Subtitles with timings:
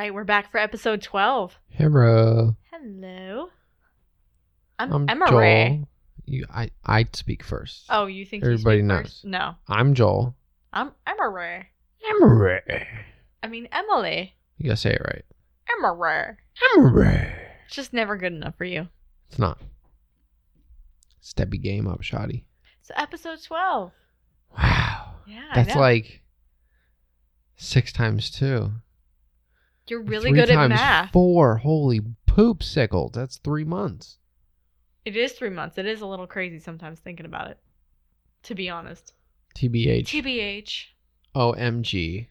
[0.00, 1.58] Right, we're back for episode 12.
[1.72, 2.56] Hello.
[2.72, 3.48] Hello.
[4.78, 5.38] I'm, I'm Emma Joel.
[5.38, 5.84] Ray.
[6.24, 7.84] You, I, I speak first.
[7.90, 9.02] Oh, you think Everybody you knows.
[9.02, 9.24] first?
[9.26, 9.56] No.
[9.68, 10.34] I'm Joel.
[10.72, 11.66] I'm Emma Ray.
[12.08, 12.86] Emma Ray.
[13.42, 14.32] I mean, Emily.
[14.56, 15.24] You gotta say it right.
[15.76, 16.28] Emma Ray.
[16.78, 17.34] Emma Ray.
[17.66, 18.88] It's just never good enough for you.
[19.28, 19.58] It's not.
[21.20, 22.46] Step your game up, shoddy.
[22.80, 23.92] So, episode 12.
[24.56, 25.16] Wow.
[25.26, 26.22] Yeah, That's like
[27.56, 28.70] six times two.
[29.90, 31.12] You're really Three good at times math.
[31.12, 31.56] Four.
[31.56, 33.10] Holy poop sickles.
[33.12, 34.18] That's three months.
[35.04, 35.78] It is three months.
[35.78, 37.58] It is a little crazy sometimes thinking about it,
[38.44, 39.14] to be honest.
[39.56, 40.04] TBH.
[40.04, 40.84] TBH,
[41.34, 42.28] OMG.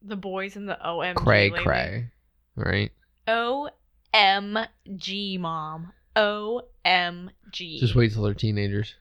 [0.00, 1.16] the boys in the OMG.
[1.16, 1.64] Cray lately.
[1.64, 2.10] cray.
[2.56, 2.90] Right?
[3.28, 5.92] OMG, mom.
[6.16, 7.80] OMG.
[7.80, 8.94] Just wait till they're teenagers.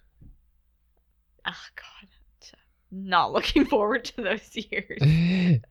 [1.45, 2.09] Oh, God.
[2.91, 5.01] Not looking forward to those years.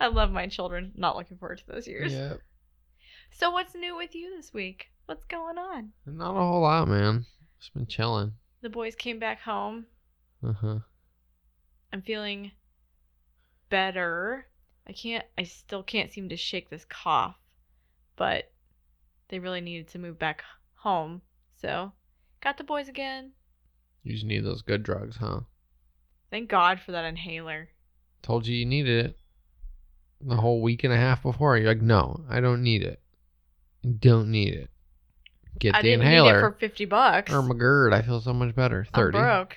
[0.00, 0.92] I love my children.
[0.96, 2.12] Not looking forward to those years.
[2.12, 2.40] Yep.
[3.32, 4.90] So, what's new with you this week?
[5.06, 5.92] What's going on?
[6.06, 7.26] Not a whole lot, man.
[7.58, 8.32] Just been chilling.
[8.62, 9.86] The boys came back home.
[10.42, 10.78] Uh huh.
[11.92, 12.52] I'm feeling
[13.68, 14.46] better.
[14.88, 17.36] I can't, I still can't seem to shake this cough,
[18.16, 18.50] but
[19.28, 20.42] they really needed to move back
[20.76, 21.22] home.
[21.60, 21.92] So,
[22.40, 23.32] got the boys again.
[24.02, 25.40] You just need those good drugs, huh?
[26.30, 27.68] Thank God for that inhaler.
[28.22, 29.16] Told you you needed it.
[30.22, 33.00] The whole week and a half before, you're like, no, I don't need it.
[34.00, 34.70] Don't need it.
[35.58, 36.32] Get I the didn't inhaler.
[36.32, 37.32] need it for 50 bucks.
[37.32, 38.86] or McGird, I feel so much better.
[38.92, 39.18] I'm 30.
[39.18, 39.56] broke.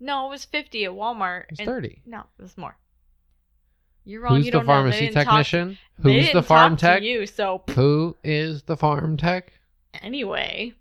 [0.00, 1.44] No, it was 50 at Walmart.
[1.48, 2.02] It's 30.
[2.06, 2.76] No, it was more.
[4.04, 4.36] You're wrong.
[4.36, 4.72] Who's you the don't know.
[4.84, 5.78] They pharmacy talk- technician?
[5.98, 7.02] they Who's the farm talk to tech?
[7.02, 9.52] You so Who is the farm tech?
[10.02, 10.74] anyway,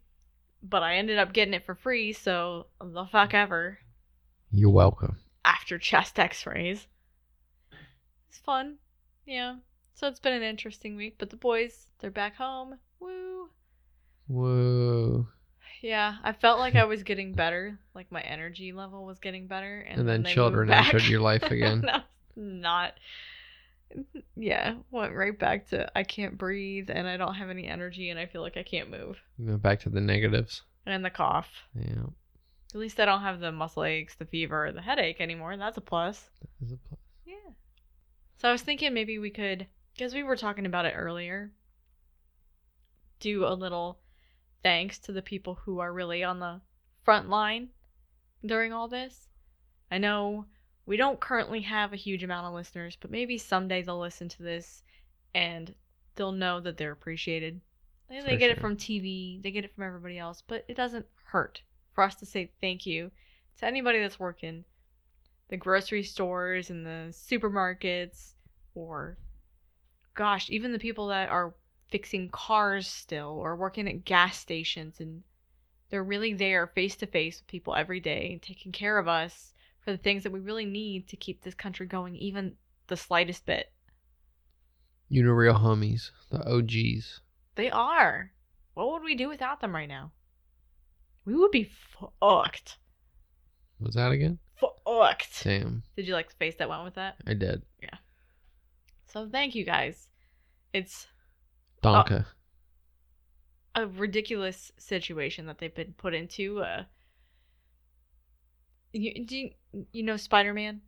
[0.61, 2.13] but I ended up getting it for free.
[2.13, 3.79] So the fuck ever.
[4.51, 5.17] You're welcome.
[5.43, 6.87] After chest X-rays,
[8.29, 8.75] it's fun.
[9.27, 9.57] Yeah.
[9.93, 11.15] So it's been an interesting week.
[11.19, 12.77] But the boys, they're back home.
[12.99, 13.49] Woo.
[14.27, 15.27] Whoa.
[15.81, 17.77] Yeah, I felt like I was getting better.
[17.93, 20.93] Like my energy level was getting better, and, And then they children moved back.
[20.93, 21.81] entered your life again.
[21.85, 21.99] no,
[22.35, 22.93] not.
[24.35, 28.19] Yeah, went right back to I can't breathe and I don't have any energy and
[28.19, 29.17] I feel like I can't move.
[29.37, 30.63] You back to the negatives.
[30.85, 31.47] And the cough.
[31.75, 32.07] Yeah.
[32.73, 35.55] At least I don't have the muscle aches, the fever, the headache anymore.
[35.57, 36.29] That's a plus.
[36.41, 36.99] That is a plus.
[37.25, 37.33] Yeah.
[38.37, 41.51] So I was thinking maybe we could, because we were talking about it earlier,
[43.19, 43.97] do a little
[44.61, 46.61] thanks to the people who are really on the
[47.03, 47.69] front line
[48.45, 49.27] during all this.
[49.89, 50.45] I know
[50.85, 54.43] we don't currently have a huge amount of listeners, but maybe someday they'll listen to
[54.43, 54.83] this
[55.33, 55.73] and
[56.15, 57.59] they'll know that they're appreciated.
[58.07, 61.07] They, they get it from TV, they get it from everybody else, but it doesn't
[61.25, 61.61] hurt
[61.93, 63.11] for us to say thank you
[63.57, 64.63] to anybody that's working
[65.49, 68.33] the grocery stores and the supermarkets
[68.75, 69.17] or
[70.15, 71.55] gosh even the people that are
[71.89, 75.23] fixing cars still or working at gas stations and
[75.89, 79.91] they're really there face to face with people every day taking care of us for
[79.91, 82.55] the things that we really need to keep this country going even
[82.87, 83.71] the slightest bit
[85.09, 87.19] You know, real homies, the OGs.
[87.55, 88.31] they are
[88.73, 90.13] what would we do without them right now
[91.25, 92.77] we would be fucked
[93.79, 94.37] Was that again?
[94.59, 97.61] Fucked Damn, did you like the face that went with that I did.
[97.81, 97.97] Yeah.
[99.07, 100.07] So thank you guys
[100.73, 101.07] it's
[101.83, 102.25] Donka.
[103.75, 106.59] a ridiculous situation that they've been put into.
[106.59, 106.83] Uh,
[108.93, 109.49] you, do you,
[109.91, 110.81] you know Spider Man?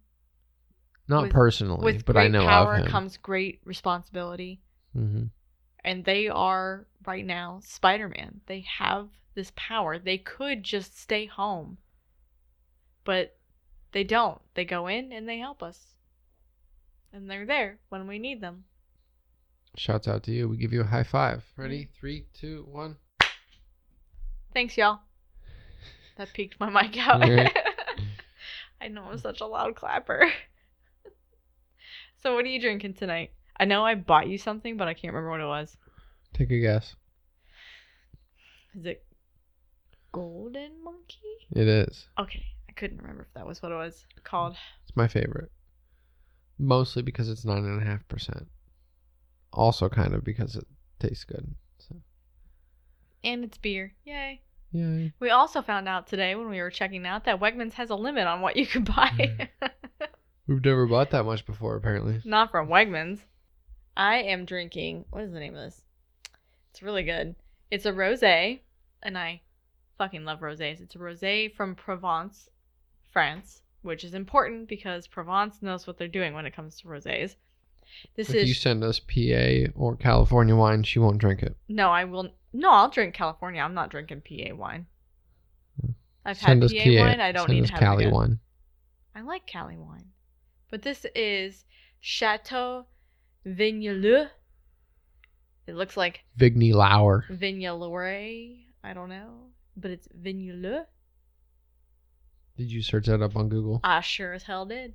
[1.08, 2.92] Not with- personally, With but I know power of him.
[2.92, 4.62] comes great responsibility,
[4.94, 5.26] hmm
[5.86, 8.42] and they are right now Spider Man.
[8.48, 9.98] They have this power.
[9.98, 11.78] They could just stay home,
[13.06, 13.38] but
[13.92, 14.42] they don't.
[14.54, 15.96] They go in and they help us,
[17.12, 18.66] and they're there when we need them.
[19.76, 20.48] Shouts out to you.
[20.48, 21.44] We give you a high five.
[21.56, 21.86] Ready?
[21.86, 22.00] Mm.
[22.00, 22.98] Three, two, one.
[24.54, 25.00] Thanks, y'all.
[26.18, 27.24] That peaked my mic out.
[27.24, 27.56] Alright.
[28.82, 30.26] I know I'm such a loud clapper.
[32.22, 33.32] so, what are you drinking tonight?
[33.60, 35.78] I know I bought you something, but I can't remember what it was.
[36.34, 36.96] Take a guess.
[38.78, 39.04] Is it
[40.12, 41.48] Golden Monkey?
[41.52, 42.08] It is.
[42.18, 42.44] Okay,
[42.80, 44.56] couldn't remember if that was what it was called.
[44.84, 45.52] It's my favorite.
[46.58, 48.48] Mostly because it's nine and a half percent.
[49.54, 50.66] Also, kind of because it
[51.00, 51.56] tastes good.
[51.80, 51.96] So,
[53.24, 53.94] And it's beer.
[54.06, 54.42] Yay.
[54.72, 55.14] yay.
[55.20, 58.28] We also found out today when we were checking out that Wegmans has a limit
[58.28, 59.12] on what you can buy.
[59.62, 59.70] Mm.
[60.48, 62.22] We've never bought that much before, apparently.
[62.26, 63.20] Not from Wegmans.
[63.96, 65.06] I am drinking.
[65.12, 65.82] What is the name of this?
[66.72, 67.36] It's really good.
[67.70, 68.62] It's a rosé,
[69.04, 69.42] and I
[69.98, 70.82] fucking love rosés.
[70.82, 72.50] It's a rosé from Provence,
[73.12, 77.36] France, which is important because Provence knows what they're doing when it comes to rosés.
[78.16, 81.58] This if is you send us PA or California wine, she won't drink it.
[81.68, 82.30] no, I will.
[82.54, 83.62] No, I'll drink California.
[83.62, 84.86] I'm not drinking PA wine.
[86.26, 87.20] I've send had us PA wine.
[87.20, 88.14] I don't send need us to have Cali again.
[88.14, 88.40] wine.
[89.16, 90.06] I like Cali wine,
[90.70, 91.66] but this is
[92.00, 92.86] Chateau
[93.46, 94.30] Vigneleu.
[95.68, 97.26] It looks like Vigny Lauer.
[98.84, 99.32] I don't know,
[99.76, 100.86] but it's Vigneleu.
[102.60, 104.94] Did you search that up on Google I sure as hell did.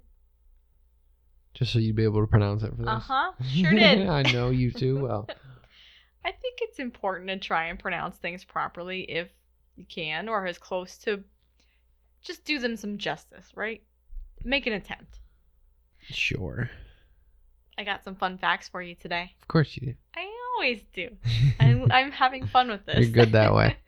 [1.55, 2.87] just so you'd be able to pronounce it for this?
[2.87, 3.33] Uh huh.
[3.55, 4.07] Sure did.
[4.09, 5.27] I know you too well.
[6.27, 9.29] I think it's important to try and pronounce things properly if
[9.77, 11.25] you can, or as close to.
[12.21, 13.83] Just do them some justice, right?
[14.45, 15.21] Make an attempt.
[16.03, 16.69] Sure.
[17.79, 19.33] I got some fun facts for you today.
[19.41, 19.95] Of course you do.
[20.15, 20.29] I
[20.59, 21.09] always do.
[21.61, 22.99] I'm, I'm having fun with this.
[22.99, 23.79] You're good that way.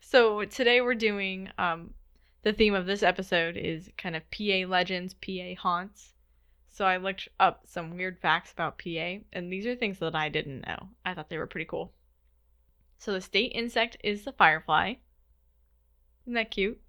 [0.00, 1.94] so today we're doing um,
[2.42, 6.14] the theme of this episode is kind of PA legends, PA haunts.
[6.68, 10.28] So I looked up some weird facts about PA, and these are things that I
[10.28, 10.88] didn't know.
[11.04, 11.92] I thought they were pretty cool.
[12.98, 14.94] So the state insect is the firefly.
[16.24, 16.80] Isn't that cute?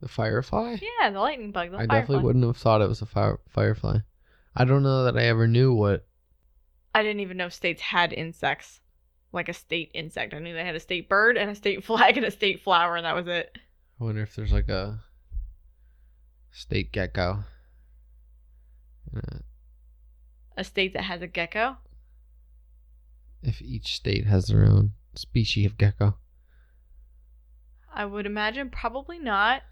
[0.00, 0.76] The firefly?
[1.00, 1.70] Yeah, the lightning bug.
[1.70, 2.00] The I firefly.
[2.00, 3.98] definitely wouldn't have thought it was a fire- firefly.
[4.54, 6.06] I don't know that I ever knew what.
[6.94, 8.80] I didn't even know states had insects,
[9.32, 10.34] like a state insect.
[10.34, 12.96] I knew they had a state bird and a state flag and a state flower,
[12.96, 13.56] and that was it.
[14.00, 15.00] I wonder if there's like a
[16.50, 17.44] state gecko.
[19.16, 19.38] Uh,
[20.56, 21.76] A state that has a gecko.
[23.42, 26.16] if each state has their own species of gecko.
[27.94, 29.62] I would imagine probably not.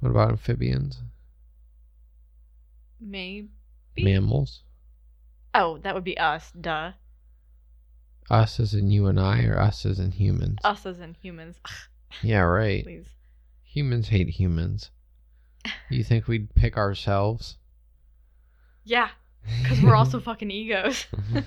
[0.00, 1.02] What about amphibians?
[3.00, 3.48] Maybe.
[3.98, 4.62] Mammals?
[5.54, 6.50] Oh, that would be us.
[6.58, 6.92] Duh.
[8.28, 10.58] Us as in you and I, or us as in humans?
[10.64, 11.56] Us as in humans.
[12.22, 12.82] yeah, right.
[12.82, 13.06] Please.
[13.76, 14.90] Humans hate humans.
[15.90, 17.58] You think we'd pick ourselves?
[18.84, 19.10] Yeah,
[19.62, 21.04] because we're also fucking egos.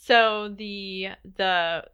[0.00, 1.84] so the the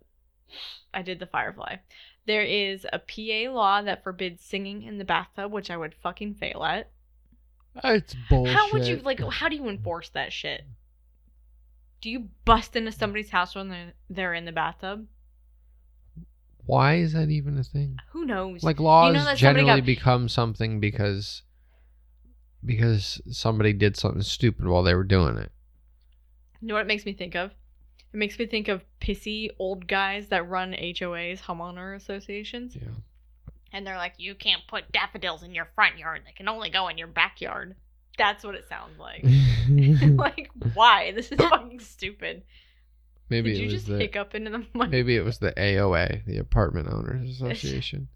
[0.94, 1.76] I did the firefly.
[2.24, 6.36] There is a PA law that forbids singing in the bathtub, which I would fucking
[6.36, 6.90] fail at.
[7.84, 8.56] It's bullshit.
[8.56, 9.20] How would you like?
[9.20, 10.62] How do you enforce that shit?
[12.00, 15.06] Do you bust into somebody's house when they're they're in the bathtub?
[16.68, 17.96] Why is that even a thing?
[18.12, 18.62] Who knows?
[18.62, 21.40] Like laws that somebody generally got- become something because
[22.62, 25.50] because somebody did something stupid while they were doing it.
[26.60, 27.52] You know what it makes me think of?
[28.12, 32.88] It makes me think of pissy old guys that run HOAs, homeowner associations, Yeah.
[33.72, 36.88] and they're like, "You can't put daffodils in your front yard; they can only go
[36.88, 37.76] in your backyard."
[38.18, 39.22] That's what it sounds like.
[40.18, 41.12] like, why?
[41.12, 42.42] This is fucking stupid.
[43.28, 44.90] Maybe Did it you was just the hiccup into the mic?
[44.90, 48.08] maybe it was the AOA, the Apartment Owners Association,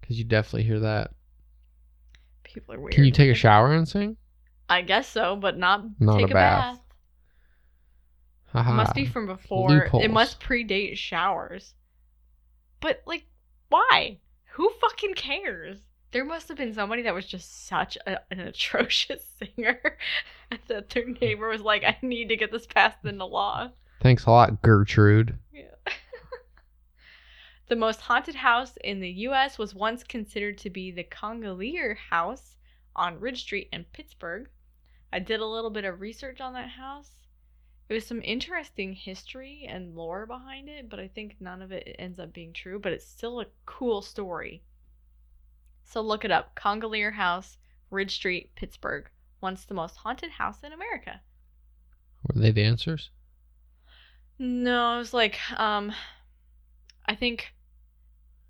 [0.00, 1.10] because you definitely hear that.
[2.44, 2.92] People are weird.
[2.94, 4.16] Can you take a shower and sing?
[4.68, 6.80] I guess so, but not, Not take a bath.
[8.52, 8.66] bath.
[8.68, 9.68] It must be from before.
[9.68, 10.04] Loopholes.
[10.04, 11.74] It must predate showers.
[12.80, 13.26] But like,
[13.68, 14.18] why?
[14.52, 15.78] Who fucking cares?
[16.12, 19.78] There must have been somebody that was just such a, an atrocious singer
[20.68, 24.30] that their neighbor was like, "I need to get this passed into law." Thanks a
[24.30, 25.38] lot, Gertrude.
[27.68, 29.58] The most haunted house in the U.S.
[29.58, 32.56] was once considered to be the Congolier House
[32.96, 34.48] on Ridge Street in Pittsburgh.
[35.12, 37.10] I did a little bit of research on that house.
[37.90, 41.94] It was some interesting history and lore behind it, but I think none of it
[41.98, 42.78] ends up being true.
[42.78, 44.62] But it's still a cool story.
[45.84, 46.54] So look it up.
[46.54, 47.58] Congolier House,
[47.90, 49.10] Ridge Street, Pittsburgh.
[49.42, 51.20] Once the most haunted house in America.
[52.26, 53.10] Were they dancers?
[54.38, 55.92] No, it was like um
[57.06, 57.54] I think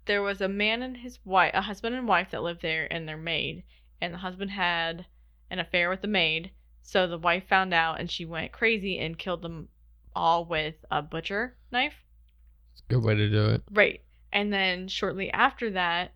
[0.06, 3.06] there was a man and his wife, a husband and wife that lived there and
[3.06, 3.62] their maid,
[4.00, 5.06] and the husband had
[5.50, 6.50] an affair with the maid.
[6.82, 9.68] So the wife found out and she went crazy and killed them
[10.14, 11.94] all with a butcher knife.
[12.72, 13.62] It's a good way to do it.
[13.70, 14.00] Right.
[14.32, 16.12] And then shortly after that,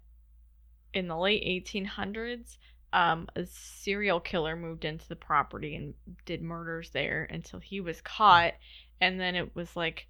[0.94, 2.56] in the late 1800s,
[2.92, 5.94] um, a serial killer moved into the property and
[6.26, 8.54] did murders there until he was caught.
[9.02, 10.06] And then it was like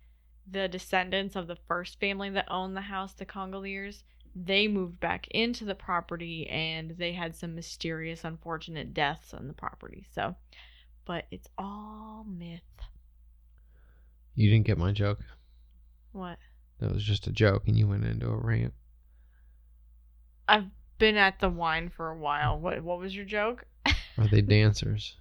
[0.47, 4.03] the descendants of the first family that owned the house, the Congoliers,
[4.37, 9.55] they moved back into the property and they had some mysterious, unfortunate deaths on the
[9.55, 10.05] property.
[10.15, 10.37] So,
[11.07, 12.61] but it's all myth.
[14.35, 15.21] You didn't get my joke.
[16.13, 16.37] What?
[16.79, 18.75] That was just a joke, and you went into a rant.
[20.47, 20.67] I've
[20.99, 22.59] been at the wine for a while.
[22.61, 23.65] What what was your joke?
[24.19, 25.17] Are they dancers?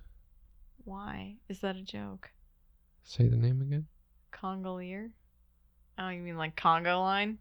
[0.83, 1.35] Why?
[1.47, 2.31] Is that a joke?
[3.03, 3.87] Say the name again.
[4.31, 5.11] Congolier?
[5.97, 7.37] Oh, you mean like Congo line?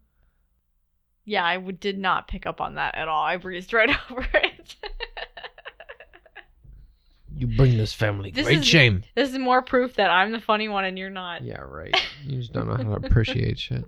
[1.25, 3.23] Yeah, I w- did not pick up on that at all.
[3.23, 4.75] I breezed right over it.
[7.33, 8.31] You bring this family.
[8.31, 9.03] This Great is- shame.
[9.15, 11.43] This is more proof that I'm the funny one and you're not.
[11.43, 11.95] Yeah, right.
[12.25, 13.85] You just don't know how to appreciate shit.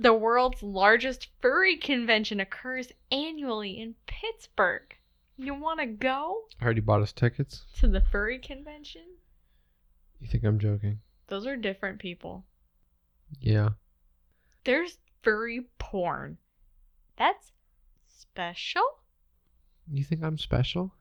[0.00, 4.94] The world's largest furry convention occurs annually in Pittsburgh.
[5.36, 7.64] You want to go I already bought us tickets.
[7.78, 9.02] to the furry convention?
[10.20, 11.00] You think I'm joking?
[11.28, 12.44] Those are different people.
[13.40, 13.70] Yeah.
[14.64, 16.38] There's furry porn.
[17.16, 17.52] That's
[18.08, 18.82] special?
[19.90, 20.92] You think I'm special?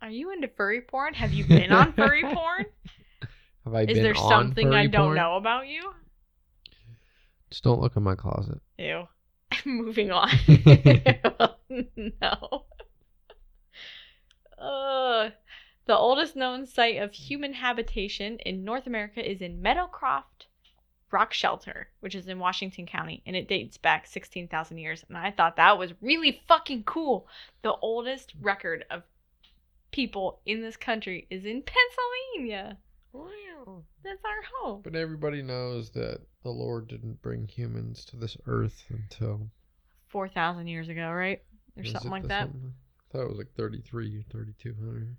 [0.00, 1.14] Are you into furry porn?
[1.14, 2.66] Have you been on furry porn?
[3.64, 3.88] Have I been on the phone?
[3.90, 5.16] Is been there on something I don't porn?
[5.16, 5.92] know about you?
[7.50, 8.60] Just don't look in my closet.
[8.78, 9.04] Ew.
[9.64, 10.30] Moving on.
[12.20, 12.64] no.
[14.58, 15.30] Uh,
[15.88, 20.46] the oldest known site of human habitation in North America is in Meadowcroft
[21.10, 25.02] Rock Shelter, which is in Washington County, and it dates back 16,000 years.
[25.08, 27.26] And I thought that was really fucking cool.
[27.62, 29.02] The oldest record of
[29.90, 32.76] people in this country is in Pennsylvania.
[33.14, 33.82] Wow.
[34.04, 34.82] That's our home.
[34.84, 39.48] But everybody knows that the Lord didn't bring humans to this earth until
[40.08, 41.42] 4,000 years ago, right?
[41.78, 42.42] Or something like the that.
[42.42, 42.74] something-
[43.08, 45.16] I thought it was like 33 or 3200.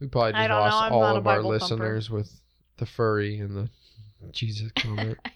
[0.00, 1.74] We probably just don't know, lost all of our Bible thumper.
[1.74, 2.40] listeners with
[2.76, 3.68] the furry and the
[4.32, 5.18] Jesus comment.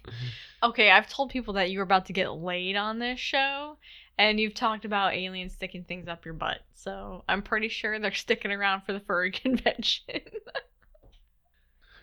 [0.64, 3.78] Okay, I've told people that you were about to get laid on this show,
[4.16, 6.60] and you've talked about aliens sticking things up your butt.
[6.74, 10.20] So I'm pretty sure they're sticking around for the furry convention.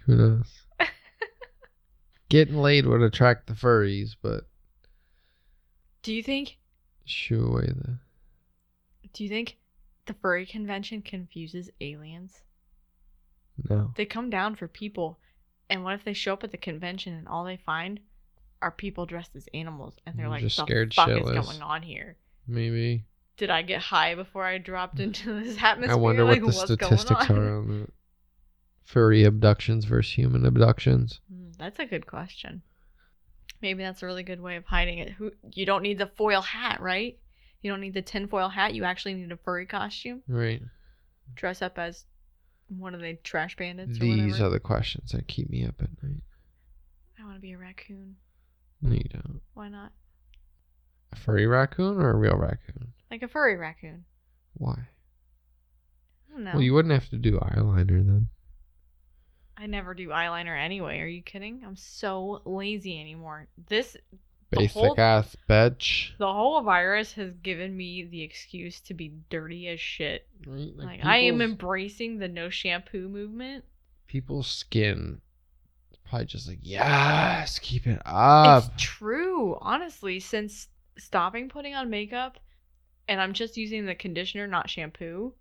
[0.05, 0.61] Who knows?
[2.29, 4.45] Getting laid would attract the furries, but
[6.03, 6.57] do you think?
[7.05, 7.97] shoo away the.
[9.13, 9.57] Do you think
[10.05, 12.41] the furry convention confuses aliens?
[13.69, 13.93] No.
[13.95, 15.19] They come down for people,
[15.69, 17.99] and what if they show up at the convention and all they find
[18.61, 21.61] are people dressed as animals, and they're They're like, just "The scared fuck is going
[21.61, 23.05] on here?" Maybe.
[23.37, 25.93] Did I get high before I dropped into this atmosphere?
[25.93, 27.37] I wonder like, what the statistics on?
[27.37, 27.91] are on
[28.83, 31.21] furry abductions versus human abductions.
[31.31, 32.63] Hmm, That's a good question.
[33.61, 35.11] Maybe that's a really good way of hiding it.
[35.11, 37.17] Who you don't need the foil hat, right?
[37.61, 38.73] You don't need the tinfoil hat.
[38.73, 40.23] You actually need a furry costume.
[40.27, 40.61] Right.
[41.35, 42.05] Dress up as
[42.69, 44.45] one of the trash bandits or These whatever.
[44.45, 46.21] are the questions that keep me up at night.
[47.19, 48.15] I want to be a raccoon.
[48.81, 49.41] No, you don't.
[49.53, 49.91] Why not?
[51.11, 52.93] A furry raccoon or a real raccoon?
[53.11, 54.05] Like a furry raccoon.
[54.53, 54.75] Why?
[56.29, 56.51] I don't know.
[56.53, 58.27] Well, you wouldn't have to do eyeliner then.
[59.57, 60.99] I never do eyeliner anyway.
[60.99, 61.63] Are you kidding?
[61.65, 63.47] I'm so lazy anymore.
[63.67, 63.97] This
[64.51, 66.17] Basic whole- ass bitch.
[66.17, 70.27] the whole virus has given me the excuse to be dirty as shit.
[70.45, 70.75] Right?
[70.75, 73.63] Like I am embracing the no shampoo movement.
[74.07, 75.21] people's skin
[75.91, 78.63] is probably just like yes, keep it up.
[78.63, 82.39] It's true, honestly, since stopping putting on makeup
[83.07, 85.33] and I'm just using the conditioner, not shampoo.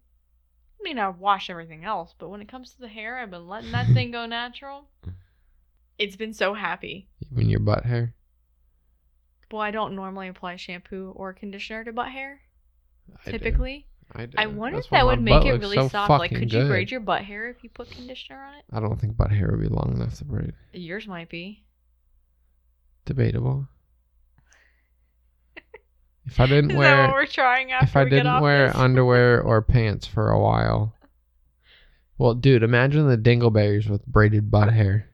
[0.79, 3.49] I mean, I wash everything else, but when it comes to the hair, I've been
[3.49, 4.85] letting that thing go natural.
[5.99, 7.09] It's been so happy.
[7.33, 8.15] Even your butt hair.
[9.51, 12.41] Well, I don't normally apply shampoo or conditioner to butt hair,
[13.25, 13.39] I do.
[13.39, 13.87] typically.
[14.13, 14.39] I, do.
[14.39, 16.11] I wonder if that would make it really so soft.
[16.11, 18.65] Like, could you braid your butt hair if you put conditioner on it?
[18.73, 20.53] I don't think butt hair would be long enough to braid.
[20.73, 21.65] Yours might be.
[23.05, 23.69] Debatable.
[26.27, 29.41] If I didn't Is that what wear we're trying after if I didn't wear underwear
[29.41, 30.95] or pants for a while.
[32.19, 35.09] Well, dude, imagine the dingleberries with braided butt hair.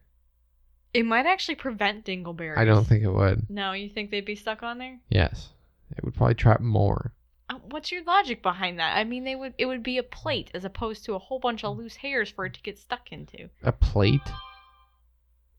[0.94, 2.56] It might actually prevent dingleberries.
[2.56, 3.50] I don't think it would.
[3.50, 5.00] No, you think they'd be stuck on there?
[5.10, 5.48] Yes,
[5.96, 7.12] it would probably trap more.
[7.50, 8.96] Uh, What's your logic behind that?
[8.96, 9.54] I mean, they would.
[9.58, 12.46] It would be a plate as opposed to a whole bunch of loose hairs for
[12.46, 13.50] it to get stuck into.
[13.64, 14.20] A plate.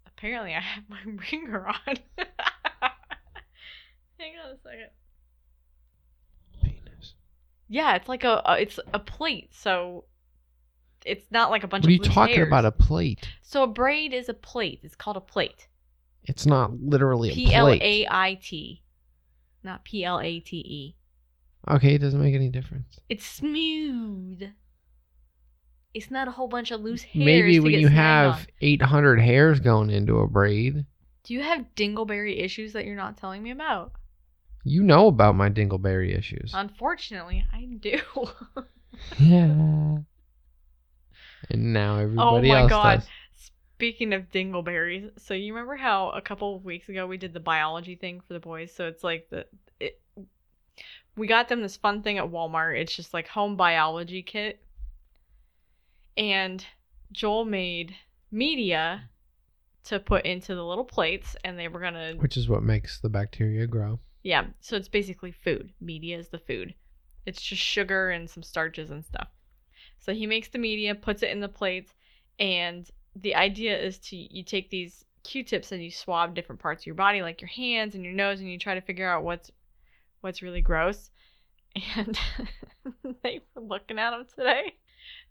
[0.08, 1.00] Apparently, I have my
[1.32, 1.76] ringer on.
[4.18, 4.90] Hang on a second.
[6.64, 7.14] Penis.
[7.68, 10.06] Yeah, it's like a, a it's a plate, so
[11.06, 11.88] it's not like a bunch of.
[11.88, 12.48] What are you talking hairs.
[12.48, 12.66] about?
[12.66, 13.30] A plate?
[13.42, 14.80] So a braid is a plate.
[14.84, 15.68] It's called a plate.
[16.24, 17.82] It's not literally a P L plate.
[17.82, 18.84] A I T,
[19.64, 20.96] not P L A T E.
[21.70, 23.00] Okay, it doesn't make any difference.
[23.10, 24.44] It's smooth.
[25.94, 27.26] It's not a whole bunch of loose hairs.
[27.26, 28.46] Maybe when you have on.
[28.62, 30.86] 800 hairs going into a braid,
[31.24, 33.94] Do you have dingleberry issues that you're not telling me about?
[34.66, 36.52] you know about my dingleberry issues.
[36.54, 38.00] Unfortunately, I do.
[39.20, 39.98] yeah.
[41.50, 43.00] And now oh everybody oh my else god.
[43.00, 43.08] does.
[43.76, 47.42] Speaking of dingleberries, so you remember how a couple of weeks ago we did the
[47.42, 48.72] biology thing for the boys?
[48.74, 49.46] So it's like the
[49.80, 50.00] it,
[51.18, 52.80] we got them this fun thing at Walmart.
[52.80, 54.62] It's just like home biology kit.
[56.18, 56.66] And
[57.12, 57.96] Joel made
[58.32, 59.10] media
[59.86, 63.00] to put into the little plates and they were going to Which is what makes
[63.00, 64.00] the bacteria grow.
[64.24, 65.72] Yeah, so it's basically food.
[65.80, 66.74] Media is the food.
[67.26, 69.28] It's just sugar and some starches and stuff.
[70.06, 71.96] So he makes the media, puts it in the plates,
[72.40, 76.86] and the idea is to you take these Q-tips and you swab different parts of
[76.86, 79.52] your body, like your hands and your nose, and you try to figure out what's
[80.22, 81.10] what's really gross.
[81.98, 82.18] And
[83.24, 84.76] they were looking at them today.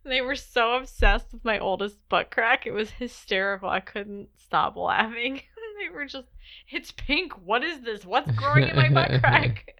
[0.03, 2.67] They were so obsessed with my oldest butt crack.
[2.67, 3.67] It was hysterical.
[3.67, 5.41] I couldn't stop laughing.
[5.79, 6.27] they were just,
[6.69, 7.33] it's pink.
[7.43, 8.05] What is this?
[8.05, 9.73] What's growing in my butt crack?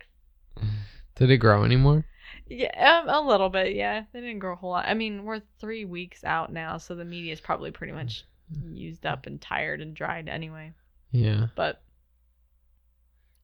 [1.16, 2.06] Did it grow anymore?
[2.48, 3.76] Yeah, um, a little bit.
[3.76, 4.86] Yeah, they didn't grow a whole lot.
[4.88, 8.26] I mean, we're three weeks out now, so the media is probably pretty much
[8.72, 10.74] used up and tired and dried anyway.
[11.12, 11.48] Yeah.
[11.56, 11.82] But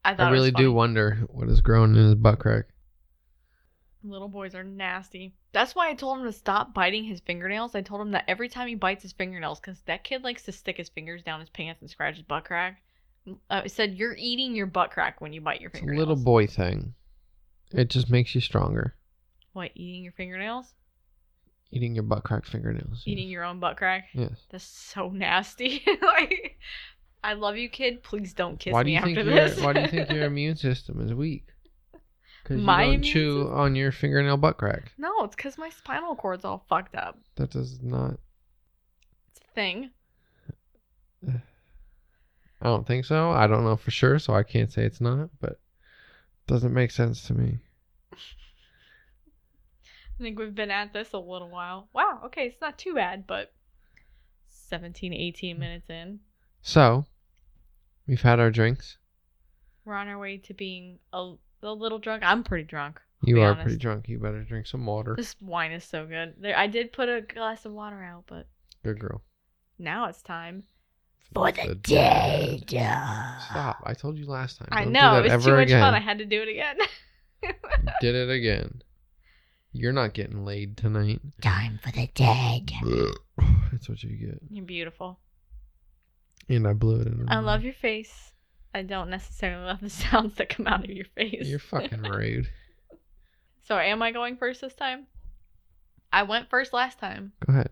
[0.05, 2.65] I thought I really do wonder what is growing in his butt crack.
[4.03, 5.33] Little boys are nasty.
[5.51, 7.75] That's why I told him to stop biting his fingernails.
[7.75, 10.51] I told him that every time he bites his fingernails, because that kid likes to
[10.51, 12.81] stick his fingers down his pants and scratch his butt crack.
[13.27, 16.15] Uh, I said, You're eating your butt crack when you bite your It's a little
[16.15, 16.95] boy thing.
[17.73, 18.95] It just makes you stronger.
[19.53, 20.73] What, eating your fingernails?
[21.71, 23.03] Eating your butt crack fingernails.
[23.05, 24.05] Eating your own butt crack?
[24.13, 24.45] Yes.
[24.49, 25.83] That's so nasty.
[26.01, 26.57] like,
[27.23, 28.03] I love you, kid.
[28.03, 29.61] Please don't kiss why do me you after think this.
[29.61, 31.47] Why do you think your immune system is weak?
[32.43, 33.57] Because you don't chew system?
[33.57, 34.91] on your fingernail butt crack.
[34.97, 37.19] no, it's because my spinal cord's all fucked up.
[37.35, 38.17] That does not.
[39.29, 39.91] It's a thing.
[41.29, 43.31] I don't think so.
[43.31, 45.29] I don't know for sure, so I can't say it's not.
[45.39, 45.59] But
[46.51, 47.59] doesn't make sense to me.
[48.11, 48.17] I
[50.21, 51.87] think we've been at this a little while.
[51.93, 53.53] Wow, okay, it's not too bad, but
[54.49, 55.59] 17, 18 hmm.
[55.61, 56.19] minutes in.
[56.61, 57.05] So,
[58.05, 58.97] we've had our drinks.
[59.85, 62.21] We're on our way to being a, a little drunk.
[62.25, 62.99] I'm pretty drunk.
[63.23, 63.63] I'll You are honest.
[63.63, 64.09] pretty drunk.
[64.09, 65.15] You better drink some water.
[65.15, 66.35] This wine is so good.
[66.37, 68.45] There, I did put a glass of water out, but
[68.83, 69.21] Good girl.
[69.79, 70.63] now it's time.
[71.33, 72.73] For the dead.
[72.75, 73.83] uh, Stop!
[73.85, 74.67] I told you last time.
[74.71, 75.81] I Don't know do it that was too much again.
[75.81, 75.93] fun.
[75.93, 76.77] I had to do it again.
[78.01, 78.81] Did it again.
[79.71, 81.21] You're not getting laid tonight.
[81.41, 82.71] Time for the dead.
[83.71, 84.39] That's what you get.
[84.49, 85.19] You're beautiful.
[86.49, 87.25] And I blew it in.
[87.29, 88.33] I love your face.
[88.75, 91.47] I don't necessarily love the sounds that come out of your face.
[91.47, 92.49] You're fucking rude.
[93.67, 95.07] so, am I going first this time?
[96.11, 97.31] I went first last time.
[97.45, 97.69] Go ahead.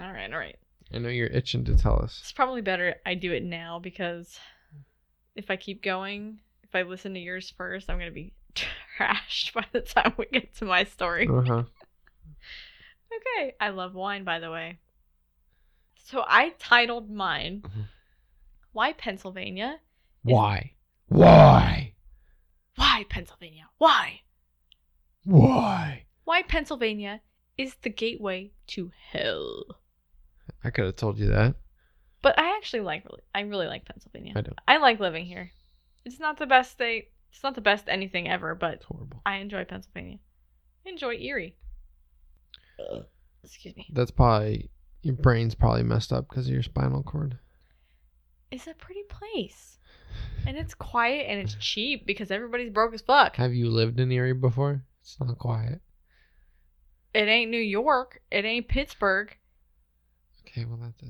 [0.00, 0.56] All right, all right.
[0.94, 2.18] I know you're itching to tell us.
[2.20, 4.38] It's probably better I do it now because
[5.34, 8.34] if I keep going, if I listen to yours first, I'm going to be
[8.98, 11.28] trashed by the time we get to my story.
[11.28, 11.62] Uh huh.
[13.14, 13.54] Okay.
[13.60, 14.78] I love wine, by the way.
[16.04, 17.84] So I titled mine, Mhm.
[18.72, 19.80] Why Pennsylvania?
[20.22, 20.72] Why?
[21.08, 21.92] Why?
[22.76, 23.68] Why Pennsylvania?
[23.76, 24.22] Why?
[25.24, 26.04] Why?
[26.24, 27.20] Why Pennsylvania
[27.58, 29.64] is the gateway to hell.
[30.64, 31.54] I could have told you that.
[32.22, 34.32] But I actually like really I really like Pennsylvania.
[34.36, 34.58] I don't.
[34.66, 35.50] I like living here.
[36.04, 37.10] It's not the best state.
[37.32, 39.22] It's not the best anything ever, but It's horrible.
[39.24, 40.18] I enjoy Pennsylvania.
[40.86, 41.56] I enjoy Erie.
[43.42, 43.86] Excuse me.
[43.92, 44.70] That's probably
[45.02, 47.38] your brain's probably messed up because of your spinal cord.
[48.50, 49.78] It's a pretty place.
[50.46, 53.36] And it's quiet and it's cheap because everybody's broke as fuck.
[53.36, 54.84] Have you lived in Erie before?
[55.00, 55.80] It's not quiet.
[57.14, 58.20] It ain't New York.
[58.30, 59.36] It ain't Pittsburgh.
[60.52, 61.00] Okay, well that's,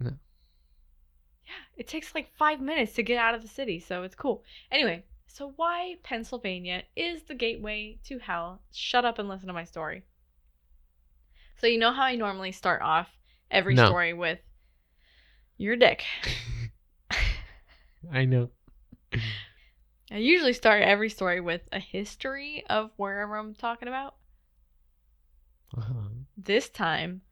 [0.00, 0.14] that's
[1.46, 4.42] Yeah, it takes like five minutes to get out of the city, so it's cool.
[4.70, 8.62] Anyway, so why Pennsylvania is the gateway to hell?
[8.72, 10.04] Shut up and listen to my story.
[11.58, 13.16] So you know how I normally start off
[13.52, 13.86] every No.
[13.86, 14.40] story with
[15.58, 16.04] your dick.
[18.12, 18.50] I know.
[20.10, 24.14] I usually start every story with a history of wherever I'm talking about.
[25.76, 26.26] Uh-huh.
[26.36, 27.22] This time,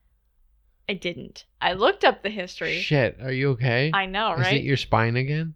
[0.88, 1.44] I didn't.
[1.60, 2.80] I looked up the history.
[2.80, 3.90] Shit, are you okay?
[3.92, 4.54] I know, right?
[4.54, 5.54] Is it your spine again?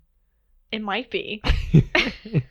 [0.70, 1.42] it might be.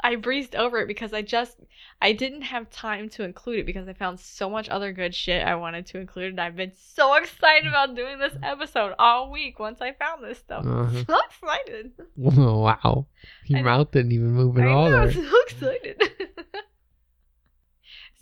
[0.00, 1.56] I breezed over it because I just
[2.02, 5.42] I didn't have time to include it because I found so much other good shit
[5.46, 9.58] I wanted to include and I've been so excited about doing this episode all week
[9.58, 10.66] once I found this stuff.
[10.66, 11.04] Uh-huh.
[11.08, 11.92] So excited.
[12.16, 13.06] wow.
[13.46, 15.02] Your I- mouth didn't even move at I all know.
[15.04, 16.02] I'm so excited.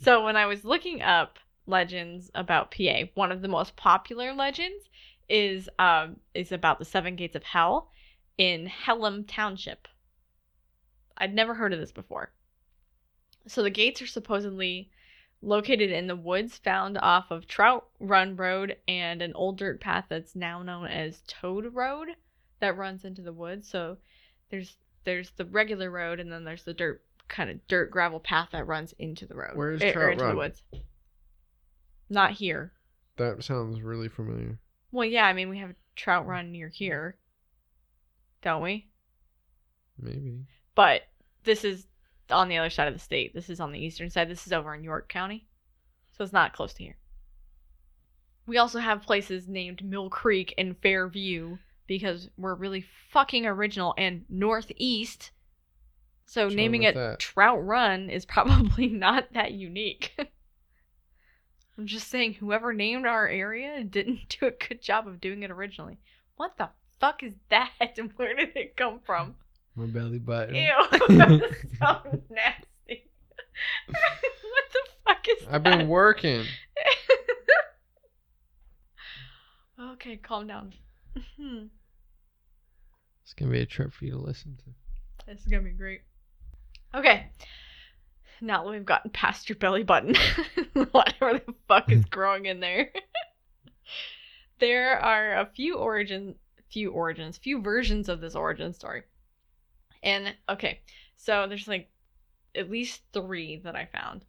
[0.02, 4.88] so when I was looking up legends about PA, one of the most popular legends
[5.28, 7.90] is um is about the seven gates of hell
[8.36, 9.88] in Hellam Township.
[11.16, 12.32] I'd never heard of this before.
[13.46, 14.90] So the gates are supposedly
[15.40, 20.06] located in the woods found off of Trout Run Road and an old dirt path
[20.08, 22.08] that's now known as Toad Road
[22.60, 23.68] that runs into the woods.
[23.68, 23.98] So
[24.50, 28.50] there's there's the regular road and then there's the dirt kind of dirt gravel path
[28.52, 29.52] that runs into the road.
[29.54, 30.30] Where's eh, or Trout Run?
[30.30, 30.62] the woods.
[32.12, 32.72] Not here.
[33.16, 34.58] That sounds really familiar.
[34.90, 37.16] Well, yeah, I mean we have a trout run near here,
[38.42, 38.88] don't we?
[39.98, 40.44] Maybe.
[40.74, 41.02] But
[41.44, 41.86] this is
[42.30, 43.32] on the other side of the state.
[43.34, 44.28] This is on the eastern side.
[44.28, 45.46] This is over in York County.
[46.12, 46.98] So it's not close to here.
[48.46, 54.26] We also have places named Mill Creek and Fairview because we're really fucking original and
[54.28, 55.30] northeast.
[56.26, 57.20] So What's naming it that?
[57.20, 60.14] Trout Run is probably not that unique.
[61.78, 65.50] I'm just saying whoever named our area didn't do a good job of doing it
[65.50, 65.98] originally.
[66.36, 66.68] What the
[67.00, 69.36] fuck is that and where did it come from?
[69.74, 70.54] My belly button.
[70.54, 71.08] Ew, that's
[71.78, 73.08] so nasty.
[73.86, 75.78] what the fuck is I've that?
[75.78, 76.44] been working.
[79.80, 80.74] okay, calm down.
[81.38, 81.64] Hmm,
[83.22, 85.26] It's gonna be a trip for you to listen to.
[85.26, 86.02] this is gonna be great.
[86.94, 87.30] Okay.
[88.42, 90.16] Now that we've gotten past your belly button,
[90.90, 92.08] whatever the fuck is hmm.
[92.10, 92.90] growing in there,
[94.58, 96.34] there are a few origin,
[96.68, 99.04] few origins, few versions of this origin story.
[100.02, 100.80] And okay,
[101.16, 101.88] so there's like
[102.56, 104.24] at least three that I found.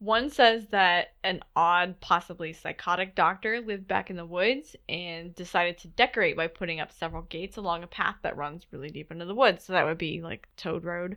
[0.00, 5.78] One says that an odd, possibly psychotic doctor lived back in the woods and decided
[5.78, 9.24] to decorate by putting up several gates along a path that runs really deep into
[9.24, 9.64] the woods.
[9.64, 11.16] So that would be like Toad Road.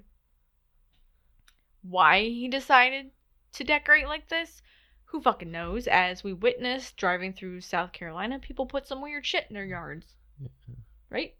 [1.81, 3.11] Why he decided
[3.53, 4.61] to decorate like this?
[5.05, 5.87] Who fucking knows?
[5.87, 10.05] As we witnessed driving through South Carolina, people put some weird shit in their yards.
[10.41, 10.73] Mm-hmm.
[11.09, 11.35] Right?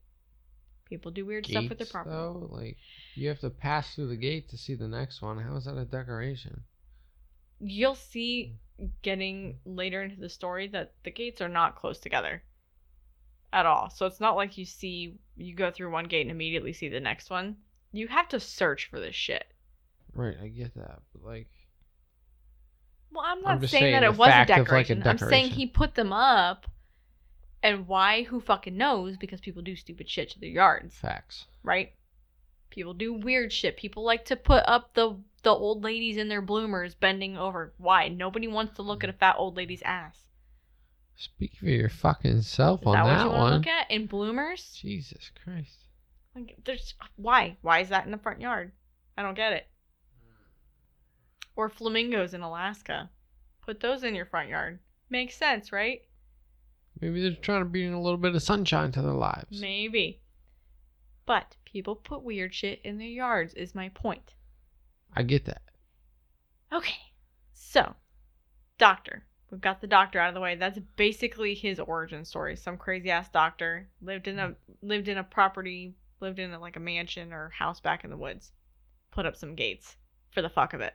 [0.86, 2.15] People do weird stuff with their Gates, property.
[2.15, 2.78] though, like
[3.13, 5.38] you have to pass through the gate to see the next one.
[5.38, 6.63] How is that a decoration?
[7.60, 8.56] You'll see
[9.04, 12.41] getting later into the story that the gates are not close together
[13.54, 13.89] at all.
[13.89, 16.99] So it's not like you see you go through one gate and immediately see the
[16.99, 17.58] next one.
[17.91, 19.45] You have to search for this shit.
[20.19, 21.47] Right, I get that, but like,
[23.12, 25.03] Well, I'm I'm not saying, saying that it was a of, like, a decoration.
[25.05, 26.67] I'm saying he put them up,
[27.63, 28.23] and why?
[28.23, 29.15] Who fucking knows?
[29.17, 31.45] Because people do stupid shit to their yards, facts.
[31.63, 31.93] right?
[32.69, 33.77] People do weird shit.
[33.77, 37.73] People like to put up the the old ladies in their bloomers bending over.
[37.77, 38.10] Why?
[38.10, 40.25] Nobody wants to look at a fat old lady's ass.
[41.15, 43.53] Speak for your fucking self Is on that, that, what you one.
[43.53, 44.77] look at in bloomers?
[44.82, 45.86] Jesus Christ.
[46.36, 47.58] Like, there's why?
[47.62, 48.71] Why is that in the front yard?
[49.17, 49.67] I don't get it.
[51.55, 53.09] Or flamingos in Alaska.
[53.62, 54.79] Put those in your front yard.
[55.09, 56.01] Makes sense, right?
[57.01, 59.59] Maybe they're trying to bring a little bit of sunshine to their lives.
[59.59, 60.21] Maybe.
[61.25, 64.33] But people put weird shit in their yards, is my point.
[65.15, 65.62] I get that.
[66.71, 66.97] Okay.
[67.53, 67.95] So,
[68.77, 69.25] doctor.
[69.51, 70.55] We've got the doctor out of the way.
[70.55, 72.55] That's basically his origin story.
[72.55, 76.75] Some crazy ass doctor lived in a lived in a property, lived in a, like
[76.75, 78.51] a mansion or house back in the woods.
[79.09, 79.97] Put up some gates
[80.29, 80.93] for the fuck of it.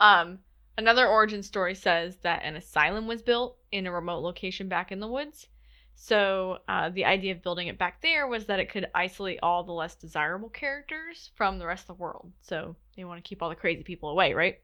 [0.00, 0.38] Um,
[0.78, 5.00] another origin story says that an asylum was built in a remote location back in
[5.00, 5.46] the woods.
[5.94, 9.62] So uh, the idea of building it back there was that it could isolate all
[9.64, 12.32] the less desirable characters from the rest of the world.
[12.40, 14.60] So they want to keep all the crazy people away, right?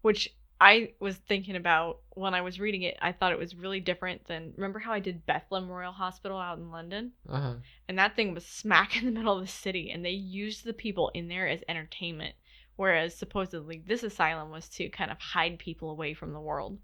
[0.00, 2.96] Which I was thinking about when I was reading it.
[3.02, 6.58] I thought it was really different than remember how I did Bethlehem Royal Hospital out
[6.58, 7.54] in London, Uh huh.
[7.88, 10.72] and that thing was smack in the middle of the city, and they used the
[10.72, 12.34] people in there as entertainment.
[12.76, 16.78] Whereas supposedly this asylum was to kind of hide people away from the world.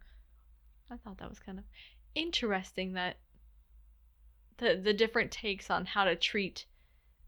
[0.90, 1.64] I thought that was kind of
[2.14, 3.16] interesting that
[4.58, 6.66] the the different takes on how to treat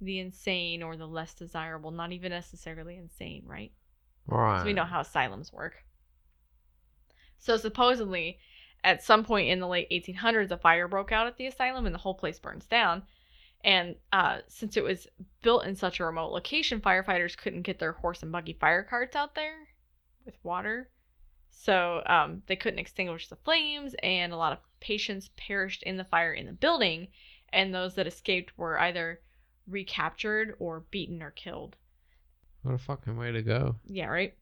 [0.00, 3.72] the insane or the less desirable, not even necessarily insane, right?
[4.26, 4.64] Right.
[4.64, 5.84] We know how asylums work.
[7.38, 8.38] So supposedly,
[8.84, 11.94] at some point in the late 1800s, a fire broke out at the asylum and
[11.94, 13.02] the whole place burns down.
[13.62, 15.06] And uh, since it was
[15.42, 19.14] built in such a remote location, firefighters couldn't get their horse and buggy fire carts
[19.14, 19.68] out there
[20.24, 20.90] with water.
[21.50, 26.04] So um, they couldn't extinguish the flames, and a lot of patients perished in the
[26.04, 27.08] fire in the building.
[27.52, 29.20] And those that escaped were either
[29.66, 31.76] recaptured or beaten or killed.
[32.62, 33.76] What a fucking way to go.
[33.86, 34.34] Yeah, right.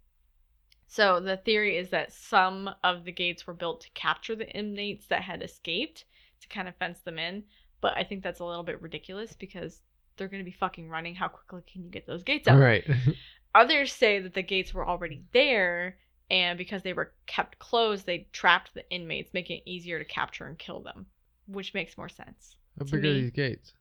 [0.86, 5.06] So the theory is that some of the gates were built to capture the inmates
[5.08, 6.04] that had escaped
[6.40, 7.44] to kind of fence them in,
[7.80, 9.80] but I think that's a little bit ridiculous because
[10.16, 11.14] they're going to be fucking running.
[11.14, 12.58] How quickly can you get those gates up?
[12.58, 12.84] right.
[13.54, 15.96] Others say that the gates were already there,
[16.30, 20.46] and because they were kept closed, they trapped the inmates, making it easier to capture
[20.46, 21.06] and kill them,
[21.46, 22.56] which makes more sense.
[22.78, 23.72] How big are these gates?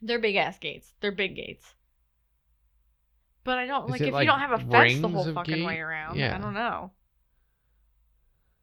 [0.00, 0.94] They're big ass gates.
[1.00, 1.74] They're big gates.
[3.44, 5.64] But I don't Is like if like you don't have a fence the whole fucking
[5.64, 6.16] way around.
[6.16, 6.34] Yeah.
[6.34, 6.92] I don't know.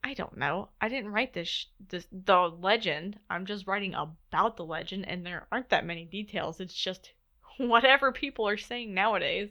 [0.03, 0.69] I don't know.
[0.81, 3.19] I didn't write this, sh- this the legend.
[3.29, 6.59] I'm just writing about the legend, and there aren't that many details.
[6.59, 7.11] It's just
[7.57, 9.49] whatever people are saying nowadays.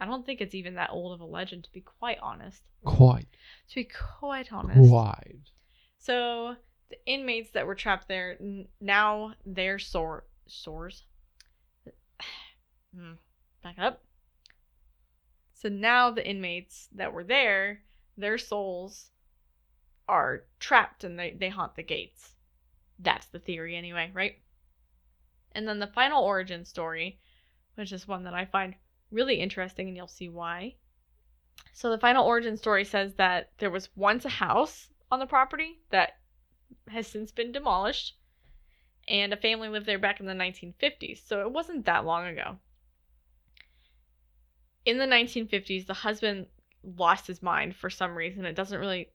[0.00, 2.62] I don't think it's even that old of a legend, to be quite honest.
[2.84, 3.26] Quite
[3.70, 3.88] To be
[4.20, 4.90] quite honest.
[4.90, 5.42] wide.
[5.98, 6.56] So
[6.90, 11.04] the inmates that were trapped there n- now they're sore sores.
[12.94, 13.14] Hmm,
[13.62, 14.04] Back up.
[15.54, 17.82] So now the inmates that were there,
[18.16, 19.10] their souls
[20.08, 22.34] are trapped and they, they haunt the gates.
[22.98, 24.38] That's the theory, anyway, right?
[25.52, 27.20] And then the final origin story,
[27.74, 28.74] which is one that I find
[29.10, 30.74] really interesting, and you'll see why.
[31.72, 35.80] So, the final origin story says that there was once a house on the property
[35.90, 36.18] that
[36.88, 38.16] has since been demolished,
[39.08, 42.58] and a family lived there back in the 1950s, so it wasn't that long ago.
[44.84, 46.46] In the 1950s, the husband
[46.82, 48.44] lost his mind for some reason.
[48.44, 49.10] It doesn't really,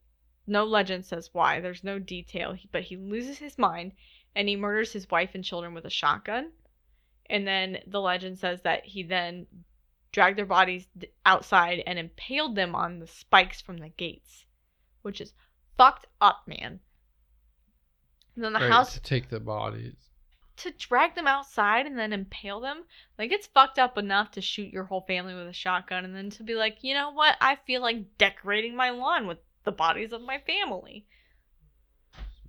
[0.50, 1.60] no legend says why.
[1.62, 3.94] There's no detail, but he loses his mind
[4.36, 6.54] and he murders his wife and children with a shotgun.
[7.30, 9.48] And then the legend says that he then
[10.12, 10.88] dragged their bodies
[11.26, 14.46] outside and impaled them on the spikes from the gates,
[15.04, 15.34] which is
[15.78, 16.82] fucked up, man.
[18.36, 20.10] And then the Right, house to take the bodies.
[20.58, 22.86] to drag them outside and then impale them,
[23.18, 26.30] like it's fucked up enough to shoot your whole family with a shotgun and then
[26.32, 27.38] to be like, you know what?
[27.42, 31.06] I feel like decorating my lawn with the bodies of my family.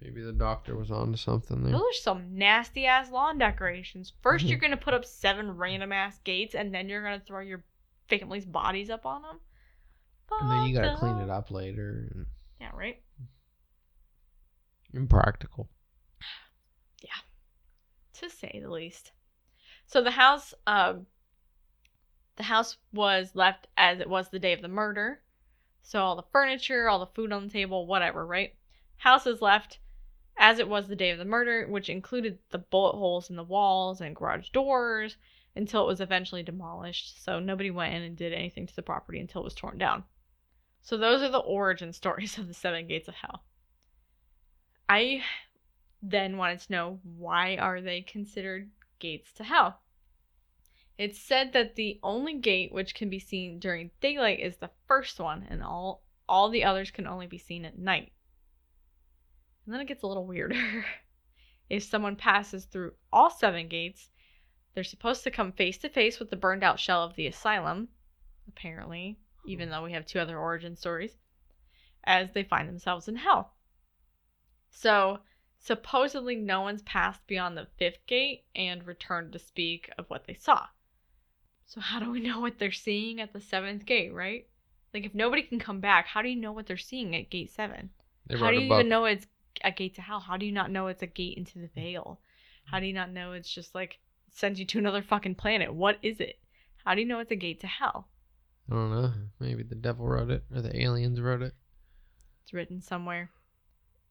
[0.01, 1.73] Maybe the doctor was onto something there.
[1.73, 4.15] Those are some nasty ass lawn decorations.
[4.23, 4.49] 1st Mhm.
[4.49, 7.63] you're gonna put up seven random ass gates, and then you're gonna throw your
[8.09, 9.41] family's bodies up on them.
[10.41, 12.09] And then you gotta clean it up later.
[12.15, 12.27] And
[12.59, 13.03] Yeah, right.
[14.95, 15.69] impractical.
[17.03, 17.21] Yeah,
[18.15, 19.13] to say the least.
[19.87, 21.07] So the house, um,
[22.37, 25.21] the house was left as it was the day of the murder.
[25.83, 28.55] So all the furniture, all the food on the table, whatever, right?
[28.99, 29.79] House is left
[30.37, 33.45] as it was the day of the murder, which included the bullet holes in the
[33.45, 35.17] walls and garage doors
[35.57, 37.23] until it was eventually demolished.
[37.23, 40.05] So nobody went in and did anything to the property until it was torn down.
[40.83, 43.45] So those are the origin stories of the seven gates of hell.
[44.89, 45.23] I
[46.03, 49.81] then wanted to know why are they considered gates to hell?
[51.01, 55.19] It's said that the only gate which can be seen during daylight is the first
[55.19, 58.13] one, and all all the others can only be seen at night.
[59.65, 60.85] And then it gets a little weirder.
[61.71, 64.11] if someone passes through all seven gates,
[64.75, 67.89] they're supposed to come face to face with the burned out shell of the asylum,
[68.47, 71.17] apparently, even though we have two other origin stories,
[72.05, 73.55] as they find themselves in hell.
[74.69, 75.21] So,
[75.59, 80.35] supposedly no one's passed beyond the fifth gate and returned to speak of what they
[80.35, 80.67] saw.
[81.71, 84.45] So how do we know what they're seeing at the seventh gate, right?
[84.93, 87.53] Like if nobody can come back, how do you know what they're seeing at gate
[87.53, 87.91] seven?
[88.27, 89.29] They how do you even know it's
[89.63, 90.19] a gate to hell?
[90.19, 92.19] How do you not know it's a gate into the veil?
[92.65, 94.01] How do you not know it's just like
[94.33, 95.73] sends you to another fucking planet?
[95.73, 96.41] What is it?
[96.85, 98.09] How do you know it's a gate to hell?
[98.69, 99.13] I don't know.
[99.39, 101.55] Maybe the devil wrote it or the aliens wrote it.
[102.43, 103.31] It's written somewhere.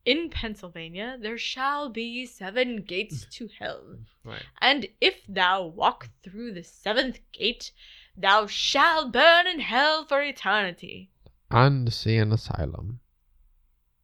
[0.09, 3.83] In Pennsylvania, there shall be seven gates to hell.
[4.23, 4.43] Right.
[4.61, 7.71] And if thou walk through the seventh gate,
[8.17, 11.09] thou shalt burn in hell for eternity.
[11.51, 12.99] And see an asylum.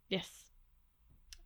[0.10, 0.30] Yes.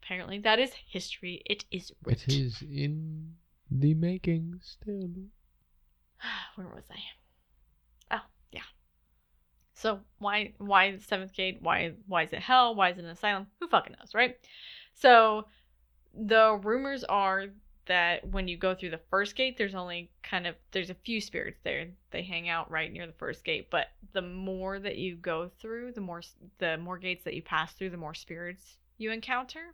[0.04, 1.42] Apparently, that is history.
[1.46, 2.34] It is It written.
[2.34, 3.36] is in
[3.72, 5.10] the making still.
[6.56, 7.00] Where was I?
[9.80, 11.60] So why why seventh gate?
[11.62, 12.76] Why why is it hell?
[12.76, 13.48] Why is it an asylum?
[13.60, 14.38] Who fucking knows, right?
[14.94, 15.46] So
[16.14, 17.46] the rumors are
[17.86, 21.22] that when you go through the first gate, there's only kind of there's a few
[21.22, 21.88] spirits there.
[22.12, 25.94] They hang out right near the first gate, but the more that you go through,
[25.94, 26.24] the more
[26.58, 29.74] the more gates that you pass through, the more spirits you encounter,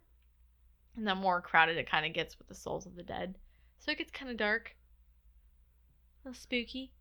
[0.96, 3.40] and the more crowded it kind of gets with the souls of the dead.
[3.80, 4.76] So it gets kind of dark,
[6.24, 6.92] a little spooky.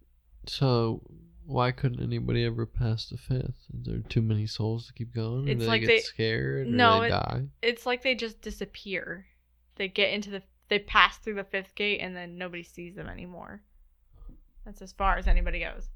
[0.46, 1.02] So
[1.46, 3.66] why couldn't anybody ever pass the fifth?
[3.72, 5.48] Is there too many souls to keep going?
[5.48, 6.66] It's do like they they- get scared?
[6.66, 7.42] Or No, they it- die.
[7.62, 9.26] it's like they just disappear.
[9.76, 13.06] They get into the they pass through the fifth gate and then nobody sees them
[13.08, 13.62] anymore.
[14.64, 15.90] That's as far as anybody goes.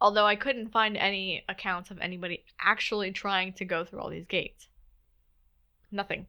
[0.00, 4.24] Although I couldn't find any accounts of anybody actually trying to go through all these
[4.26, 4.68] gates.
[5.90, 6.26] Nothing.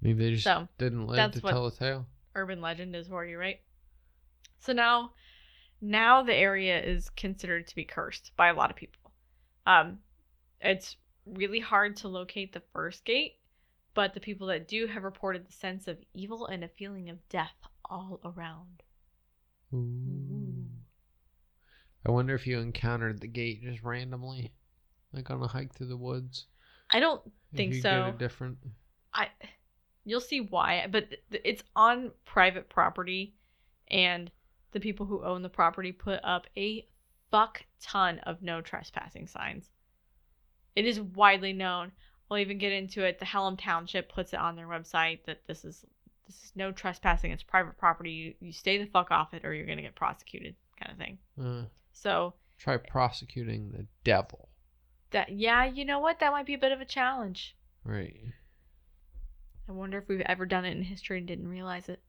[0.00, 2.06] Maybe they just So, didn't live to tell a tale.
[2.34, 3.60] Urban legend is for you, right?
[4.58, 5.12] So now
[5.80, 9.12] now the area is considered to be cursed by a lot of people.
[9.66, 9.98] Um
[10.60, 13.34] it's really hard to locate the first gate,
[13.94, 17.28] but the people that do have reported the sense of evil and a feeling of
[17.28, 18.82] death all around.
[19.74, 20.66] Ooh.
[22.06, 24.52] I wonder if you encountered the gate just randomly,
[25.12, 26.46] like on a hike through the woods.
[26.90, 27.22] I don't
[27.54, 28.14] Think so.
[28.18, 28.58] Different.
[29.14, 29.28] I
[30.04, 33.34] you'll see why, but it's on private property
[33.90, 34.30] and
[34.72, 36.86] the people who own the property put up a
[37.30, 39.70] fuck ton of no trespassing signs.
[40.76, 41.92] It is widely known.
[42.30, 43.18] I'll even get into it.
[43.18, 45.84] The Hallam Township puts it on their website that this is
[46.26, 47.30] this is no trespassing.
[47.30, 48.10] It's private property.
[48.10, 51.18] You, you stay the fuck off it, or you're gonna get prosecuted, kind of thing.
[51.42, 54.48] Uh, So try prosecuting the devil.
[55.10, 56.20] That yeah, you know what?
[56.20, 57.56] That might be a bit of a challenge.
[57.82, 58.20] Right.
[59.68, 62.00] I wonder if we've ever done it in history and didn't realize it.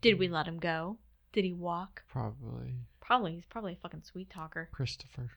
[0.00, 0.98] Did we let him go?
[1.32, 2.02] Did he walk?
[2.10, 2.74] Probably.
[3.00, 3.34] Probably.
[3.34, 4.68] He's probably a fucking sweet talker.
[4.72, 5.30] Christopher.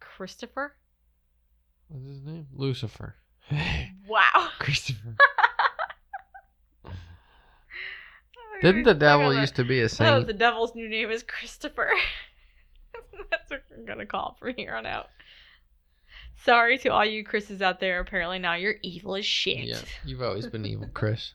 [0.00, 0.74] Christopher?
[1.88, 2.46] What's his name?
[2.54, 3.14] Lucifer.
[4.08, 4.48] Wow.
[4.58, 5.16] Christopher.
[8.62, 10.26] Didn't the devil used to be a Oh, saint?
[10.26, 11.90] the devil's new name is Christopher.
[13.30, 15.08] That's what we're gonna call it from here on out.
[16.44, 18.00] Sorry to all you Chris's out there.
[18.00, 19.58] Apparently now you're evil as shit.
[19.66, 21.34] Yeah, you've always been evil, Chris.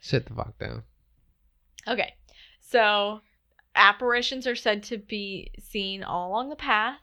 [0.00, 0.82] Sit the fuck down.
[1.88, 2.12] Okay,
[2.72, 3.20] so
[3.74, 6.98] apparitions are said to be seen all along the path,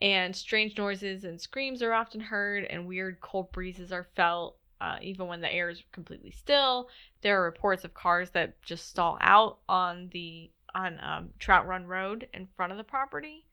[0.00, 4.96] and strange noises and screams are often heard, and weird cold breezes are felt, uh,
[5.00, 6.88] even when the air is completely still.
[7.22, 11.86] There are reports of cars that just stall out on the on um, Trout Run
[11.86, 13.46] Road in front of the property.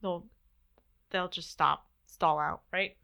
[0.00, 0.26] They'll
[1.10, 2.96] they'll just stop, stall out, right?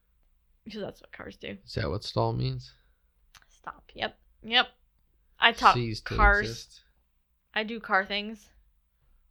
[0.65, 1.57] Because that's what cars do.
[1.67, 2.73] Is that what stall means?
[3.49, 3.85] Stop.
[3.95, 4.19] Yep.
[4.43, 4.67] Yep.
[5.39, 6.49] I to cars.
[6.49, 6.81] exist.
[7.55, 8.49] I do car things.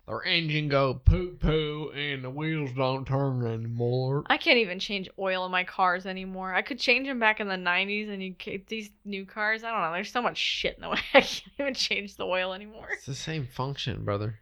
[0.08, 4.24] Their engine go poo poo and the wheels don't turn anymore.
[4.26, 6.52] I can't even change oil in my cars anymore.
[6.52, 8.34] I could change them back in the 90s and you
[8.68, 11.00] these new cars, I don't know, there's so much shit in the way.
[11.14, 12.90] I can't even change the oil anymore.
[12.94, 14.40] It's the same function, brother.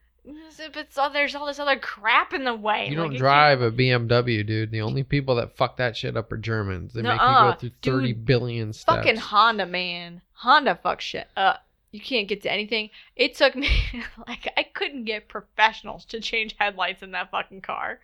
[0.74, 2.88] But there's all this other crap in the way.
[2.90, 4.72] You don't it drive a BMW, dude.
[4.72, 6.94] The only people that fuck that shit up are Germans.
[6.94, 8.26] They make you go through thirty dude.
[8.26, 8.98] billion steps.
[8.98, 10.22] Fucking Honda, man.
[10.34, 11.67] Honda fuck shit up.
[11.92, 12.90] You can't get to anything.
[13.16, 13.70] It took me,
[14.28, 18.00] like, I couldn't get professionals to change headlights in that fucking car.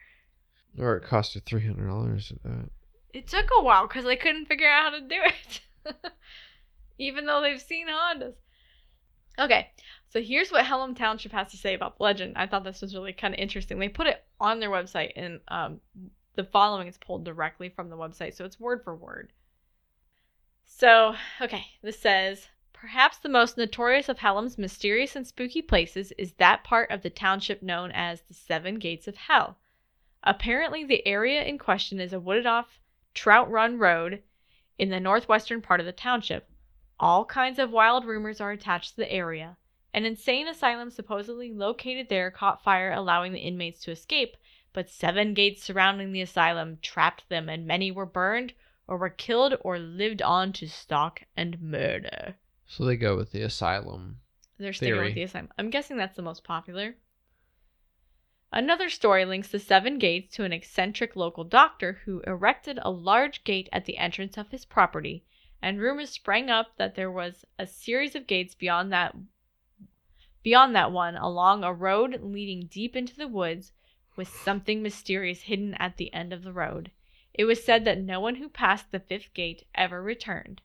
[0.79, 2.31] Or it cost you three hundred dollars.
[3.13, 5.61] It took a while because I couldn't figure out how to do it.
[6.97, 8.33] Even though they've seen Hondas.
[9.37, 9.69] Okay,
[10.09, 12.33] so here's what Hellam Township has to say about the legend.
[12.37, 13.79] I thought this was really kind of interesting.
[13.79, 15.79] They put it on their website, and um,
[16.35, 19.31] the following is pulled directly from the website, so it's word for word.
[20.65, 22.47] So, okay, this says
[22.83, 27.09] Perhaps the most notorious of Hellam's mysterious and spooky places is that part of the
[27.09, 29.57] township known as the Seven Gates of Hell.
[30.21, 32.81] Apparently, the area in question is a wooded off
[33.13, 34.21] Trout Run Road
[34.77, 36.49] in the northwestern part of the township.
[36.99, 39.55] All kinds of wild rumors are attached to the area.
[39.93, 44.35] An insane asylum supposedly located there caught fire, allowing the inmates to escape,
[44.73, 48.51] but seven gates surrounding the asylum trapped them, and many were burned
[48.87, 52.35] or were killed or lived on to stalk and murder.
[52.75, 54.19] So they go with the asylum.
[54.57, 55.07] They're sticking Theory.
[55.07, 55.49] with the asylum.
[55.59, 56.95] I'm guessing that's the most popular.
[58.51, 63.43] Another story links the seven gates to an eccentric local doctor who erected a large
[63.43, 65.23] gate at the entrance of his property,
[65.61, 69.15] and rumors sprang up that there was a series of gates beyond that
[70.41, 73.71] beyond that one along a road leading deep into the woods
[74.15, 76.89] with something mysterious hidden at the end of the road.
[77.35, 80.61] It was said that no one who passed the fifth gate ever returned.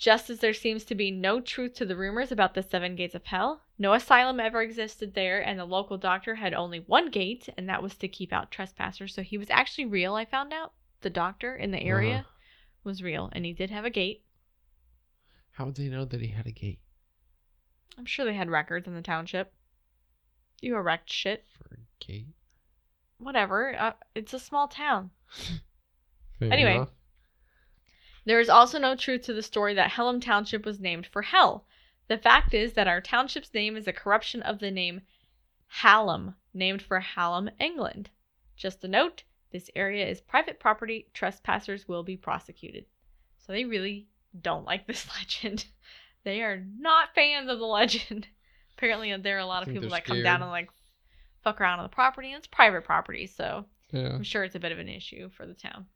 [0.00, 3.14] Just as there seems to be no truth to the rumors about the seven gates
[3.14, 7.50] of hell, no asylum ever existed there, and the local doctor had only one gate,
[7.58, 9.14] and that was to keep out trespassers.
[9.14, 10.72] So he was actually real, I found out.
[11.02, 12.28] The doctor in the area Uh-huh.
[12.82, 14.24] was real, and he did have a gate.
[15.52, 16.80] How would they know that he had a gate
[17.98, 19.52] I'm sure they had records in the township.
[20.62, 21.44] You erect shit.
[21.58, 22.28] for a gate?
[23.18, 23.78] Whatever.
[23.78, 25.10] Uh, it's a small town.
[26.40, 26.76] Anyway.
[26.76, 26.88] enough.
[28.24, 31.64] There is also no truth to the story that Hellam Township was named for hell.
[32.08, 35.02] The fact is that our township's name is a corruption of the name
[35.68, 38.10] Hallam, named for Hallam, England.
[38.56, 41.08] Just a note this area is private property.
[41.14, 42.86] Trespassers will be prosecuted.
[43.38, 44.06] So they really
[44.42, 45.66] don't like this legend.
[46.24, 48.28] They are not fans of the legend.
[48.76, 50.70] Apparently, there are a lot of people that come down and like
[51.42, 54.14] fuck around on the property, and it's private property, so Yeah.
[54.14, 55.86] I'm sure it's a bit of an issue for the town.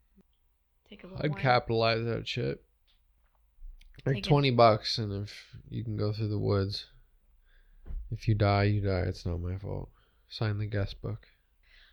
[0.94, 1.40] Take a little I'd more.
[1.40, 2.62] capitalize that shit.
[4.06, 4.24] Like it.
[4.24, 5.32] twenty bucks, and if
[5.68, 6.86] you can go through the woods,
[8.12, 9.02] if you die, you die.
[9.08, 9.88] It's not my fault.
[10.28, 11.26] Sign the guest book.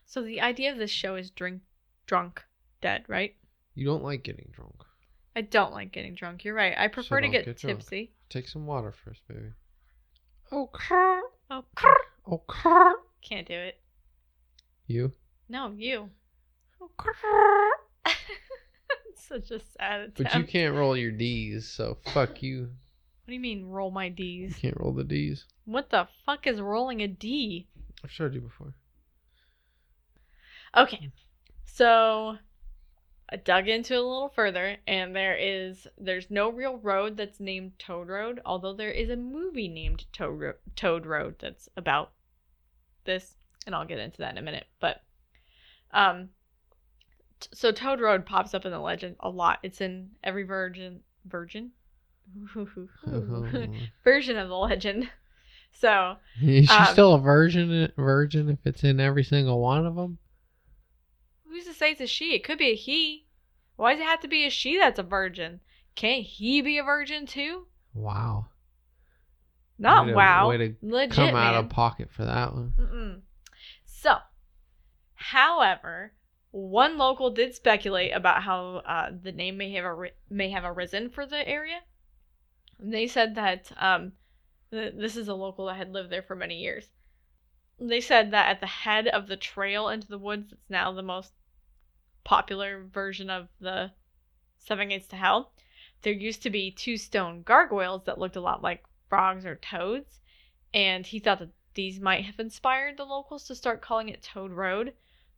[0.05, 1.61] So the idea of this show is drink,
[2.05, 2.43] drunk,
[2.79, 3.33] dead, right?
[3.73, 4.83] You don't like getting drunk.
[5.35, 6.43] I don't like getting drunk.
[6.43, 6.75] You're right.
[6.77, 7.79] I prefer to don't get, get drunk.
[7.79, 8.11] tipsy.
[8.29, 9.53] Take some water first, baby.
[10.51, 10.85] Oh, okay.
[10.91, 11.95] Oh, oh, crrr.
[12.27, 12.45] Okay.
[12.65, 13.79] Oh, can't do it.
[14.85, 15.13] You?
[15.49, 16.11] No, you.
[19.27, 20.17] Such a sad attempt.
[20.17, 22.61] But you can't roll your D's, so fuck you.
[22.61, 24.55] What do you mean roll my You D's?
[24.57, 25.45] can't roll the D's.
[25.65, 27.67] What the fuck is rolling a D?
[28.03, 28.73] I've showed you before.
[30.75, 31.11] Okay,
[31.65, 32.37] so
[33.29, 37.39] I dug into it a little further, and there is there's no real road that's
[37.39, 42.11] named Toad Road, although there is a movie named Toad Ro- Toad Road that's about
[43.05, 44.65] this, and I'll get into that in a minute.
[44.79, 45.01] But
[45.91, 46.29] um,
[47.53, 49.59] So Toad Road pops up in the legend a lot.
[49.63, 51.71] It's in every virgin virgin
[54.03, 55.09] version of the legend.
[55.71, 57.91] So Is she Um, still a virgin?
[57.97, 60.17] Virgin if it's in every single one of them?
[61.47, 62.33] who's to say it's a she?
[62.33, 63.25] It could be a he.
[63.75, 65.59] Why does it have to be a she that's a virgin?
[65.95, 67.67] Can't he be a virgin too?
[67.93, 68.45] Wow.
[69.77, 70.49] Not Way to- wow.
[70.49, 71.65] way to Legit, Come out man.
[71.65, 72.73] of pocket for that one.
[72.79, 73.21] Mm-mm.
[73.83, 74.15] So,
[75.15, 76.13] however,
[76.51, 81.09] one local did speculate about how uh, the name may have ari- may have arisen
[81.09, 81.81] for the area.
[82.77, 84.13] And they said that um,
[84.69, 86.89] th- this is a local that had lived there for many years.
[87.79, 91.01] They said that at the head of the trail into the woods, it's now the
[91.01, 91.31] most
[92.23, 93.91] popular version of the
[94.57, 95.53] Seven Gates to Hell.
[96.01, 100.19] There used to be two stone gargoyles that looked a lot like frogs or toads,
[100.73, 104.51] and he thought that these might have inspired the locals to start calling it Toad
[104.51, 104.93] Road,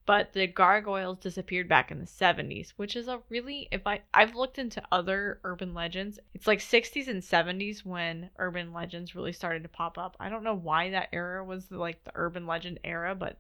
[0.06, 4.36] but the gargoyles disappeared back in the 70s, which is a really if I I've
[4.36, 9.64] looked into other urban legends, it's like 60s and 70s when urban legends really started
[9.64, 10.18] to pop up.
[10.20, 13.38] I don't know why that era was like the urban legend era, but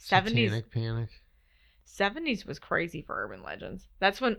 [0.00, 1.08] 70s Satanic panic.
[1.86, 3.88] 70s was crazy for urban legends.
[3.98, 4.36] That's when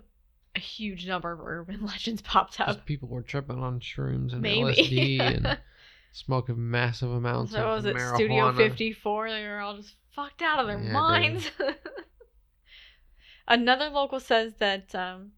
[0.55, 2.67] a huge number of urban legends popped up.
[2.67, 4.61] Just people were tripping on shrooms and Maybe.
[4.61, 5.57] LSD and
[6.11, 8.15] smoking massive amounts So of was it marijuana.
[8.15, 9.29] Studio 54?
[9.31, 11.51] They were all just fucked out of their Yeah, minds.
[13.47, 15.31] Another local says that um,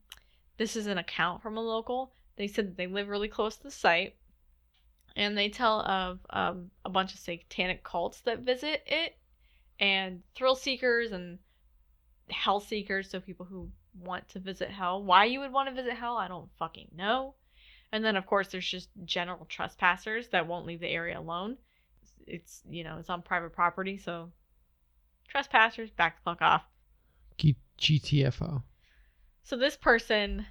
[0.57, 2.13] this is an account from a local.
[2.36, 4.15] They said that they live really close to the site,
[5.15, 9.15] and they tell of um, a bunch of satanic cults that visit it,
[9.80, 11.39] and thrill seekers and
[12.30, 13.09] hell seekers.
[13.09, 13.69] So people who
[13.99, 15.03] want to visit hell.
[15.03, 17.36] Why you would want to visit hell, I don't fucking know.
[17.91, 21.57] And then of course there's just general trespassers that won't leave the area alone.
[22.27, 24.31] It's you know it's on private property, so
[25.27, 26.63] trespassers back the fuck off.
[27.37, 28.63] G- GTFO.
[29.43, 30.45] So this person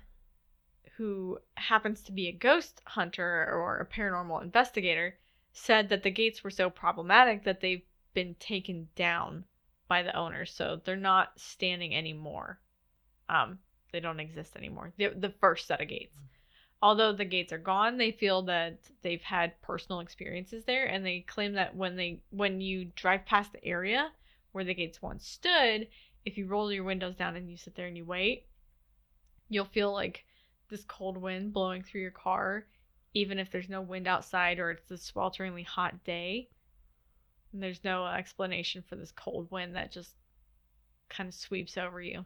[0.97, 5.17] who happens to be a ghost hunter or a paranormal investigator
[5.53, 9.45] said that the gates were so problematic that they've been taken down
[9.89, 12.61] by the owners, so they're not standing anymore.
[13.29, 13.59] Um,
[13.93, 14.93] they don't exist anymore.
[14.97, 16.17] The, the first set of gates.
[16.83, 21.21] Although the gates are gone, they feel that they've had personal experiences there, and they
[21.21, 24.13] claim that when they when you drive past the area
[24.53, 25.89] where the gates once stood,
[26.27, 28.47] if you roll your windows down and you sit there and you wait,
[29.51, 30.25] you'll feel like
[30.69, 32.67] this cold wind blowing through your car,
[33.13, 36.49] even if there's no wind outside or it's a swelteringly hot day.
[37.53, 40.17] And there's no explanation for this cold wind that just
[41.11, 42.25] kind of sweeps over you,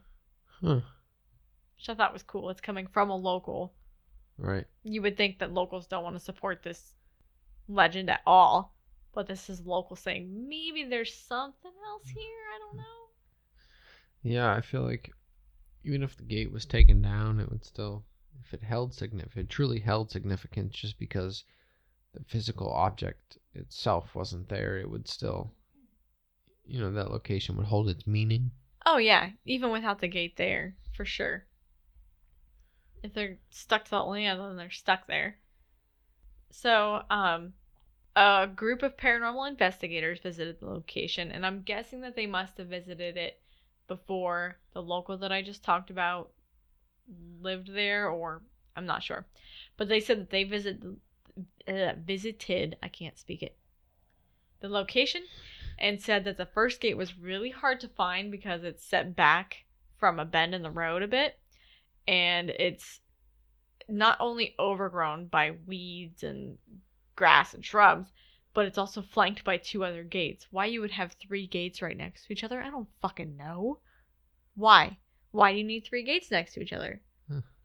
[0.61, 0.81] Huh.
[1.77, 2.51] which I thought was cool.
[2.51, 3.75] It's coming from a local.
[4.39, 4.67] Right.
[4.83, 6.95] You would think that locals don't want to support this
[7.69, 8.75] legend at all,
[9.15, 12.15] but this is local saying maybe there's something else mm.
[12.15, 12.43] here.
[12.55, 12.83] I don't know.
[14.23, 15.13] Yeah, I feel like
[15.85, 18.05] even if the gate was taken down, it would still,
[18.45, 21.45] if it held significant, if it truly held significance, just because
[22.15, 25.53] the physical object itself wasn't there, it would still,
[26.67, 28.51] you know, that location would hold its meaning.
[28.87, 31.45] Oh yeah, even without the gate there, for sure.
[33.05, 35.37] If they're stuck to that land, then they're stuck there.
[36.51, 37.53] So, um,
[38.17, 42.69] a group of paranormal investigators visited the location, and I'm guessing that they must have
[42.69, 43.43] visited it
[43.89, 46.31] before the local that I just talked about
[47.43, 48.41] lived there, or
[48.75, 49.27] I'm not sure.
[49.77, 50.83] But they said that they visit,
[51.69, 53.59] uh, visited, I can't speak it,
[54.61, 55.25] the location
[55.79, 59.65] and said that the first gate was really hard to find because it's set back
[59.99, 61.39] from a bend in the road a bit
[62.07, 63.01] and it's
[63.89, 66.57] not only overgrown by weeds and
[67.17, 68.13] grass and shrubs
[68.55, 70.47] but it's also flanked by two other gates.
[70.53, 73.81] Why you would have three gates right next to each other i don't fucking know.
[74.55, 74.99] Why?
[75.33, 77.01] Why do you need three gates next to each other?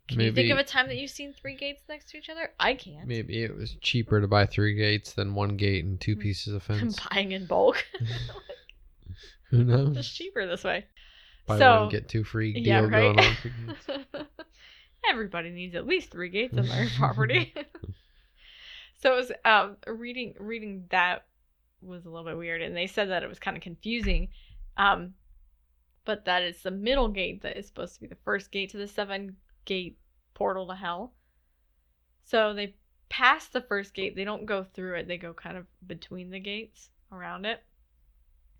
[0.07, 2.49] Can you think of a time that you've seen three gates next to each other?
[2.59, 3.07] I can't.
[3.07, 6.21] Maybe it was cheaper to buy three gates than one gate and two Hmm.
[6.21, 6.97] pieces of fence.
[6.99, 7.85] i'm buying in bulk.
[9.51, 9.95] Who knows?
[9.97, 10.85] it's cheaper this way
[11.49, 12.91] Buy so- one get two free deal Yeah, right.
[12.91, 14.07] going on for gates.
[15.09, 17.53] Everybody needs at least three gates on their property.
[19.01, 21.25] so it was um reading reading that
[21.81, 24.27] was a little bit weird, and they said that it was kind of confusing,
[24.77, 25.13] um,
[26.05, 28.77] but that it's the middle gate that is supposed to be the first gate to
[28.77, 29.97] the seven gate
[30.33, 31.13] portal to hell.
[32.25, 32.75] So they
[33.07, 34.15] pass the first gate.
[34.15, 35.07] They don't go through it.
[35.07, 37.63] They go kind of between the gates around it,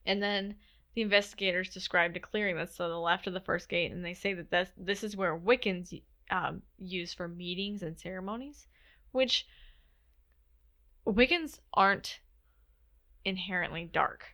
[0.06, 0.56] and then
[0.96, 4.14] the investigators described a clearing that's to the left of the first gate, and they
[4.14, 8.68] say that this, this is where Wiccans um, use for meetings and ceremonies,
[9.12, 9.48] which
[11.06, 12.20] Wiccans aren't
[13.26, 14.26] inherently dark.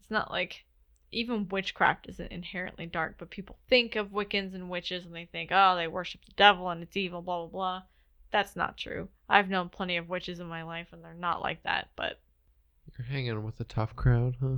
[0.00, 0.64] It's not like
[1.12, 5.50] even witchcraft isn't inherently dark, but people think of Wiccans and witches and they think,
[5.52, 7.82] oh, they worship the devil and it's evil, blah, blah, blah.
[8.32, 9.08] That's not true.
[9.28, 12.20] I've known plenty of witches in my life and they're not like that, but
[12.98, 14.56] You're hanging with a tough crowd, huh?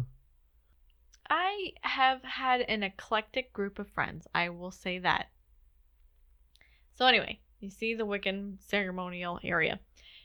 [1.30, 4.26] I have had an eclectic group of friends.
[4.34, 5.28] I will say that.
[6.94, 9.80] So, anyway, you see the Wiccan ceremonial area.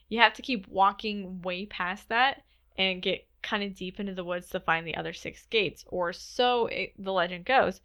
[0.09, 2.43] You have to keep walking way past that
[2.77, 6.13] and get kind of deep into the woods to find the other six gates, or
[6.13, 7.81] so it, the legend goes,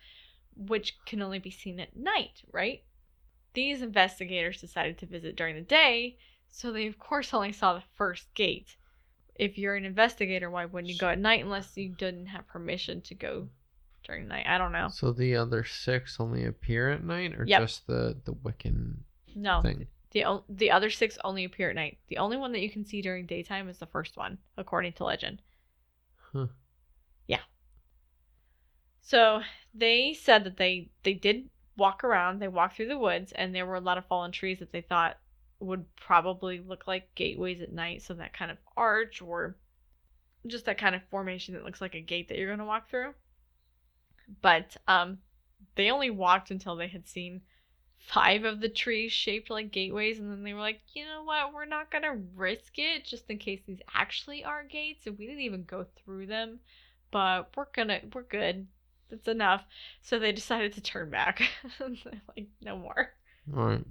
[0.57, 2.85] which can only be seen at night, right?
[3.55, 6.17] These investigators decided to visit during the day,
[6.49, 8.77] so they, of course, only saw the first gate
[9.39, 13.01] if you're an investigator, why wouldn't you go at night unless you didn't have permission
[13.03, 13.49] to go
[14.05, 14.47] during the night?
[14.47, 14.89] I don't know.
[14.89, 17.61] So the other six only appear at night, or Yep.
[17.63, 19.87] just the the Wiccan No, thing?
[20.11, 21.99] the o- the other six only appear at night.
[22.09, 25.05] The only one that you can see during daytime is the first one, according to
[25.05, 25.43] legend.
[26.33, 26.49] Huh.
[27.27, 27.43] Yeah.
[29.01, 29.43] So
[29.75, 32.41] they said that they they did walk around.
[32.41, 34.81] They walked through the woods, and there were a lot of fallen trees that they
[34.83, 35.19] thought
[35.61, 38.03] would probably look like gateways at night.
[38.03, 39.57] So that kind of arch or
[40.47, 42.89] just that kind of formation that looks like a gate that you're going to walk
[42.89, 43.15] through.
[44.41, 45.19] But um,
[45.75, 47.41] they only walked until they had seen
[47.99, 51.53] five of the trees shaped like gateways, and then they were like, you know what,
[51.53, 55.41] we're not gonna risk it just in case these actually are gates, and we didn't
[55.43, 56.61] even go through them,
[57.11, 58.67] but we're gonna, we're good.
[59.11, 59.65] That's enough.
[60.03, 61.43] So they decided to turn back.
[61.81, 63.11] Like, no more.
[63.57, 63.85] All right.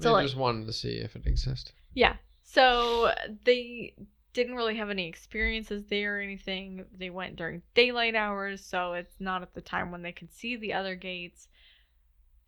[0.00, 1.72] So, they like- just wanted to see if it existed.
[1.94, 2.16] Yeah.
[2.42, 3.12] So
[3.44, 3.94] they
[4.32, 6.84] didn't really have any experiences there or anything.
[6.96, 10.56] They went during daylight hours, so it's not at the time when they could see
[10.56, 11.48] the other gates.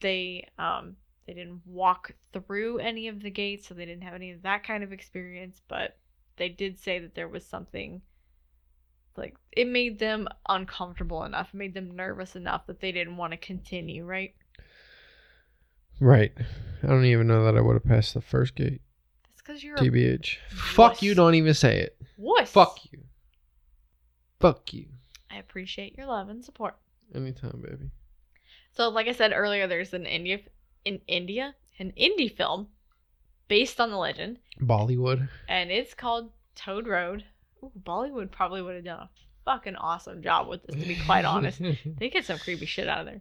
[0.00, 4.30] They um they didn't walk through any of the gates, so they didn't have any
[4.30, 5.96] of that kind of experience, but
[6.36, 8.02] they did say that there was something
[9.16, 13.30] like it made them uncomfortable enough, it made them nervous enough that they didn't want
[13.32, 14.34] to continue, right?
[16.00, 16.32] Right.
[16.82, 18.80] I don't even know that I would have passed the first gate.
[19.28, 20.36] That's because you're a TBH.
[20.50, 21.14] Fuck you!
[21.14, 21.96] Don't even say it.
[22.18, 22.50] wuss.
[22.50, 23.00] Fuck you.
[24.40, 24.86] Fuck you.
[25.30, 26.76] I appreciate your love and support.
[27.14, 27.90] Anytime, baby.
[28.72, 30.40] So, like I said earlier, there's an India
[30.84, 32.68] in India an indie film
[33.48, 35.28] based on the legend, Bollywood.
[35.48, 37.24] and it's called Toad Road.
[37.62, 39.10] Ooh, Bollywood probably would have done a
[39.44, 41.60] fucking awesome job with this, to be quite honest.
[41.98, 43.20] They get some creepy shit out of there.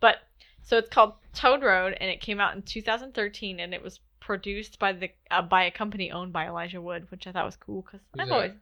[0.00, 0.16] But
[0.62, 4.78] so it's called Toad Road, and it came out in 2013, and it was produced
[4.78, 7.82] by the uh, by a company owned by Elijah Wood, which I thought was cool
[7.82, 8.52] because I've always.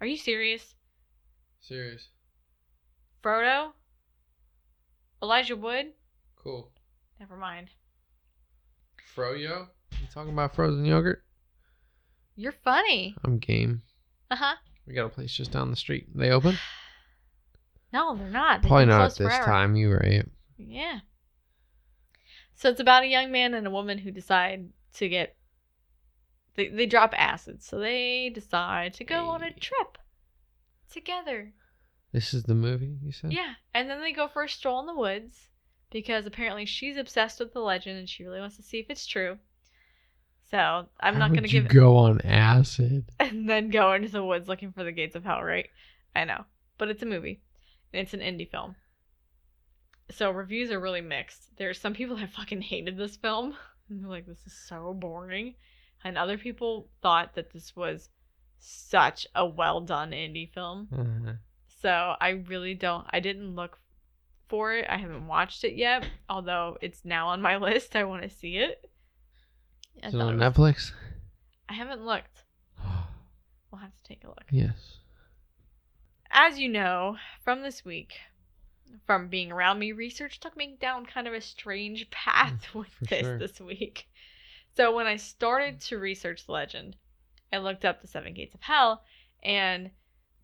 [0.00, 0.74] Are you serious,
[1.60, 2.08] Serious.
[3.22, 3.72] Frodo?
[5.22, 5.86] Elijah Wood?
[6.36, 6.70] Cool.
[7.18, 7.68] Never mind.
[9.16, 9.66] Froyo?
[10.00, 11.24] You talking about frozen yogurt?
[12.36, 13.16] You're funny.
[13.24, 13.82] I'm game.
[14.30, 14.54] Uh huh.
[14.86, 16.06] We got a place just down the street.
[16.14, 16.56] They open?
[17.90, 18.60] No, they're not.
[18.60, 19.46] They've Probably not at this forever.
[19.46, 19.74] time.
[19.74, 20.28] You right.
[20.58, 20.98] Yeah.
[22.58, 25.36] So it's about a young man and a woman who decide to get.
[26.56, 29.96] They, they drop acid, so they decide to go on a trip
[30.90, 31.52] together.
[32.10, 33.32] This is the movie you said.
[33.32, 35.46] Yeah, and then they go for a stroll in the woods
[35.92, 39.06] because apparently she's obsessed with the legend and she really wants to see if it's
[39.06, 39.38] true.
[40.50, 43.04] So I'm How not gonna give go on acid.
[43.20, 45.68] and then go into the woods looking for the gates of hell, right?
[46.16, 46.44] I know.
[46.76, 47.40] But it's a movie.
[47.92, 48.74] And it's an indie film.
[50.10, 51.56] So reviews are really mixed.
[51.58, 53.54] There's some people that fucking hated this film.
[53.90, 55.54] They're like, this is so boring.
[56.04, 58.08] And other people thought that this was
[58.58, 60.88] such a well done indie film.
[60.92, 61.32] Uh,
[61.82, 63.78] So I really don't I didn't look
[64.48, 64.86] for it.
[64.88, 66.06] I haven't watched it yet.
[66.28, 67.96] Although it's now on my list.
[67.96, 68.90] I want to see it.
[70.02, 70.92] I, is it on it was- Netflix?
[71.68, 72.44] I haven't looked.
[73.70, 74.44] We'll have to take a look.
[74.50, 74.96] yes.
[76.30, 78.14] as you know from this week,
[79.06, 82.88] from being around me, research took me down kind of a strange path mm, with
[82.88, 83.38] for this sure.
[83.38, 84.08] this week.
[84.76, 86.96] So when I started to research the legend,
[87.52, 89.02] I looked up the Seven Gates of Hell,
[89.42, 89.90] and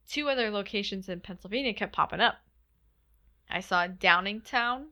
[0.08, 2.36] two other locations in Pennsylvania kept popping up.
[3.48, 4.86] I saw Downingtown,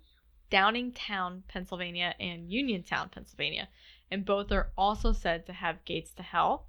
[0.51, 3.69] Downingtown, Pennsylvania, and Uniontown, Pennsylvania,
[4.11, 6.67] and both are also said to have gates to hell.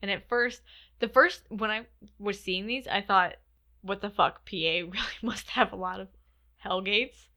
[0.00, 0.62] And at first,
[0.98, 1.86] the first when I
[2.18, 3.34] was seeing these, I thought,
[3.82, 4.46] "What the fuck?
[4.46, 6.08] PA really must have a lot of
[6.56, 7.28] hell gates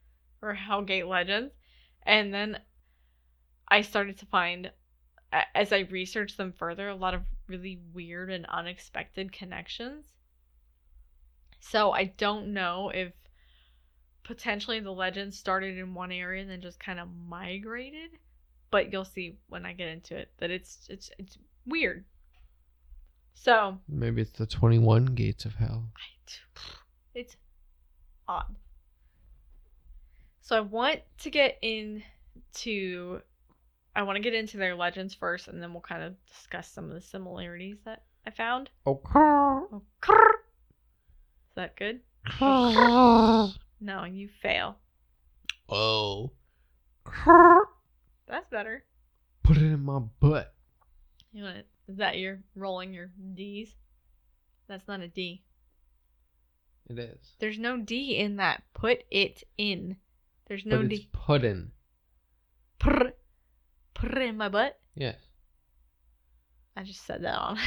[0.42, 1.54] or Hellgate legends."
[2.04, 2.62] And then
[3.68, 4.72] I started to find,
[5.54, 10.06] as I researched them further, a lot of really weird and unexpected connections.
[11.60, 13.12] So I don't know if
[14.24, 18.12] potentially the legend started in one area and then just kind of migrated,
[18.70, 22.06] but you'll see when I get into it that it's it's it's weird.
[23.36, 25.84] So Maybe it's the 21 gates of hell.
[25.96, 26.32] I,
[27.14, 27.36] it's
[28.28, 28.56] odd.
[30.42, 33.22] So I want to get into
[33.96, 36.86] I want to get into their legends first and then we'll kind of discuss some
[36.86, 38.70] of the similarities that I found.
[38.88, 39.10] Okay.
[39.16, 40.30] Oh, crrr.
[41.50, 42.00] Is that good?
[43.82, 44.78] No, you fail.
[45.70, 46.32] Oh.
[48.28, 48.84] That's better.
[49.44, 50.54] Put it in my butt.
[51.34, 51.68] You want it?
[51.88, 53.76] Is that your rolling your D's?
[54.68, 55.44] That's not a D.
[56.90, 57.36] It is.
[57.40, 58.64] There's no D in that.
[58.74, 59.98] Put it in.
[60.48, 61.10] There's no but it's D.
[61.12, 61.72] pudding.
[62.80, 63.12] Prr,
[63.96, 64.80] prr in my butt.
[64.96, 65.18] Yes.
[66.78, 67.58] I just said that on.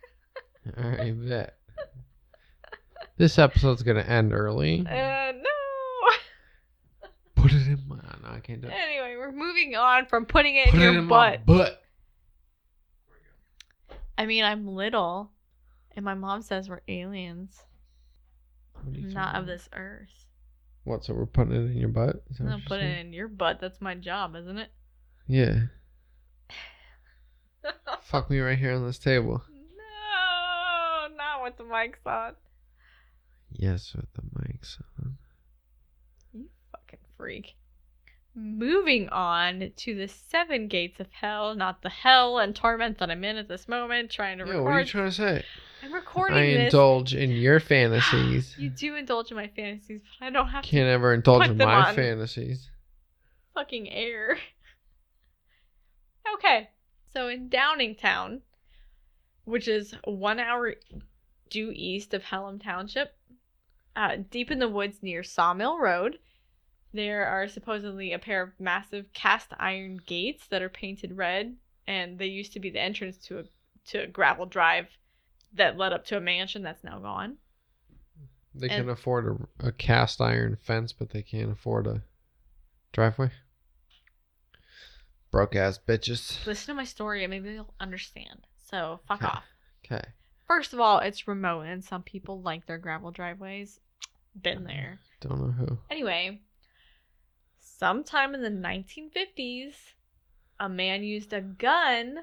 [0.76, 1.56] I bet.
[3.16, 4.80] This episode's gonna end early.
[4.88, 7.08] uh, no.
[7.34, 7.96] Put it in my.
[7.96, 8.72] No, I can't do it.
[8.72, 11.81] Anyway, we're moving on from putting it Put in it your in my butt.
[14.16, 15.30] I mean, I'm little,
[15.96, 17.62] and my mom says we're aliens,
[18.74, 20.26] What are you not of this earth.
[20.84, 21.04] What?
[21.04, 22.22] So we're putting it in your butt?
[22.30, 23.60] Is I'm gonna put it in your butt.
[23.60, 24.70] That's my job, isn't it?
[25.28, 25.60] Yeah.
[28.02, 29.42] Fuck me right here on this table.
[29.50, 32.34] no, not with the mics on.
[33.52, 35.16] Yes, with the mics on.
[36.32, 37.54] You fucking freak.
[38.34, 43.24] Moving on to the seven gates of hell, not the hell and torment that I'm
[43.24, 44.64] in at this moment, trying to Yeah, record.
[44.64, 45.44] what are you trying to say?
[45.82, 46.64] I'm recording I this.
[46.72, 48.56] indulge in your fantasies.
[48.56, 51.58] You do indulge in my fantasies, but I don't have Can't to ever indulge in
[51.58, 51.94] my on.
[51.94, 52.70] fantasies.
[53.54, 54.38] fucking air.
[56.34, 56.70] okay,
[57.12, 58.40] so in Downingtown,
[59.44, 60.74] which is one hour
[61.50, 63.14] due east of Hallam Township,
[63.94, 66.18] uh, deep in the woods near Sawmill Road,
[66.92, 72.18] there are supposedly a pair of massive cast iron gates that are painted red, and
[72.18, 73.44] they used to be the entrance to a
[73.84, 74.86] to a gravel drive
[75.54, 77.36] that led up to a mansion that's now gone.
[78.54, 82.02] They And- can afford a, a cast iron fence, but they can't afford a
[82.92, 83.30] driveway.
[85.30, 86.44] Broke ass bitches.
[86.46, 88.46] Listen to my story, and maybe you'll understand.
[88.70, 89.32] So fuck Okay.
[89.32, 89.44] off.
[89.84, 90.04] Okay.
[90.46, 93.80] First of all, it's remote, and some people like their gravel driveways.
[94.40, 94.66] Been mm-hmm.
[94.66, 95.00] there.
[95.20, 95.78] Don't know who.
[95.90, 96.42] Anyway,
[97.82, 99.74] sometime in the 1950s,
[100.60, 102.20] a man used a gun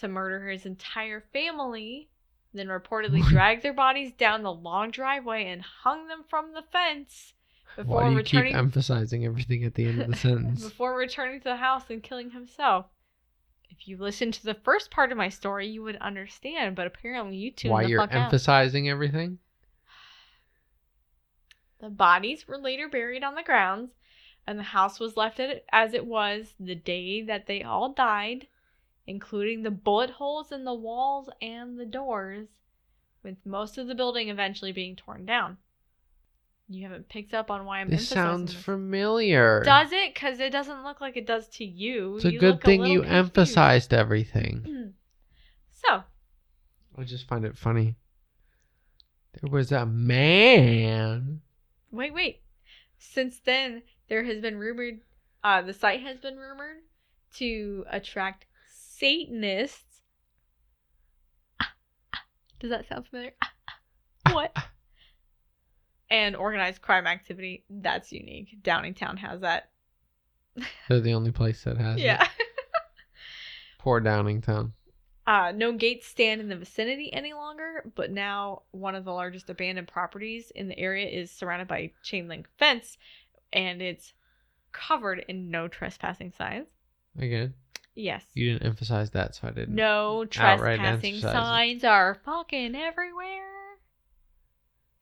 [0.00, 2.08] to murder his entire family,
[2.52, 7.32] then reportedly dragged their bodies down the long driveway and hung them from the fence
[7.76, 10.64] before Why do you returning keep emphasizing everything at the end of the sentence?
[10.64, 12.86] before returning to the house and killing himself.
[13.70, 17.36] If you listened to the first part of my story, you would understand, but apparently
[17.36, 18.24] you tuned Why the you're fuck out.
[18.24, 19.38] emphasizing everything?
[21.80, 23.90] The bodies were later buried on the grounds,
[24.48, 25.40] and the house was left
[25.72, 28.46] as it was the day that they all died,
[29.06, 32.48] including the bullet holes in the walls and the doors,
[33.22, 35.58] with most of the building eventually being torn down.
[36.66, 38.62] You haven't picked up on why I'm This sounds this.
[38.62, 39.62] familiar.
[39.64, 40.14] Does it?
[40.14, 42.16] Because it doesn't look like it does to you.
[42.16, 43.18] it's a You good thing little you confused.
[43.18, 44.94] emphasized everything.
[45.88, 46.02] So,
[46.98, 47.94] I just find it funny.
[49.40, 51.40] There was a man.
[51.92, 52.42] Wait, wait.
[52.98, 55.00] Since then, there has been rumored,
[55.44, 56.78] uh, the site has been rumored
[57.36, 60.02] to attract Satanists.
[62.60, 63.34] Does that sound familiar?
[64.30, 64.56] What?
[66.10, 67.64] And organized crime activity.
[67.70, 68.62] That's unique.
[68.62, 69.70] Downingtown has that.
[70.88, 72.04] They're the only place that has it.
[72.04, 72.26] Yeah.
[73.78, 74.72] Poor Downingtown.
[75.28, 79.50] Uh, no gates stand in the vicinity any longer, but now one of the largest
[79.50, 82.96] abandoned properties in the area is surrounded by chain link fence,
[83.52, 84.12] and it's
[84.72, 86.68] covered in no trespassing signs.
[87.18, 87.54] Again,
[87.94, 88.24] Yes.
[88.34, 89.74] you didn't emphasize that, so I didn't.
[89.74, 93.74] No trespassing signs are fucking everywhere.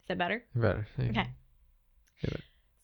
[0.03, 0.45] Is that better?
[0.55, 0.87] Better.
[0.99, 1.29] Okay.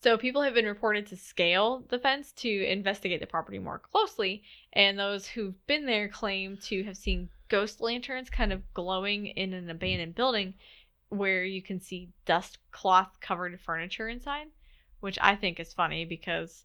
[0.01, 4.43] So people have been reported to scale the fence to investigate the property more closely,
[4.73, 9.53] and those who've been there claim to have seen ghost lanterns kind of glowing in
[9.53, 10.55] an abandoned building
[11.07, 14.47] where you can see dust cloth covered furniture inside,
[15.03, 16.63] which I think is funny because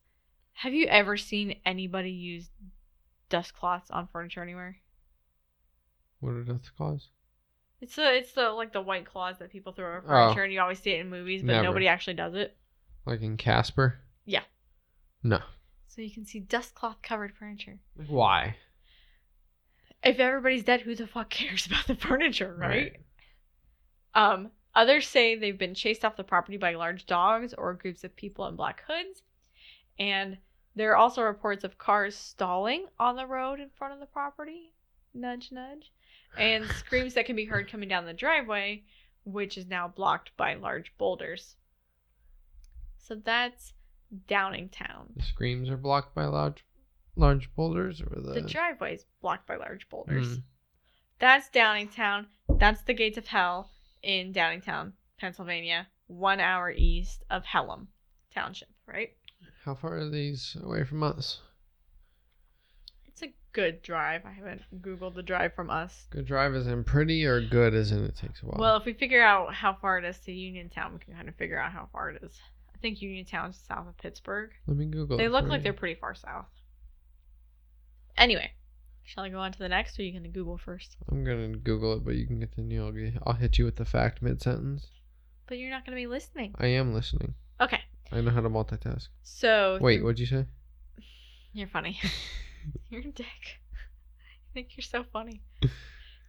[0.53, 2.49] have you ever seen anybody use
[3.29, 4.77] dust cloths on furniture anywhere?
[6.21, 7.09] What are those cloths?
[7.81, 10.09] It's the it's the like the white cloths that people throw over Oh.
[10.09, 11.65] furniture, and you always see it in movies, but Never.
[11.65, 12.57] nobody actually does it.
[13.05, 13.99] Like in Casper?
[14.25, 14.45] Yeah.
[15.25, 15.41] No.
[15.89, 17.81] So you can see dust cloth covered furniture.
[18.07, 18.57] Why?
[20.05, 22.93] If everybody's dead, who the fuck cares about the furniture, right?
[24.15, 28.15] Um, others say they've been chased off the property by large dogs or groups of
[28.17, 29.23] people in black hoods,
[29.99, 30.39] and
[30.75, 34.73] there are also reports of cars stalling on the road in front of the property.
[35.15, 35.93] Nudge, nudge,
[36.37, 38.85] and screams that can be heard coming down the driveway,
[39.25, 41.57] which is now blocked by large boulders.
[42.99, 43.73] So that's
[44.29, 45.17] Downingtown.
[45.17, 46.65] The screams are blocked by large,
[47.17, 48.41] large boulders, or the.
[48.41, 50.39] The driveway is blocked by large boulders.
[50.39, 50.43] Mm.
[51.19, 52.27] That's Downingtown.
[52.49, 53.71] That's the gates of hell
[54.09, 57.89] in Downingtown, Pennsylvania, one hour east of Hellam
[58.35, 59.11] Township, right?
[59.65, 61.41] How far are these away from us?
[63.07, 64.23] It's a good drive.
[64.25, 66.07] I haven't Googled the drive from us.
[66.09, 68.57] Good drive is in pretty, or good as in it takes a while.
[68.59, 71.35] Well, if we figure out how far it is to Uniontown, we can kind of
[71.35, 72.33] figure out how far it is.
[72.75, 74.53] I think Uniontown's south of Pittsburgh.
[74.67, 75.19] let me Google.
[75.19, 75.65] They look like you.
[75.65, 76.47] they're pretty far south.
[78.17, 78.51] Anyway,
[79.09, 80.97] shall I go on to the next, or are you going to Google first?
[81.11, 82.85] I'm gonna Google it, but you can continue.
[82.85, 84.87] I'll, get, I'll hit you with the fact mid sentence.
[85.47, 86.55] But you're not going to be listening.
[86.59, 87.35] I am listening.
[87.59, 87.81] Okay,
[88.13, 89.09] I know how to multitask.
[89.23, 90.45] so Wait, what'd you say?
[91.55, 91.99] You're funny.
[92.91, 93.61] you're a dick.
[93.73, 95.41] I think you're so funny.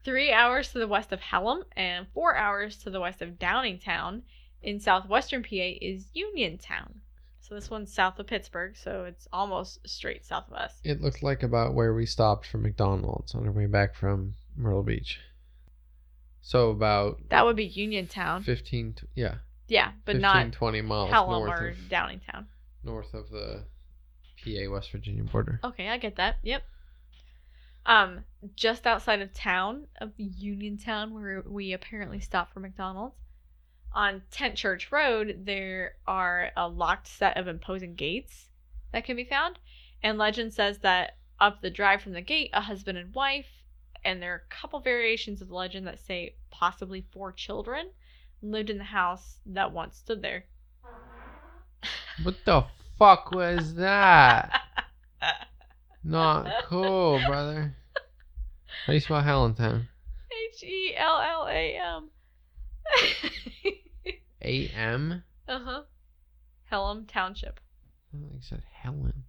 [0.05, 4.21] Three hours to the west of Hallam and four hours to the west of Downingtown
[4.63, 5.49] in southwestern PA
[5.82, 7.01] is Uniontown.
[7.50, 10.80] So this one's south of Pittsburgh, so it's almost straight south of us.
[10.84, 14.84] It looked like about where we stopped for McDonald's on our way back from Myrtle
[14.84, 15.20] Beach.
[16.41, 18.43] So about That would be Uniontown.
[18.43, 19.36] 15, yeah,
[19.68, 22.45] Yeah, but 15, not 20 miles Hallam north or of, Downingtown.
[22.84, 23.64] north of the
[24.43, 25.60] PA West Virginia border.
[25.64, 26.38] Okay, I get that.
[26.43, 26.62] Yep.
[27.88, 28.26] Um,
[28.56, 33.16] just outside of town of Uniontown, where we apparently stopped for McDonald's,
[33.94, 38.46] on Tent Church Road, there are a locked set of imposing gates
[38.92, 39.60] that can be found,
[40.04, 43.64] and legend says that up the drive from the gate, a husband and wife,
[44.04, 47.90] and there are a couple variations of the legend that say possibly four children
[48.42, 50.46] lived in the house that once stood there.
[52.24, 52.66] What the
[52.98, 54.62] fuck was that?
[56.04, 57.74] Not cool, brother.
[58.86, 59.88] How do you spell Hallentown?
[60.54, 62.10] H E L L A M.
[64.42, 65.24] A M.
[65.48, 65.82] Uh huh.
[66.72, 67.60] Hellam Township.
[68.14, 69.24] I think you said Helen.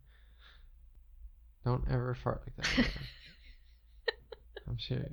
[1.65, 2.89] Don't ever fart like that.
[4.69, 5.09] I'm serious.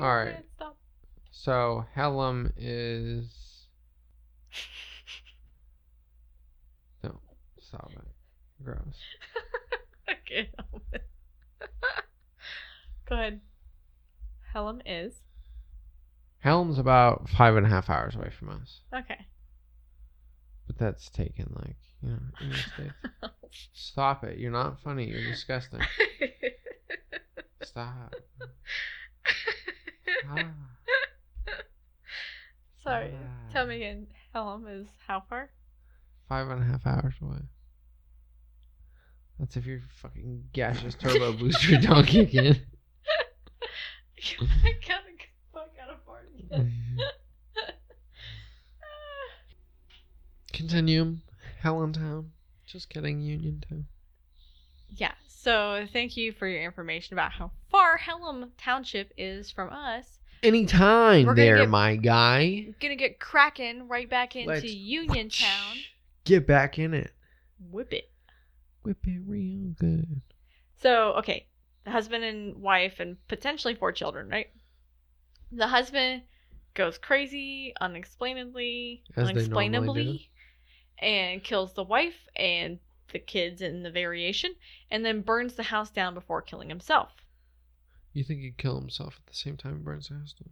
[0.00, 0.44] All right.
[0.54, 0.76] Stop.
[1.30, 3.66] So Hellam is
[7.02, 7.18] no
[7.60, 8.04] stop it.
[8.62, 8.98] Gross.
[10.10, 10.50] okay.
[10.56, 11.06] help it.
[13.08, 13.40] Go ahead.
[14.54, 15.22] Hellam is.
[16.44, 19.26] Hellam's about five and a half hours away from us, Okay.
[20.66, 22.94] but that's taken like you know in the states.
[23.72, 24.38] Stop it!
[24.38, 25.06] You're not funny.
[25.08, 25.80] You're disgusting.
[27.62, 28.14] Stop.
[30.30, 30.50] Ah.
[32.82, 33.12] Sorry.
[33.14, 33.50] Ah.
[33.52, 34.06] Tell me again.
[34.34, 35.48] Hellam is how far?
[36.28, 37.38] Five and a half hours away.
[39.38, 42.46] That's if your fucking gaseous turbo booster don't kick in.
[42.46, 42.50] I
[44.86, 46.37] gotta get the fuck out of fart again.
[46.52, 46.96] Mm-hmm.
[50.52, 51.16] Continue.
[51.62, 52.26] Hellentown.
[52.66, 53.86] Just kidding, Uniontown.
[54.90, 60.18] Yeah, so thank you for your information about how far Hellam Township is from us.
[60.42, 62.74] Anytime We're gonna there, get- my guy.
[62.80, 65.76] Gonna get cracking right back into Let's- Uniontown.
[66.24, 67.12] Get back in it.
[67.70, 68.10] Whip it.
[68.82, 70.20] Whip it real good.
[70.80, 71.46] So, okay,
[71.84, 74.48] the husband and wife and potentially four children, right?
[75.50, 76.22] The husband
[76.78, 80.30] goes crazy unexplainably, As unexplainably,
[80.98, 82.78] and kills the wife and
[83.12, 84.54] the kids in the variation,
[84.90, 87.10] and then burns the house down before killing himself.
[88.12, 90.50] You think he'd kill himself at the same time he burns the house down?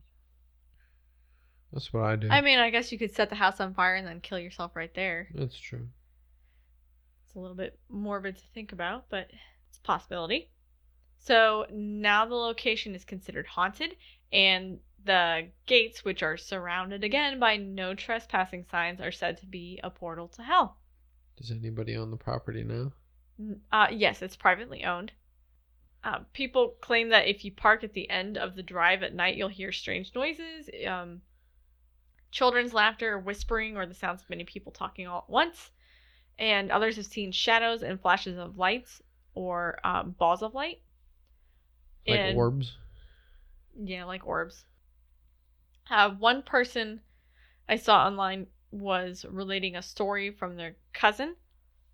[1.72, 2.29] That's what I do.
[2.29, 4.74] I mean, I guess you could set the house on fire and then kill yourself
[4.74, 5.29] right there.
[5.35, 5.87] That's true.
[7.24, 9.31] It's a little bit morbid to think about, but
[9.68, 10.51] it's a possibility.
[11.18, 13.97] So now the location is considered haunted,
[14.33, 19.81] and the gates, which are surrounded again by no trespassing signs, are said to be
[19.83, 20.77] a portal to hell.
[21.37, 22.93] Does anybody own the property now?
[23.73, 25.13] Uh, yes, it's privately owned.
[26.05, 29.37] Uh, people claim that if you park at the end of the drive at night,
[29.37, 31.21] you'll hear strange noises, um,
[32.31, 35.71] children's laughter, whispering, or the sounds of many people talking all at once.
[36.39, 39.01] And others have seen shadows and flashes of lights
[39.35, 40.81] or um, balls of light.
[42.07, 42.77] Like And- orbs?
[43.83, 44.65] yeah, like orbs.
[45.91, 47.01] Uh, one person
[47.68, 51.37] I saw online was relating a story from their cousin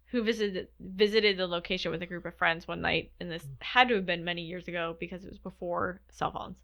[0.07, 3.89] who visited visited the location with a group of friends one night, and this had
[3.89, 6.57] to have been many years ago because it was before cell phones.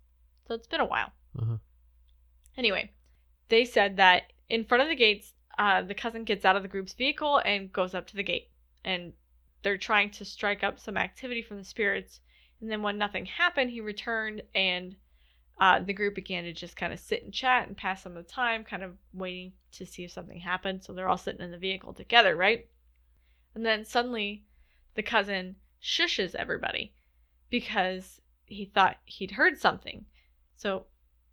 [0.46, 1.12] So it's been a while.
[1.38, 1.56] Uh-huh.
[2.56, 2.90] Anyway,
[3.48, 6.68] they said that in front of the gates, uh, the cousin gets out of the
[6.68, 8.50] group's vehicle and goes up to the gate.
[8.84, 9.12] And
[9.62, 12.20] they're trying to strike up some activity from the spirits.
[12.60, 14.96] And then when nothing happened, he returned and
[15.61, 18.24] uh, the group began to just kind of sit and chat and pass some of
[18.24, 20.84] the time, kind of waiting to see if something happened.
[20.84, 22.66] So they're all sitting in the vehicle together, right?
[23.54, 24.44] And then suddenly
[24.94, 26.92] the cousin shushes everybody
[27.50, 30.04] because he thought he'd heard something.
[30.56, 30.86] So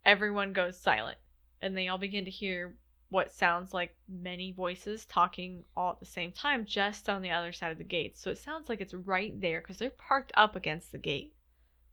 [0.05, 1.17] everyone goes silent
[1.61, 2.75] and they all begin to hear
[3.09, 7.53] what sounds like many voices talking all at the same time just on the other
[7.53, 8.17] side of the gate.
[8.17, 11.33] So it sounds like it's right there because they're parked up against the gate.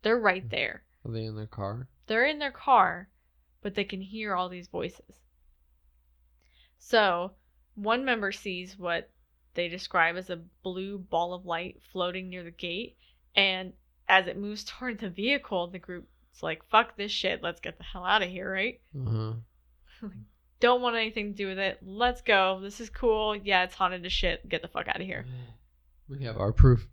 [0.03, 0.83] They're right there.
[1.05, 1.89] Are they in their car?
[2.13, 3.09] They're in their car,
[3.63, 5.17] but they can hear all these voices.
[6.77, 7.31] So
[7.75, 9.09] one member sees what
[9.55, 12.99] they describe as a blue ball of light floating near the gate,
[13.35, 13.73] and
[14.11, 17.85] as it moves toward the vehicle, the group's like, fuck this shit, let's get the
[17.85, 18.79] hell out of here, right?
[18.95, 19.39] Mm-hmm.
[20.03, 20.09] Huh.
[20.61, 21.79] Don't want anything to do with it.
[21.81, 22.61] Let's go.
[22.61, 23.35] This is cool.
[23.35, 24.47] Yeah, it's haunted as shit.
[24.49, 25.25] Get the fuck out of here.
[26.09, 26.87] We have our proof.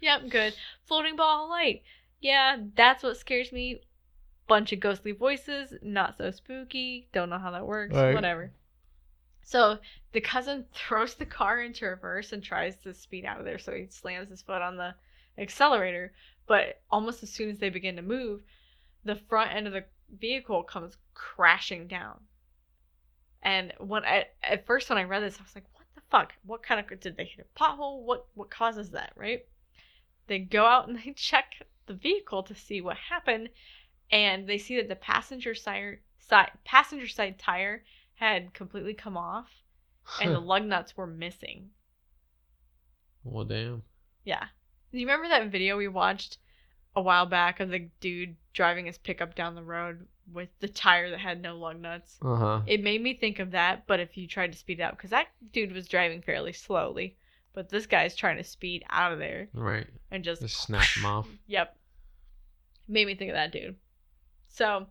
[0.00, 0.54] Yep, good.
[0.84, 1.82] Floating ball of light.
[2.20, 3.80] Yeah, that's what scares me.
[4.48, 7.08] Bunch of ghostly voices, not so spooky.
[7.12, 7.94] Don't know how that works.
[7.94, 8.14] Right.
[8.14, 8.52] Whatever.
[9.42, 9.78] So
[10.12, 13.58] the cousin throws the car into reverse and tries to speed out of there.
[13.58, 14.94] So he slams his foot on the
[15.38, 16.12] accelerator.
[16.46, 18.42] But almost as soon as they begin to move,
[19.04, 19.84] the front end of the
[20.20, 22.20] vehicle comes crashing down.
[23.42, 26.34] And when I, at first when I read this, I was like, "What the fuck?
[26.44, 28.02] What kind of did they hit a pothole?
[28.02, 29.46] What what causes that?" Right?
[30.26, 31.52] They go out and they check
[31.86, 33.50] the vehicle to see what happened,
[34.10, 37.84] and they see that the passenger side side passenger side tire
[38.14, 39.48] had completely come off,
[40.20, 41.70] and the lug nuts were missing.
[43.24, 43.82] well, damn.
[44.24, 44.44] Yeah.
[44.92, 46.38] Do you remember that video we watched
[46.94, 51.10] a while back of the dude driving his pickup down the road with the tire
[51.10, 52.18] that had no lug nuts?
[52.22, 52.60] Uh huh.
[52.66, 55.10] It made me think of that, but if you tried to speed it up, because
[55.10, 57.16] that dude was driving fairly slowly,
[57.52, 59.86] but this guy's trying to speed out of there Right.
[60.10, 61.28] and just Just snap them off.
[61.46, 61.76] Yep.
[62.88, 63.76] Made me think of that dude.
[64.56, 64.86] So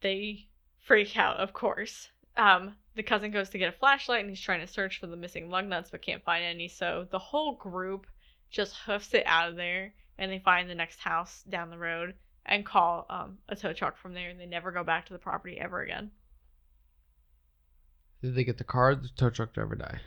[0.00, 2.08] they freak out, of course.
[2.38, 5.16] Um, the cousin goes to get a flashlight and he's trying to search for the
[5.16, 6.68] missing lug nuts but can't find any.
[6.68, 8.06] So the whole group
[8.50, 12.14] just hoofs it out of there and they find the next house down the road
[12.46, 15.18] and call um, a tow truck from there and they never go back to the
[15.18, 16.10] property ever again.
[18.22, 18.92] Did they get the car?
[18.92, 20.00] or the tow truck driver die?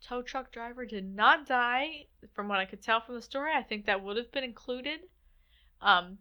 [0.00, 3.50] Tow truck driver did not die, from what I could tell from the story.
[3.52, 5.00] I think that would have been included.
[5.80, 6.18] Um,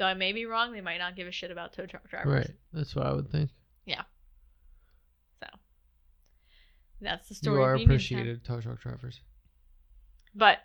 [0.00, 2.32] though I may be wrong, they might not give a shit about tow truck drivers.
[2.32, 2.50] Right.
[2.72, 3.50] That's what I would think.
[3.84, 4.00] Yeah.
[5.38, 5.46] So
[7.02, 7.58] that's the story.
[7.58, 9.20] You of are appreciated, tow truck drivers.
[10.34, 10.58] But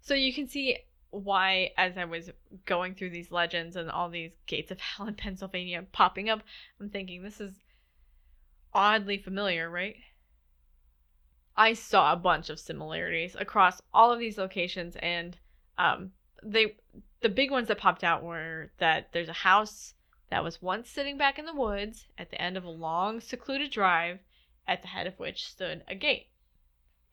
[0.00, 0.78] so you can see
[1.10, 2.30] why, as I was
[2.64, 6.40] going through these legends and all these gates of hell in Pennsylvania popping up,
[6.80, 7.52] I'm thinking this is
[8.72, 9.96] oddly familiar, right?
[11.58, 15.36] I saw a bunch of similarities across all of these locations, and
[15.76, 16.12] um,
[16.42, 16.76] they
[17.20, 19.94] the big ones that popped out were that there's a house
[20.30, 23.70] that was once sitting back in the woods at the end of a long secluded
[23.70, 24.18] drive,
[24.66, 26.28] at the head of which stood a gate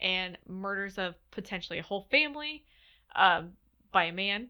[0.01, 2.66] and murders of potentially a whole family
[3.16, 3.53] um,
[3.91, 4.49] by a man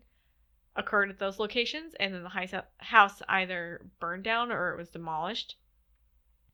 [0.76, 5.56] occurred at those locations, and then the house either burned down or it was demolished.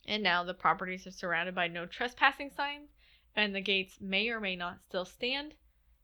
[0.05, 2.89] And now the properties are surrounded by no trespassing signs,
[3.35, 5.53] and the gates may or may not still stand.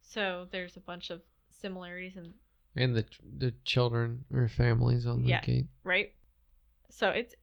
[0.00, 1.20] So there's a bunch of
[1.50, 2.32] similarities and
[2.78, 3.04] And the
[3.38, 5.40] the children or families on the Yeah.
[5.40, 5.66] gate.
[5.82, 6.14] right?
[6.90, 7.34] So it's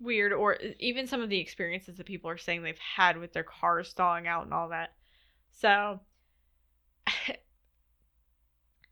[0.00, 3.44] weird, or even some of the experiences that people are saying they've had with their
[3.44, 4.94] cars stalling out and all that.
[5.50, 6.00] So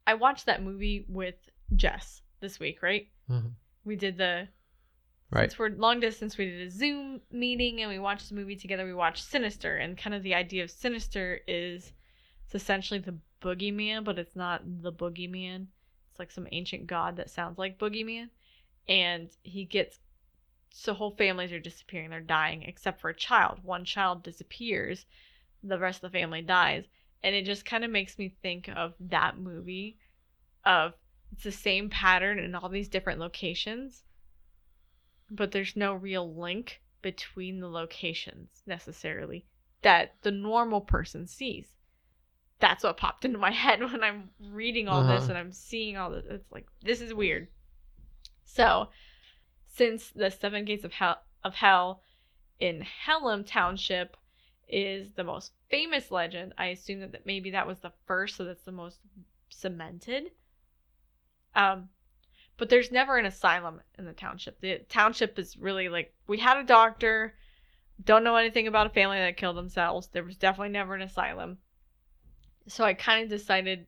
[0.07, 1.37] I watched that movie with
[1.77, 3.07] Jess this week, right?
[3.31, 3.49] Uh-huh.
[3.85, 4.49] We did the
[5.31, 5.43] Right.
[5.49, 8.85] since we're long distance, we did a Zoom meeting and we watched the movie together.
[8.85, 11.93] We watched Sinister, and kind of the idea of Sinister is
[12.47, 15.67] it's essentially the boogeyman, but it's not the boogeyman.
[16.11, 18.31] It's like some ancient god that sounds like boogeyman,
[18.89, 19.99] and he gets
[20.73, 22.11] so whole families are disappearing.
[22.11, 23.65] They're dying, except for a child.
[23.65, 25.07] One child disappears,
[25.63, 26.85] the rest of the family dies,
[27.23, 29.99] and it just kind of makes me think of that movie.
[30.65, 30.95] Of
[31.33, 34.03] it's the same pattern in all these different locations
[35.31, 39.47] but there's no real link between the locations necessarily
[39.83, 41.77] that the normal person sees.
[42.61, 45.31] That's what popped into my head when I'm reading all this Uh-huh.
[45.31, 46.25] and I'm seeing all this.
[46.29, 47.49] It's like this is weird.
[48.45, 48.89] So,
[49.67, 52.03] since the Seven Gates of Hell of Hell
[52.59, 54.17] in Hellam Township
[54.69, 58.45] is the most famous legend, I assume that, that maybe that was the first, so
[58.45, 58.99] that's the most
[59.49, 60.31] cemented.
[61.55, 61.89] Um,
[62.57, 64.61] but there's never an asylum in the township.
[64.61, 67.35] The township is really like we had a doctor,
[68.05, 70.09] don't know anything about a family that killed themselves.
[70.09, 71.59] There was definitely never an asylum.
[72.71, 73.87] So I kind of decided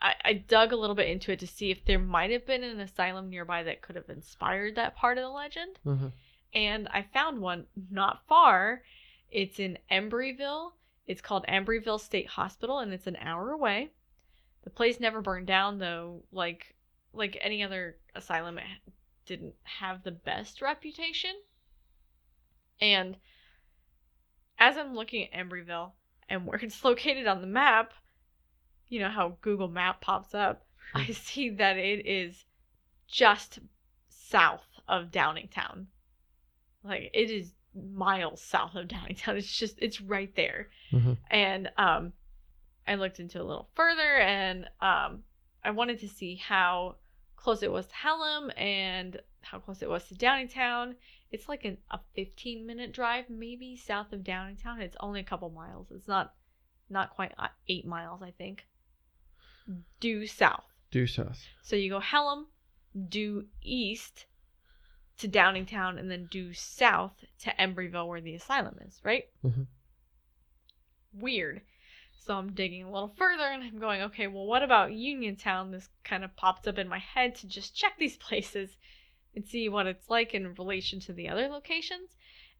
[0.00, 2.62] I, I dug a little bit into it to see if there might have been
[2.62, 5.78] an asylum nearby that could have inspired that part of the legend.
[5.86, 6.10] Uh-huh.
[6.52, 8.82] And I found one not far.
[9.30, 10.72] It's in Embreeville.
[11.06, 13.90] It's called Embreeville State Hospital, and it's an hour away.
[14.62, 16.22] The place never burned down, though.
[16.32, 16.74] Like
[17.12, 18.64] like any other asylum, it
[19.26, 21.34] didn't have the best reputation.
[22.80, 23.16] And
[24.58, 25.92] as I'm looking at Embreeville
[26.28, 27.92] and where it's located on the map,
[28.88, 30.64] you know how Google Map pops up,
[30.94, 32.44] I see that it is
[33.08, 33.58] just
[34.08, 35.86] south of Downingtown.
[36.82, 39.36] Like it is miles south of Downingtown.
[39.36, 40.68] It's just it's right there.
[40.92, 41.14] Uh-huh.
[41.30, 42.12] And um
[42.86, 45.22] I looked into a little further and um
[45.64, 46.96] I wanted to see how
[47.36, 50.94] close it was to Hellam and how close it was to Downingtown.
[51.30, 54.80] It's like an, a 15 minute drive maybe south of Downingtown.
[54.80, 55.88] It's only a couple miles.
[55.90, 56.34] It's not
[56.90, 58.66] not quite uh, 8 miles, I think.
[60.00, 60.64] Due south.
[60.90, 61.42] Due south.
[61.62, 62.46] So you go Hellam,
[63.08, 64.26] due east
[65.18, 69.24] to Downingtown, and then due south to Embreeville, where the asylum is, right?
[69.44, 69.66] Mhm.
[71.12, 71.62] Weird.
[72.18, 75.70] So I'm digging a little further and I'm going, okay, well, what about Uniontown?
[75.70, 78.76] This kind of popped up in my head to just check these places
[79.34, 82.16] and see what it's like in relation to the other locations.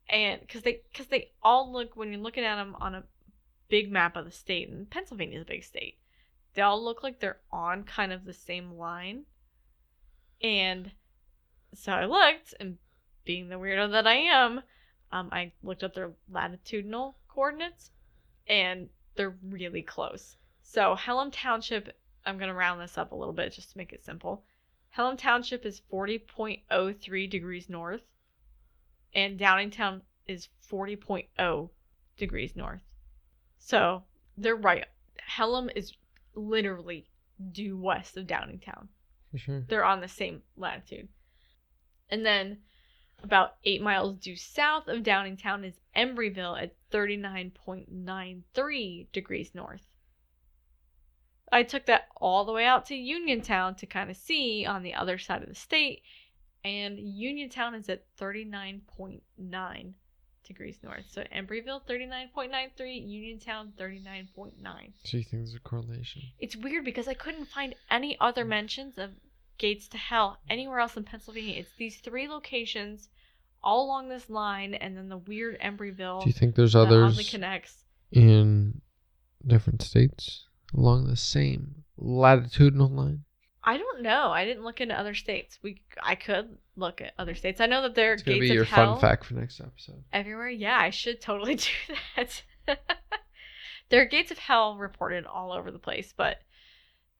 [0.08, 3.04] And because they, cause they all look, when you're looking at them on a
[3.68, 5.98] big map of the state, and Pennsylvania is a big state,
[6.54, 9.24] they all look like they're on kind of the same line.
[10.40, 10.92] And
[11.74, 12.78] so I looked, and
[13.24, 14.62] being the weirdo that I am,
[15.10, 17.90] um, I looked up their latitudinal coordinates,
[18.46, 20.36] and they're really close.
[20.62, 24.04] So Hellam Township, I'm gonna round this up a little bit just to make it
[24.04, 24.44] simple.
[24.96, 28.02] Hellam Township is 40.03 degrees north,
[29.14, 31.70] and Downingtown is 40.0
[32.16, 32.82] degrees north.
[33.58, 34.04] So
[34.36, 34.86] they're right.
[35.36, 35.92] Hellam is
[36.34, 37.10] literally
[37.52, 38.88] due west of Downingtown
[39.30, 39.64] For sure.
[39.68, 41.08] they're on the same latitude.
[42.08, 42.58] And then
[43.22, 49.86] about eight miles due south of Downingtown is Embreeville at 39.93 degrees north.
[51.50, 54.94] I took that all the way out to Uniontown to kind of see on the
[54.94, 56.02] other side of the state,
[56.64, 59.94] and Uniontown is at 39.9
[60.44, 61.04] degrees north.
[61.10, 64.52] So Embreeville 39.93, Uniontown 39.9
[65.04, 66.22] So you think there's a correlation?
[66.38, 69.10] it's weird because I couldn't find any other mentions of
[69.58, 71.60] gates to hell anywhere else in Pennsylvania.
[71.60, 73.08] It's these three locations
[73.62, 77.84] all along this line, and then the weird Embreeville Do you think there's others connects.
[78.12, 78.80] in
[79.46, 80.44] different states
[80.76, 83.24] along the same latitudinal line?
[83.66, 84.30] I don't know.
[84.30, 85.58] I didn't look into other states.
[85.62, 87.60] We I could look at other states.
[87.60, 90.04] I know that there are It's gonna gates be your fun fact for next episode.
[90.12, 90.50] everywhere.
[90.50, 91.70] Yeah, I should totally do
[92.16, 92.42] that.
[93.88, 96.42] there are gates of hell reported all over the place, but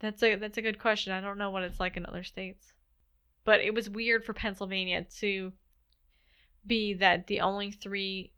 [0.00, 1.12] that's a that's a good question.
[1.12, 2.72] I don't know what it's like in other states.
[3.44, 5.52] But it was weird for Pennsylvania to
[6.66, 8.32] be that the only three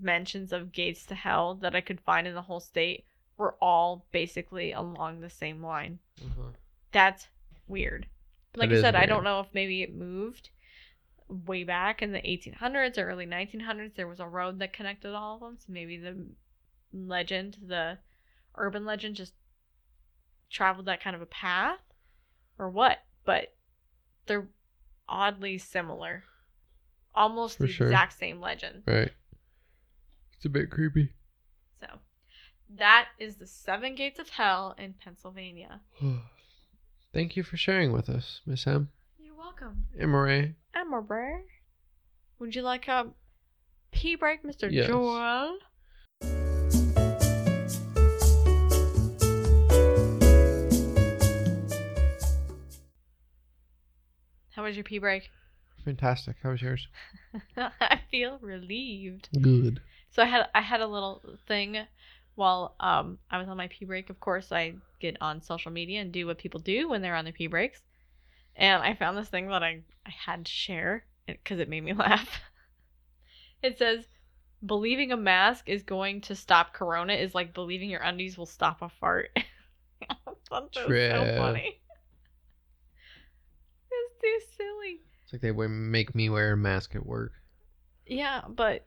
[0.00, 3.04] mentions of gates to hell that I could find in the whole state
[3.36, 5.98] were all basically along the same line.
[6.20, 6.50] Uh-huh.
[6.94, 7.26] That's
[7.66, 8.06] weird.
[8.56, 10.50] Like That I said, I don't know if maybe it moved
[11.28, 13.96] way back in the 1800s or early 1900s.
[13.96, 16.24] There was a road that connected all of them, so maybe the
[16.92, 17.98] legend, the
[18.54, 19.34] urban legend, just
[20.48, 21.80] traveled that kind of a path,
[22.60, 22.98] or what?
[23.24, 23.54] But
[24.26, 24.46] they're
[25.08, 26.22] oddly similar,
[27.12, 27.88] almost For the sure.
[27.88, 28.84] exact same legend.
[28.86, 29.10] Right.
[30.36, 31.12] It's a bit creepy.
[31.80, 31.88] So
[32.76, 35.80] that is the seven gates of hell in Pennsylvania.
[37.14, 38.88] Thank you for sharing with us, Miss M.
[39.20, 39.84] You're welcome.
[39.96, 40.56] Emory.
[40.74, 41.42] Emma Bear.
[42.40, 43.06] Would you like a
[43.92, 44.68] pee break, Mr.
[44.68, 44.88] Yes.
[44.88, 45.58] Joel?
[54.50, 55.30] How was your pee break?
[55.84, 56.34] Fantastic.
[56.42, 56.88] How was yours?
[57.56, 59.28] I feel relieved.
[59.40, 59.80] Good.
[60.10, 61.78] So I had I had a little thing
[62.34, 64.10] while um I was on my pee break.
[64.10, 67.24] Of course, I get on social media and do what people do when they're on
[67.24, 67.82] their pee breaks.
[68.56, 71.92] And I found this thing that I I had to share because it made me
[71.94, 72.40] laugh.
[73.62, 74.06] It says,
[74.64, 78.82] "Believing a mask is going to stop corona is like believing your undies will stop
[78.82, 79.30] a fart."
[80.10, 80.14] I
[80.48, 81.80] thought that was so funny.
[83.90, 85.00] It's too silly.
[85.22, 87.32] It's like they would make me wear a mask at work.
[88.06, 88.86] Yeah, but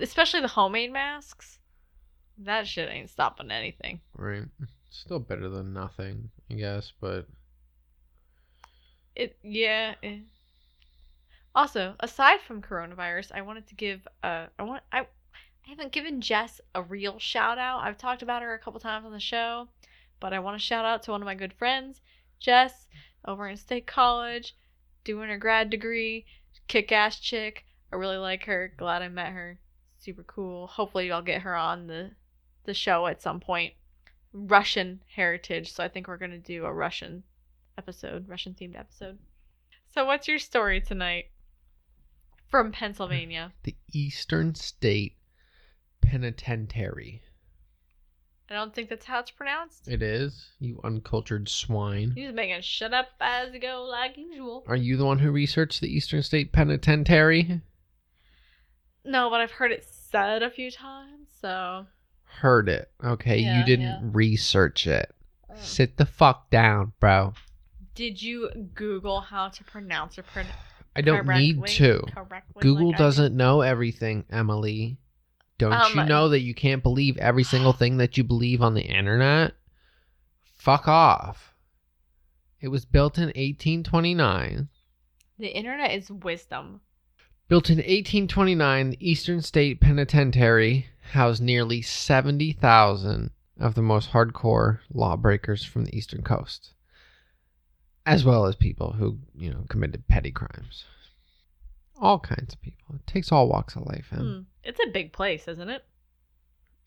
[0.00, 1.59] especially the homemade masks,
[2.44, 4.00] that shit ain't stopping anything.
[4.16, 4.44] Right.
[4.90, 7.28] Still better than nothing, I guess, but
[9.14, 9.94] It yeah.
[10.02, 10.18] eh.
[11.54, 15.06] Also, aside from coronavirus, I wanted to give uh I want I I
[15.68, 17.82] haven't given Jess a real shout out.
[17.84, 19.68] I've talked about her a couple times on the show,
[20.20, 22.00] But I want to shout out to one of my good friends,
[22.40, 22.88] Jess,
[23.24, 24.56] over in State College,
[25.04, 26.26] doing her grad degree.
[26.68, 27.64] Kick ass chick.
[27.92, 28.72] I really like her.
[28.76, 29.60] Glad I met her.
[29.98, 30.66] Super cool.
[30.68, 32.12] Hopefully, I'll get her on the
[32.70, 33.74] the show at some point.
[34.32, 37.24] Russian heritage, so I think we're gonna do a Russian
[37.76, 39.18] episode, Russian themed episode.
[39.92, 41.26] So, what's your story tonight
[42.48, 43.52] from Pennsylvania?
[43.64, 45.16] The Eastern State
[46.00, 47.22] Penitentiary.
[48.48, 49.88] I don't think that's how it's pronounced.
[49.88, 52.12] It is, you uncultured swine.
[52.14, 54.64] He's making shut up as you go like usual.
[54.68, 57.62] Are you the one who researched the Eastern State Penitentiary?
[59.04, 61.86] No, but I've heard it said a few times, so.
[62.40, 62.90] Heard it.
[63.04, 64.00] Okay, Yeah, you didn't yeah.
[64.02, 65.14] research it.
[65.56, 67.34] Sit the fuck down, bro.
[67.94, 70.54] Did you Google how to pronounce or pronounce?
[70.96, 72.02] I don't need to.
[72.60, 74.96] Google doesn't know everything, Emily.
[75.58, 78.72] Don't Um, you know that you can't believe every single thing that you believe on
[78.72, 79.52] the internet?
[80.56, 81.54] Fuck off.
[82.60, 84.68] It was built in 1829.
[85.38, 86.80] The internet is wisdom.
[87.48, 95.64] Built in 1829, the Eastern State Penitentiary housed nearly 70,000 of the most hardcore lawbreakers
[95.64, 96.72] from the Eastern Coast,
[98.06, 100.84] as well as people who, you know, committed petty crimes.
[102.00, 102.94] All kinds of people.
[102.94, 104.08] It takes all walks of life.
[104.12, 104.18] Em.
[104.18, 104.40] Hmm.
[104.64, 105.84] It's a big place, isn't it?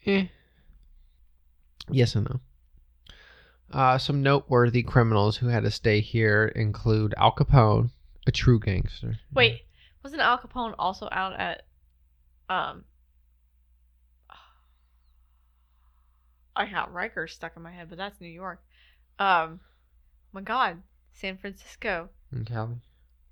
[0.06, 0.26] Eh.
[1.90, 2.40] Yes and no.
[3.72, 7.90] Uh, some noteworthy criminals who had to stay here include Al Capone,
[8.28, 9.20] a true gangster.
[9.34, 9.62] Wait,
[10.04, 11.64] wasn't Al Capone also out at
[12.50, 12.84] um
[16.56, 18.62] I got Rikers stuck in my head, but that's New York.
[19.20, 19.60] Um
[20.32, 20.82] my god,
[21.14, 22.10] San Francisco.
[22.32, 22.76] In Cali.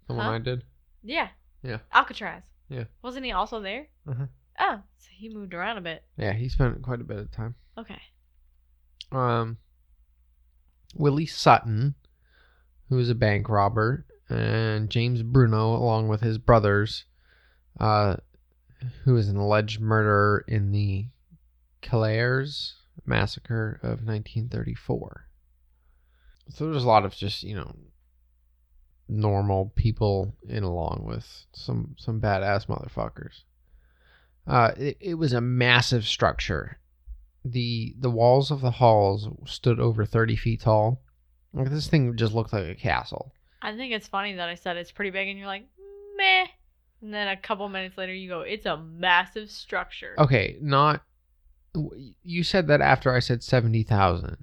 [0.08, 0.32] The one Huh?
[0.34, 0.64] I did.
[1.04, 1.30] Yeah.
[1.64, 1.80] Yeah.
[1.92, 2.44] Alcatraz.
[2.70, 2.86] Yeah.
[3.02, 3.88] Wasn't he also there?
[4.08, 4.26] Uh-huh.
[4.60, 6.04] Oh, so he moved around a bit.
[6.18, 7.56] Yeah, he spent quite a bit of time.
[7.78, 8.00] Okay.
[9.12, 9.58] Um,
[10.96, 11.96] Willie Sutton,
[12.90, 17.06] who was a bank robber, and James Bruno, along with his brothers,
[17.80, 18.18] uh,
[19.04, 21.08] who is an alleged murderer in the
[21.82, 22.74] Kelayres
[23.06, 25.28] massacre of 1934.
[26.50, 27.76] So there's a lot of just you know
[29.08, 33.44] normal people in along with some some badass motherfuckers.
[34.48, 36.80] Uh, it, it was a massive structure
[37.44, 41.02] the the walls of the halls stood over 30 feet tall
[41.54, 44.78] like this thing just looked like a castle I think it's funny that I said
[44.78, 45.68] it's pretty big and you're like,
[46.18, 46.48] meh.
[47.04, 50.16] And then a couple minutes later you go, it's a massive structure.
[50.18, 51.04] okay not
[52.24, 54.38] you said that after i said 70000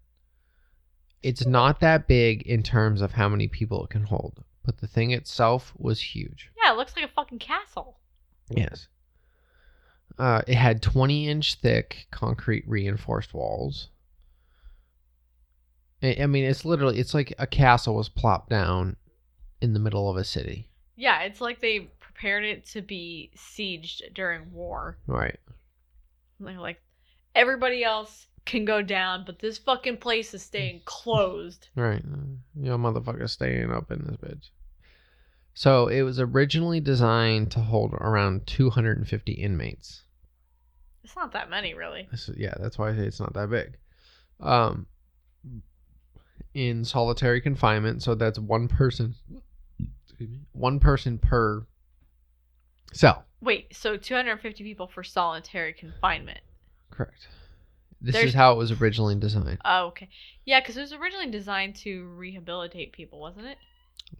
[1.22, 4.86] it's not that big in terms of how many people it can hold but the
[4.86, 7.98] thing itself was huge Yeah, it looks like a fucking castle.
[8.50, 8.88] yes
[10.18, 13.88] uh, it had 20 inch thick concrete reinforced walls
[16.02, 18.96] I I mean, it's literally, it's like a castle was plopped down
[19.60, 20.68] in the middle of a city.
[20.94, 24.96] Yeah, it's like they prepared it to be sieged during war.
[25.08, 25.38] Right.
[26.38, 26.80] Like, like
[27.38, 31.68] everybody else can go down, but this fucking place is staying closed.
[31.76, 32.02] Right.
[32.54, 34.50] Know, motherfucker staying up in this bitch.
[35.54, 40.02] So it was originally designed to hold around 250 inmates.
[41.02, 42.06] It's not that many, really.
[42.10, 43.76] This is, yeah, that's why I say it's not that big.
[44.40, 44.86] Um,
[46.54, 49.14] in solitary confinement, so that's one person.
[50.52, 51.66] One person per
[52.92, 53.24] cell.
[53.40, 56.40] Wait, so 250 people for solitary confinement.
[56.90, 57.28] Correct.
[58.00, 59.58] This There's- is how it was originally designed.
[59.64, 60.08] Oh, okay.
[60.44, 63.58] Yeah, because it was originally designed to rehabilitate people, wasn't it?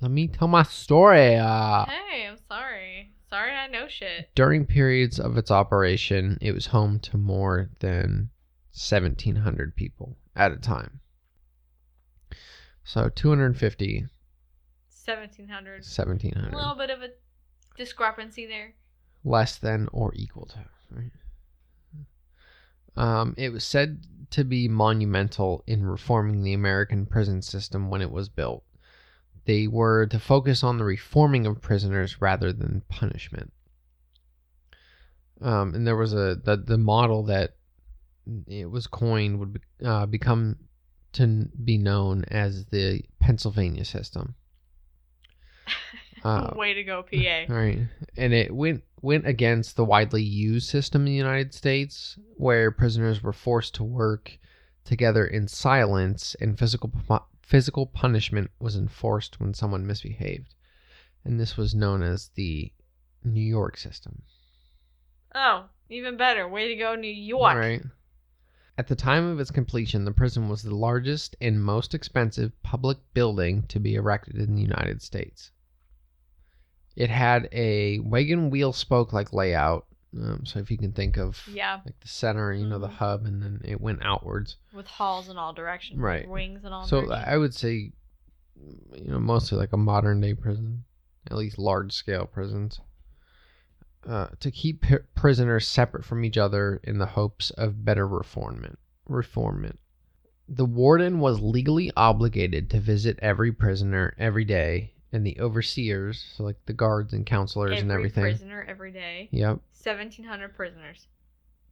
[0.01, 1.36] Let me tell my story.
[1.36, 3.12] Uh, hey, I'm sorry.
[3.31, 4.31] Sorry, I know shit.
[4.35, 8.31] during periods of its operation, it was home to more than
[8.73, 11.01] 1,700 people at a time.
[12.85, 14.07] So 250,
[14.89, 15.73] 1700.
[15.85, 16.53] 1,700.
[16.53, 17.11] A little bit of a
[17.77, 18.74] discrepancy there.
[19.24, 20.65] less than or equal to.
[20.90, 21.11] Right?
[22.99, 28.11] Um, it was said to be monumental in reforming the American prison system when it
[28.11, 28.65] was built.
[29.45, 33.53] They were to focus on the reforming of prisoners rather than punishment.
[35.41, 37.55] Um, and there was a the, the model that
[38.49, 40.57] it was coined would be, uh, become
[41.12, 44.35] to be known as the Pennsylvania system.
[46.24, 47.16] Uh, Way to go, PA.
[47.51, 47.81] all right,
[48.16, 53.23] and it went went against the widely used system in the United States, where prisoners
[53.23, 54.39] were forced to work
[54.85, 56.93] together in silence, and physical
[57.43, 60.55] physical punishment was enforced when someone misbehaved,
[61.24, 62.73] and this was known as the
[63.24, 64.23] New York system.
[65.35, 66.49] Oh, even better.
[66.49, 67.55] Way to go, New York.
[67.55, 67.82] All right.
[68.78, 72.99] At the time of its completion, the prison was the largest and most expensive public
[73.12, 75.51] building to be erected in the United States.
[76.99, 79.87] It had a wagon wheel spoke like layout.
[80.20, 82.93] Um, so if you can think of Yeah, like the center, you know, the Mhm.
[82.95, 84.57] hub, and then it went outwards.
[84.75, 86.29] with halls in all directions, Right.
[86.29, 87.25] Wings in all So directions.
[87.29, 87.93] I would say,
[88.57, 90.85] you know, mostly like a modern day prison,
[91.31, 92.81] at least large scale prisons,
[94.05, 98.77] uh, to keep p- prisoners separate from each other in the hopes of better reformment.
[99.07, 99.79] Reformment.
[100.49, 106.44] The warden was legally obligated to visit every prisoner every day, and the overseers, so
[106.44, 108.22] like the guards and counselors every and everything.
[108.22, 109.28] prisoner every day.
[109.32, 109.60] Yep.
[109.72, 111.06] Seventeen hundred prisoners.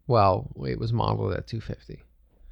[0.06, 2.00] Well, it was modeled at 250.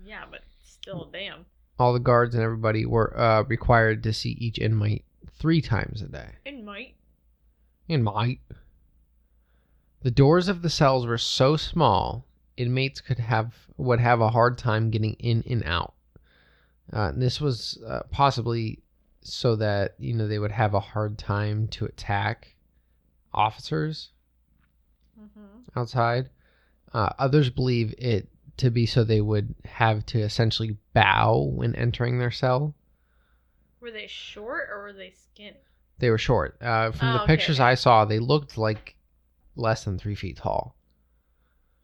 [0.05, 1.47] Yeah, but still, damn.
[1.79, 5.05] All the guards and everybody were uh, required to see each inmate
[5.39, 6.31] three times a day.
[6.45, 6.97] Inmate.
[7.89, 8.41] Inmate.
[10.03, 14.59] The doors of the cells were so small, inmates could have would have a hard
[14.59, 15.95] time getting in and out.
[16.93, 18.81] Uh, this was uh, possibly
[19.25, 22.55] so that you know they would have a hard time to attack
[23.33, 24.11] officers
[25.21, 25.79] Mm-hmm.
[25.79, 26.29] outside.
[26.93, 32.19] Uh, others believe it to be so they would have to essentially bow when entering
[32.19, 32.75] their cell.
[33.81, 35.57] Were they short or were they skinny?
[35.99, 36.57] They were short.
[36.61, 37.61] Uh, from Oh, the okay, pictures.
[37.61, 38.97] I saw, they looked like
[39.57, 40.75] less than three feet tall.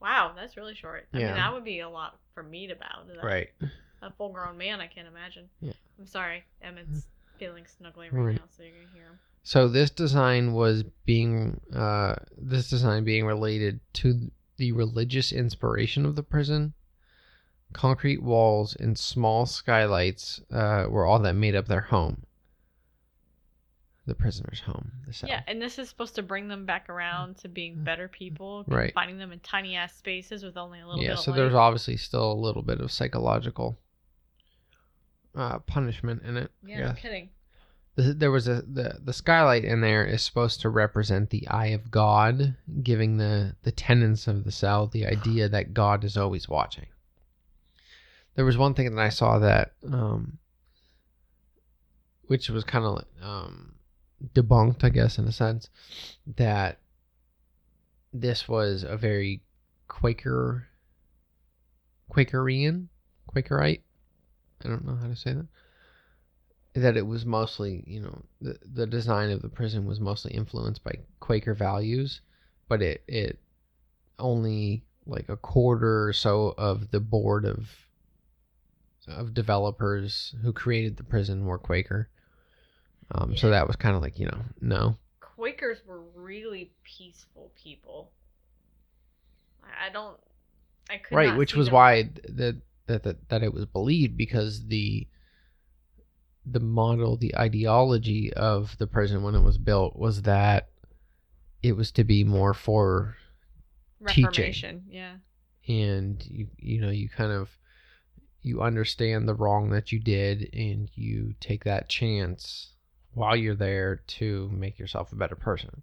[0.00, 1.06] Wow, that's really short.
[1.12, 1.26] I Yeah.
[1.26, 3.22] mean, that would be a lot for me to bow to that.
[3.24, 3.50] Right.
[4.02, 5.48] A full grown man, I can't imagine.
[5.60, 5.72] Yeah.
[5.98, 6.44] I'm sorry.
[6.62, 7.06] Emmett's
[7.40, 8.34] feeling snuggly right, Right.
[8.36, 9.18] now, so you're going to hear.
[9.42, 16.14] So this design was being uh, this design being related to the religious inspiration of
[16.14, 16.74] the prison.
[17.72, 22.26] Concrete walls and small skylights uh, were all that made up their home.
[24.06, 24.90] The prisoner's home.
[25.06, 25.28] The cell.
[25.28, 28.92] Yeah, and this is supposed to bring them back around to being better people, Right.
[28.92, 31.10] finding them in tiny ass spaces with only a little yeah.
[31.10, 33.78] bit So of there's obviously still a little bit of psychological
[35.34, 36.50] uh, punishment in it.
[36.64, 37.30] Yeah, no kidding.
[37.96, 41.68] The, there was a the the skylight in there is supposed to represent the eye
[41.68, 46.48] of God, giving the the tenants of the cell the idea that God is always
[46.48, 46.86] watching.
[48.36, 50.38] There was one thing that I saw that, um,
[52.26, 53.74] which was kind of um,
[54.34, 55.68] debunked, I guess, in a sense,
[56.36, 56.78] that
[58.12, 59.42] this was a very
[59.88, 60.68] Quaker,
[62.10, 62.86] Quakerian,
[63.34, 63.82] Quakerite.
[64.64, 65.46] I don't know how to say that
[66.74, 70.84] that it was mostly, you know, the the design of the prison was mostly influenced
[70.84, 72.20] by Quaker values,
[72.68, 73.38] but it it
[74.18, 77.70] only like a quarter or so of the board of
[79.08, 82.08] of developers who created the prison were Quaker.
[83.12, 88.12] Um, So that was kind of like you know no Quakers were really peaceful people.
[89.64, 90.18] I don't.
[90.90, 92.60] I could right, which was them- why that
[92.90, 95.06] that that that it was believed because the
[96.46, 100.68] the model, the ideology of the prison when it was built was that
[101.62, 103.16] it was to be more for
[104.08, 104.82] teaching.
[104.88, 105.16] Yeah.
[105.68, 107.50] and you you know you kind of
[108.42, 112.72] you understand the wrong that you did and you take that chance
[113.12, 115.82] while you're there to make yourself a better person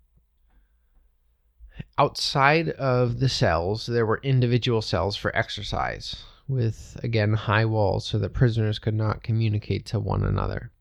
[1.99, 8.17] outside of the cells there were individual cells for exercise with again high walls so
[8.17, 10.71] that prisoners could not communicate to one another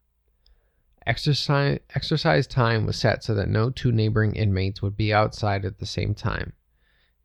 [1.07, 5.79] exercise exercise time was set so that no two neighboring inmates would be outside at
[5.79, 6.53] the same time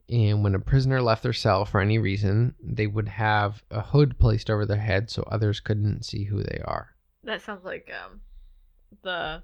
[0.08, 4.18] and when a prisoner left their cell for any reason, they would have a hood
[4.18, 6.90] placed over their head so others couldn't see who they are.
[7.24, 8.20] That sounds like um,
[9.02, 9.42] the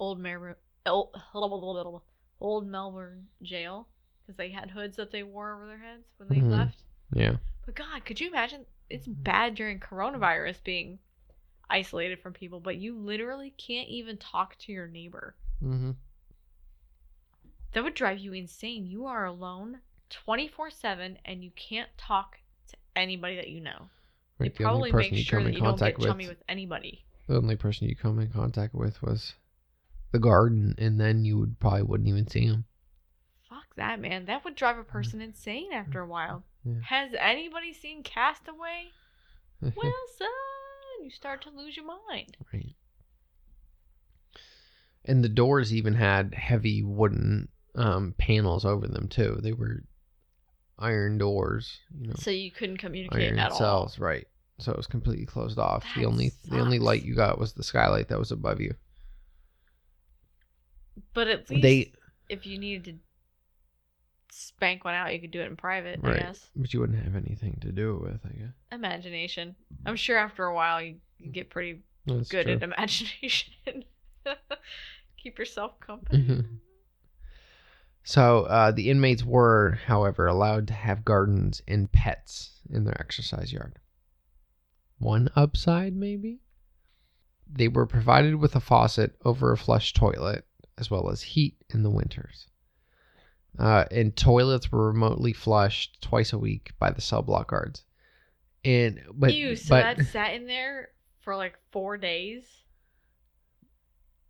[0.00, 0.56] old Mer-
[0.86, 2.00] old,
[2.40, 3.88] old Melbourne jail
[4.22, 6.50] because they had hoods that they wore over their heads when they Mhm.
[6.50, 6.82] left.
[7.12, 7.36] Yeah.
[7.66, 8.64] But God, could you imagine?
[8.88, 11.00] It's bad during coronavirus being
[11.68, 15.34] isolated from people, but you literally can't even talk to your neighbor.
[15.62, 15.90] Mm-hmm.
[17.72, 18.86] That would drive you insane.
[18.86, 19.80] You are alone
[20.10, 22.38] 24 7 and you can't talk
[22.68, 23.88] to anybody that you know.
[24.38, 24.54] Right.
[24.60, 27.04] only probably make you sure that you don't get with, chummy with anybody.
[27.26, 29.34] the only person you come in contact with was
[30.12, 32.64] the guard, and, and then you would probably wouldn't even see him.
[33.48, 34.26] Fuck that, man.
[34.26, 36.44] That would drive a person insane after a while.
[36.66, 36.74] Yeah.
[36.84, 38.90] Has anybody seen Castaway?
[39.60, 39.72] Well,
[40.18, 40.28] son,
[41.04, 42.36] you start to lose your mind.
[42.52, 42.74] right.
[45.04, 49.38] And the doors even had heavy wooden um, panels over them too.
[49.40, 49.84] They were
[50.78, 52.14] iron doors, you know.
[52.18, 53.58] So you couldn't communicate iron at all.
[53.58, 54.26] cells, right?
[54.58, 55.84] So it was completely closed off.
[55.94, 58.74] the That only the only light you got was the skylight that was above you.
[61.14, 61.92] But at least They
[62.28, 62.94] if you needed to
[64.30, 66.00] spank one out, you could do it in private.
[66.02, 66.48] I guess.
[66.56, 68.52] But you wouldn't have anything to do it with, I guess.
[68.72, 69.54] Imagination.
[69.84, 72.54] I'm sure after a while you, you get pretty That's good true.
[72.54, 73.84] at imagination.
[75.22, 76.24] Keep yourself company.
[76.24, 76.46] Mhm.
[78.04, 83.52] So uh, the inmates were, however, allowed to have gardens and pets in their exercise
[83.52, 83.80] yard.
[84.98, 86.38] One upside, maybe?
[87.50, 90.46] They were provided with a faucet over a flush toilet,
[90.78, 92.46] as well as heat in the winters.
[93.58, 97.84] Uh, and toilets were remotely flushed twice a week by the cell block guards.
[98.64, 100.88] And but Ew, so but that sat in there
[101.20, 102.44] for like four days.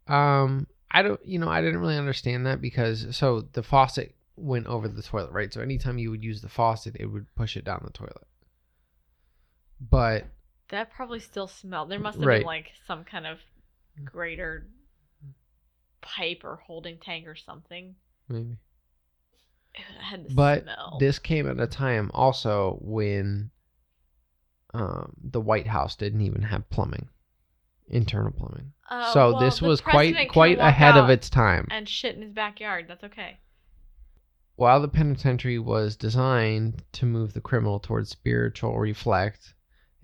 [0.07, 4.67] Um, I don't, you know, I didn't really understand that because so the faucet went
[4.67, 5.53] over the toilet, right?
[5.53, 8.27] So anytime you would use the faucet, it would push it down the toilet.
[9.81, 10.27] But
[10.69, 11.91] That probably still smelled.
[11.91, 12.39] There must have Right.
[12.39, 13.39] been like some kind of
[14.05, 14.67] greater
[16.01, 17.97] pipe or holding tank or something.
[18.29, 18.57] maybe,
[20.01, 20.97] Had the but smell.
[21.01, 23.51] this came at a time also when
[24.75, 27.09] um the White House didn't even have plumbing,
[27.89, 28.73] internal plumbing.
[28.91, 31.67] Uh, so well, this was quite quite ahead of its time.
[31.71, 32.87] And shit in his backyard.
[32.89, 33.39] That's okay.
[34.57, 39.55] While the penitentiary was designed to move the criminal towards spiritual reflect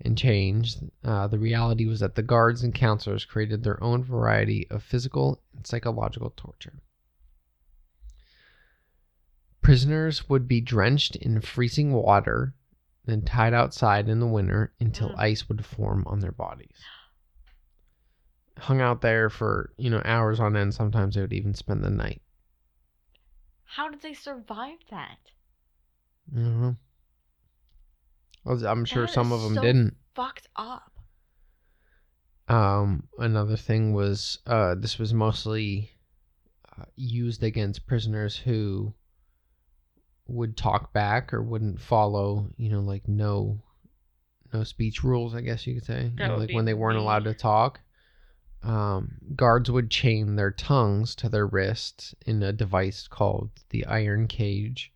[0.01, 4.67] and change, uh, the reality was that the guards and counselors created their own variety
[4.69, 6.83] of physical and psychological torture.
[9.63, 12.53] Prisoners would be drenched in freezing water,
[13.05, 15.17] then tied outside in the winter until Mm.
[15.19, 16.77] ice would form on their bodies.
[18.57, 20.73] Hung out there for, you know, hours on end.
[20.73, 22.21] Sometimes they would even spend the night.
[23.63, 25.17] How did they survive that?
[26.31, 26.75] I don't know.
[28.43, 29.95] Well, I'm sure That some of them so didn't.
[30.13, 30.91] Fucked up.
[32.47, 35.91] Um, another thing was uh, this was mostly
[36.77, 38.93] uh, used against prisoners who
[40.27, 43.61] would talk back or wouldn't follow, you know, like no
[44.53, 45.35] no speech rules.
[45.35, 47.79] I guess you could say, You know, like when they weren't allowed to talk.
[48.61, 54.27] Um, guards would chain their tongues to their wrists in a device called the iron
[54.27, 54.93] cage,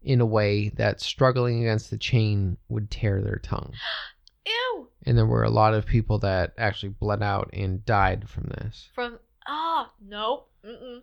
[0.00, 3.72] in a way that struggling against the chain would tear their tongue.
[4.46, 4.88] Ew.
[5.04, 8.90] And there were a lot of people that actually bled out and died from this.
[8.94, 10.44] From ah no.
[10.64, 11.00] Mm-mm.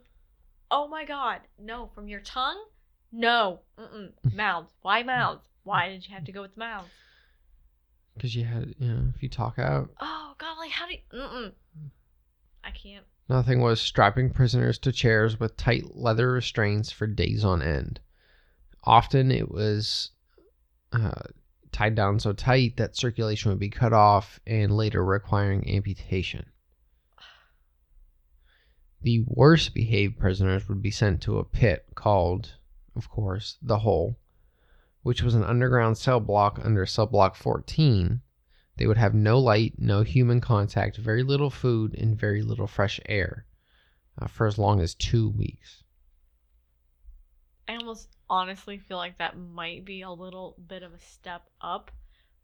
[0.71, 1.41] Oh my god.
[1.59, 1.89] No.
[1.93, 2.63] From your tongue?
[3.15, 3.61] No.
[3.79, 4.11] Mm-mm.
[4.33, 4.71] Mouths.
[4.81, 5.47] Why mouths?
[5.63, 6.89] Why did you have to go with mouths?
[8.13, 9.89] Because you had, you know, if you talk out.
[9.99, 10.57] Oh god.
[10.57, 10.99] Like how do you?
[11.13, 11.51] Mm-mm.
[12.63, 13.05] I can't.
[13.29, 17.99] Nothing was strapping prisoners to chairs with tight leather restraints for days on end.
[18.83, 20.11] Often it was
[20.91, 21.23] uh,
[21.71, 26.45] tied down so tight that circulation would be cut off and later requiring amputation.
[29.01, 32.53] The worst behaved prisoners would be sent to a pit called,
[32.95, 34.17] of course, the Hole,
[35.03, 38.21] which was an underground cell block under cell block 14.
[38.77, 42.99] They would have no light, no human contact, very little food, and very little fresh
[43.07, 43.45] air
[44.21, 45.83] uh, for as long as two weeks.
[47.67, 51.91] I almost honestly feel like that might be a little bit of a step up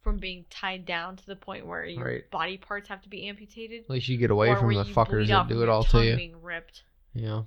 [0.02, 2.32] from being tied down to the point where your Right.
[2.32, 3.84] body parts have to be amputated.
[3.84, 6.15] At least you get away from the fuckers that do it all to you.
[6.15, 6.84] Being ripped.
[7.14, 7.45] Know,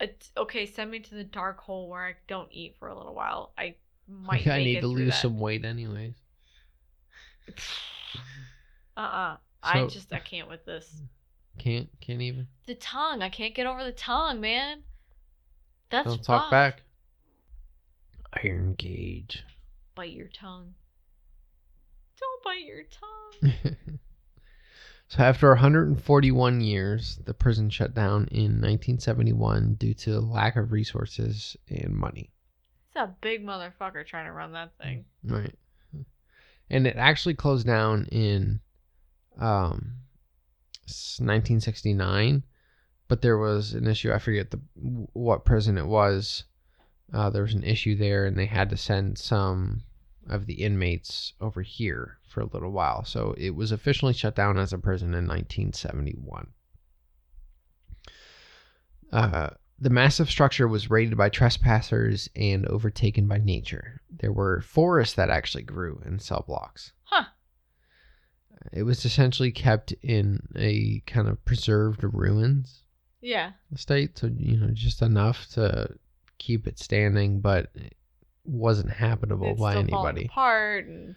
[0.00, 3.14] It's, okay, send me to the dark hole where I don't eat for a little
[3.14, 3.52] while.
[3.58, 3.74] I
[4.06, 4.46] might.
[4.46, 5.20] I need to lose that.
[5.22, 6.14] some weight anyways.
[8.96, 11.02] Uh uh I So- just I can't with this.
[11.58, 12.46] Can't, can't even.
[12.66, 13.22] The tongue.
[13.22, 14.82] I can't get over the tongue, man.
[15.90, 16.50] That's Don't talk rough.
[16.50, 16.82] back.
[18.44, 19.44] Iron Gauge.
[19.94, 20.74] Bite your tongue.
[22.20, 23.98] Don't bite your tongue.
[25.08, 31.56] so after 141 years, the prison shut down in 1971 due to lack of resources
[31.70, 32.30] and money.
[32.88, 35.06] It's a big motherfucker trying to run that thing.
[35.24, 35.54] Right.
[36.68, 38.60] And it actually closed down in
[39.38, 39.94] um,
[40.84, 42.44] 1969,
[43.08, 44.12] but there was an issue.
[44.12, 44.60] I forget the
[45.14, 46.44] what prison it was.
[47.10, 49.84] Uh, there was an issue there, and they had to send some
[50.28, 53.04] of the inmates over here for a little while.
[53.04, 56.48] So it was officially shut down as a prison in 1971.
[59.12, 64.00] Uh, the massive structure was raided by trespassers and overtaken by nature.
[64.10, 66.92] There were forests that actually grew in cell blocks.
[67.04, 67.24] Huh.
[68.72, 72.82] It was essentially kept in a kind of preserved ruins
[73.20, 73.52] Yeah.
[73.76, 75.94] state, so you know just enough to
[76.38, 77.96] keep it standing, but it
[78.44, 80.26] wasn't habitable It's by anybody.
[80.26, 81.14] apart and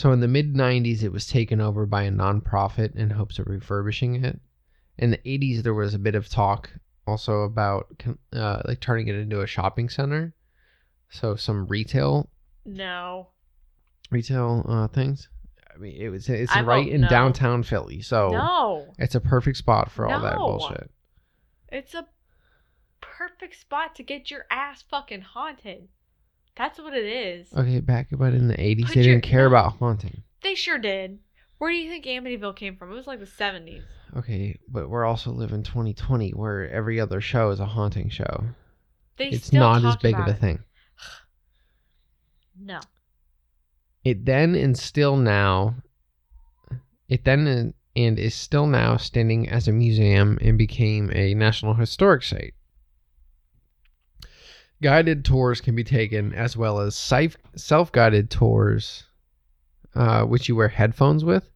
[0.00, 3.46] So in the mid 90s, it was taken over by a nonprofit in hopes of
[3.48, 4.40] refurbishing it.
[4.96, 6.70] In the 80s, there was a bit of talk
[7.06, 8.02] also about
[8.32, 10.32] uh, like turning it into a shopping center.
[11.10, 12.30] So some retail
[12.64, 13.28] No.
[14.10, 15.28] retail uh, things.
[15.70, 17.08] I mean, it was it's I right in no.
[17.08, 18.94] downtown Philly, so No.
[18.98, 20.90] it's a perfect spot for all that bullshit.
[21.68, 22.06] It's a
[23.02, 25.88] perfect spot to get your ass fucking haunted.
[26.56, 27.52] That's what it is.
[27.54, 30.22] Okay, back about in the eighties, Put they your- didn't care about haunting.
[30.42, 31.18] They sure did.
[31.58, 32.90] Where do you think Amityville came from?
[32.90, 33.82] It was like the 70s.
[34.16, 38.44] Okay, but we're also living 2020, where every other show is a haunting show.
[39.18, 40.38] They it's still not as talked big of about a it.
[40.40, 40.58] thing.
[42.58, 42.80] No.
[44.04, 45.76] It then and still now,
[47.08, 51.74] it then and- and is still now standing as a museum and became a National
[51.74, 52.54] Historic Site.
[54.82, 59.04] Guided tours can be taken as well as self guided tours,
[59.94, 61.50] uh, which you wear headphones with.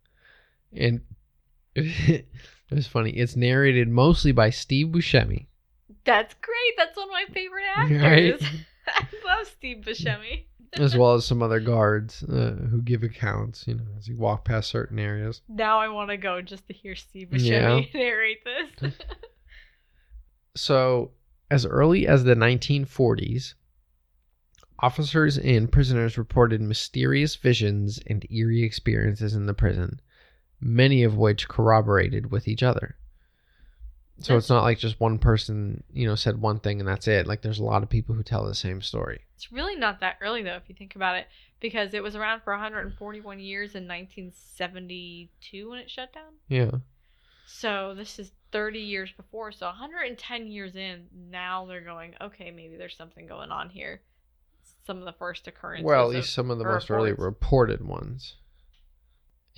[0.72, 1.01] And
[1.74, 2.28] it
[2.70, 3.10] was funny.
[3.10, 5.46] It's narrated mostly by Steve Buscemi.
[6.05, 6.74] That's great.
[6.76, 7.64] That's one of my favorite
[8.02, 8.34] Right?
[8.34, 8.46] actors.
[8.86, 10.44] I love Steve Buscemi.
[10.74, 14.44] as well as some other guards uh, who give accounts, you know, as you walk
[14.44, 15.40] past certain areas.
[15.48, 17.98] Now I want to go just to hear Steve Buscemi Yeah.
[17.98, 18.94] narrate this.
[20.56, 21.12] So,
[21.55, 23.55] as early as the 1940s,
[24.81, 30.01] officers and prisoners reported mysterious visions and eerie experiences in the prison,
[30.60, 32.97] many of which corroborated with each other.
[34.18, 37.06] So That's- it's not like just one person, you know, said one thing and that's
[37.06, 37.28] it.
[37.28, 39.20] Like there's a lot of people who tell the same story.
[39.36, 41.28] It's really not that early though, if you think about it,
[41.60, 46.32] because it was around for 141 years in 1972 when it shut down.
[46.48, 46.78] Yeah.
[47.47, 49.51] So this is 30 years before.
[49.51, 54.01] So 110 years in, now they're going, okay, maybe there's something going on here.
[54.86, 55.85] Some of the first occurrences.
[55.85, 58.36] Well, at of- least some of the most early reported ones.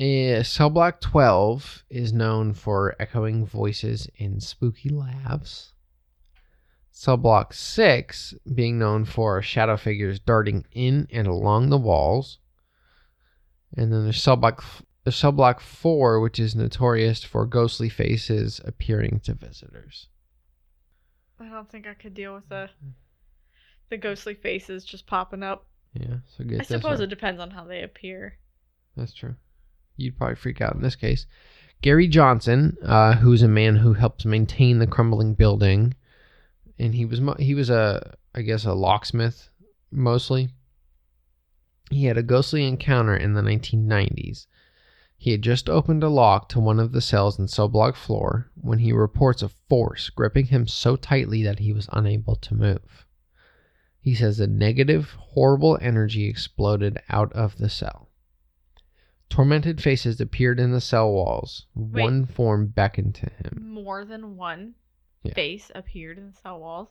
[0.00, 5.74] Uh, Cell Block 12 is known for echoing voices and spooky laughs.
[6.90, 12.38] Cell Block 6 being known for shadow figures darting in and along the walls.
[13.76, 14.64] And then there's Cell Block,
[15.06, 20.08] there's Cell Block 4, which is notorious for ghostly faces appearing to visitors.
[21.38, 22.70] I don't think I could deal with the
[23.88, 25.64] the ghostly faces just popping up.
[25.94, 28.38] Yeah, so I suppose it depends on how they appear.
[28.96, 29.36] That's true.
[29.96, 31.26] You'd probably freak out in this case.
[31.82, 35.94] Gary Johnson, uh, who's a man who helps maintain the crumbling building,
[36.80, 39.50] and he was mo- he was a I guess a locksmith
[39.92, 40.48] mostly.
[41.92, 44.48] He had a ghostly encounter in the 1990s.
[45.18, 48.50] He had just opened a lock to one of the cells in cell block floor
[48.54, 53.06] when he reports a force gripping him so tightly that he was unable to move.
[54.00, 58.10] He says a negative, horrible energy exploded out of the cell.
[59.28, 61.66] Tormented faces appeared in the cell walls.
[61.74, 62.02] Wait.
[62.02, 63.70] One form beckoned to him.
[63.72, 64.74] More than one
[65.24, 65.34] Yeah.
[65.34, 66.88] face appeared in the cell walls.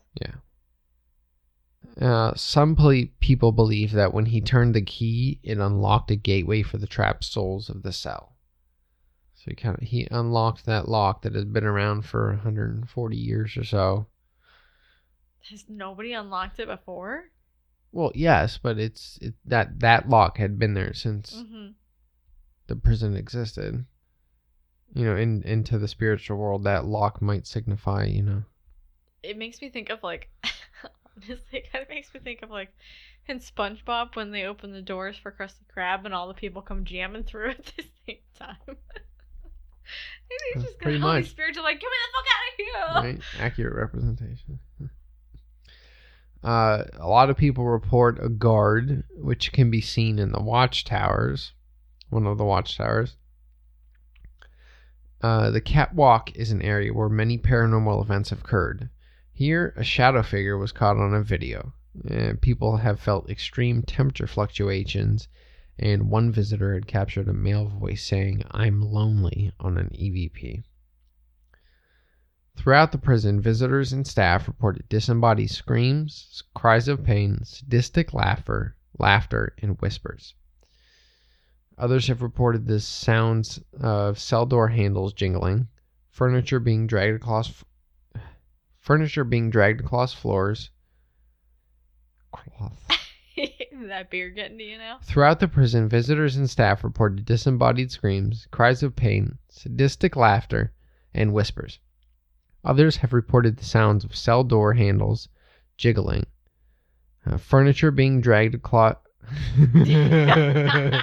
[1.99, 6.62] Uh, some poli- people believe that when he turned the key, it unlocked a gateway
[6.62, 8.36] for the trapped souls of the cell.
[9.36, 13.56] So he kind of he unlocked that lock that has been around for 140 years
[13.57, 14.07] or so.
[15.49, 17.26] Has nobody unlocked it before?
[17.91, 21.68] Well, yes, but it's it, that that lock had been there since Mm-hmm.
[22.68, 23.86] the prison existed.
[24.94, 28.44] You know, in into the spiritual world, that lock might signify, you know,
[29.24, 30.30] It makes me think of like,
[31.52, 32.70] it kind of makes me think of like
[33.28, 36.84] in SpongeBob when they open the doors for Krusty Krab and all the people come
[36.86, 38.58] jamming through at the same time.
[38.68, 38.78] and
[40.56, 41.36] Uh, they just pretty go, all much.
[41.40, 43.12] are like, get me the fuck out of here!
[43.14, 43.22] right?
[43.40, 44.60] Accurate representation.
[46.44, 51.54] Uh, a lot of people report a guard, which can be seen in the watchtowers,
[52.10, 53.16] one of the watchtowers.
[55.22, 58.90] Uh, the catwalk is an area where many paranormal events have occurred.
[59.38, 61.74] Here, a shadow figure was caught on a video.
[62.10, 65.28] Uh, people have felt extreme temperature fluctuations,
[65.78, 70.64] and one visitor had captured a male voice saying, I'm lonely on an EVP.
[72.56, 79.53] Throughout the prison, visitors and staff reported disembodied screams, cries of pain, sadistic laughter, laughter,
[79.62, 80.34] and whispers.
[81.78, 85.68] Others have reported the sounds of cell door handles jingling,
[86.10, 87.66] furniture being dragged across
[88.86, 90.70] furniture being dragged across floors.
[92.32, 92.80] Cloth.
[93.88, 94.99] that beer getting to you now?
[95.03, 100.72] Throughout the prison, visitors and staff reported disembodied screams, cries of pain, sadistic laughter,
[101.14, 101.80] and whispers.
[102.64, 105.30] Others have reported the sounds of cell door handles
[105.78, 106.28] jiggling,
[107.26, 108.98] uh, furniture being dragged across.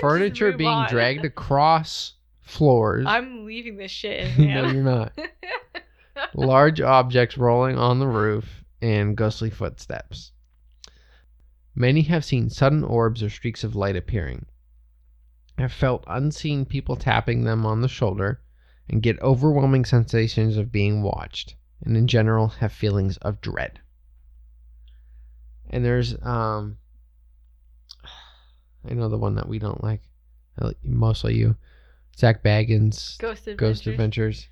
[0.00, 0.88] furniture being on.
[0.88, 2.14] dragged across
[2.50, 3.06] floors.
[3.08, 5.12] I'm leaving this shit in, no, you're not.
[6.34, 10.32] Large objects rolling on the roof and ghostly footsteps.
[11.74, 14.46] Many have seen sudden orbs or streaks of light appearing,
[15.56, 18.42] have felt unseen people tapping them on the shoulder,
[18.88, 21.54] and get overwhelming sensations of being watched,
[21.84, 23.80] and in general have feelings of dread.
[25.70, 26.78] And there's, um,
[28.90, 30.02] I know the one that we don't like,
[30.82, 31.56] mostly you,
[32.20, 33.56] Zak Bagans, Ghost Adventures.
[33.56, 34.48] Ghost Adventures.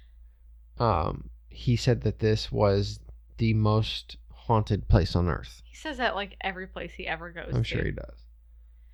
[0.78, 2.99] Um, he said that this was
[3.36, 5.61] the most haunted place on earth.
[5.65, 7.51] He says that like every place he ever goes.
[7.55, 7.69] I'm to.
[7.69, 8.24] sure he does.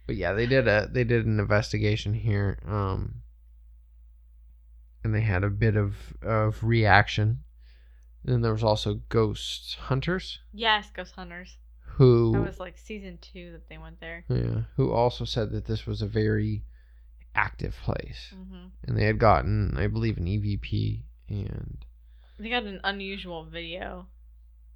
[0.07, 3.23] But yeah, they did a they did an investigation here, um,
[5.03, 7.45] and they had a bit of of reaction.
[8.25, 11.59] And then there was also ghost hunters Yes, Ghost Hunters.
[11.83, 14.25] who That was like season two that they went there.
[14.31, 16.65] yeah who also said that this was a very
[17.35, 21.85] active place, hmm and they had gotten I believe an EVP and
[22.39, 24.07] They got an unusual video.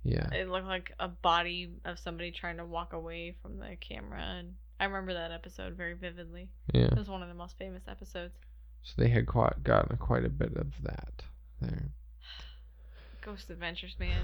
[0.03, 4.21] yeah It looked like a body of somebody trying to walk away from the camera,
[4.23, 6.51] and I remember that episode very vividly.
[6.73, 6.87] yeah.
[6.87, 8.35] It was one of the most famous episodes.
[8.83, 11.23] So they had quite gotten quite a bit of that
[11.61, 11.89] there.
[13.23, 14.23] Ghost Adventures, man.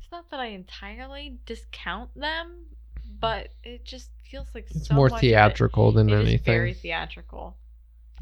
[0.00, 2.66] It's not that I entirely discount them,
[3.20, 6.20] but it just feels like It's so more much of it- theatrical than it is
[6.28, 6.44] anything.
[6.54, 7.56] very theatrical.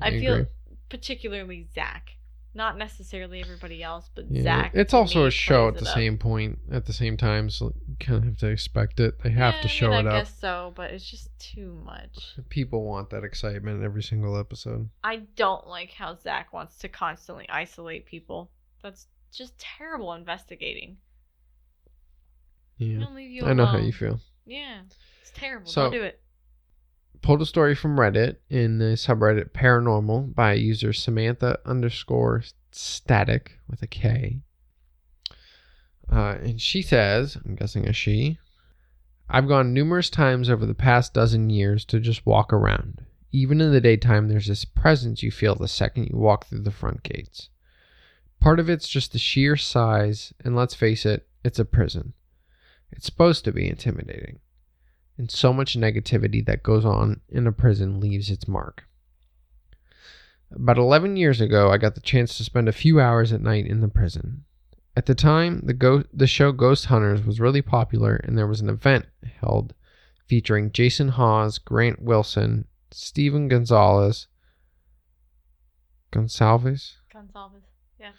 [0.01, 0.47] I, I feel agree.
[0.89, 2.11] particularly Zak,
[2.53, 4.43] not necessarily everybody else, but Yeah.
[4.43, 4.73] Zak.
[4.75, 5.95] It's also a show at the up.
[5.95, 9.21] same point, at the same time, so you kind of have to expect it.
[9.23, 10.25] They have Yeah, to I show mean, it I up.
[10.25, 12.37] guess so, but it's just too much.
[12.49, 14.89] People want that excitement every single episode.
[15.03, 18.51] I don't like how Zak wants to constantly isolate people.
[18.83, 20.99] That's just terrible investigating.
[22.79, 22.99] Yeah.
[23.01, 24.21] Don't leave you I know how you feel.
[24.47, 24.81] Yeah,
[25.21, 25.71] it's terrible.
[25.71, 26.21] So- don't do it.
[27.23, 33.81] Pulled a story from Reddit in the subreddit Paranormal by user Samantha underscore static with
[33.81, 34.41] a K.
[36.13, 38.39] Uh, and she says, I'm guessing a she,
[39.31, 43.07] I've gone numerous times over the past dozen years to just walk around.
[43.33, 46.71] Even in the daytime, there's this presence you feel the second you walk through the
[46.71, 47.49] front gates.
[48.39, 52.13] Part of it's just the sheer size, and let's face it, it's a prison.
[52.95, 54.39] It's supposed to be intimidating
[55.17, 58.85] and so much negativity that goes on in a prison leaves its mark.
[60.51, 63.67] About 11 years ago, I got the chance to spend a few hours at night
[63.67, 64.45] in the prison.
[64.97, 68.61] At the time, the go- the show Ghost Hunters was really popular and there was
[68.61, 69.07] an event
[69.41, 69.75] held
[70.27, 74.29] featuring Jason Hawes, Grant Wilson, Steven Gonzalez,
[76.13, 77.63] Gonsalves, Gonsalves.
[77.99, 78.13] Yeah.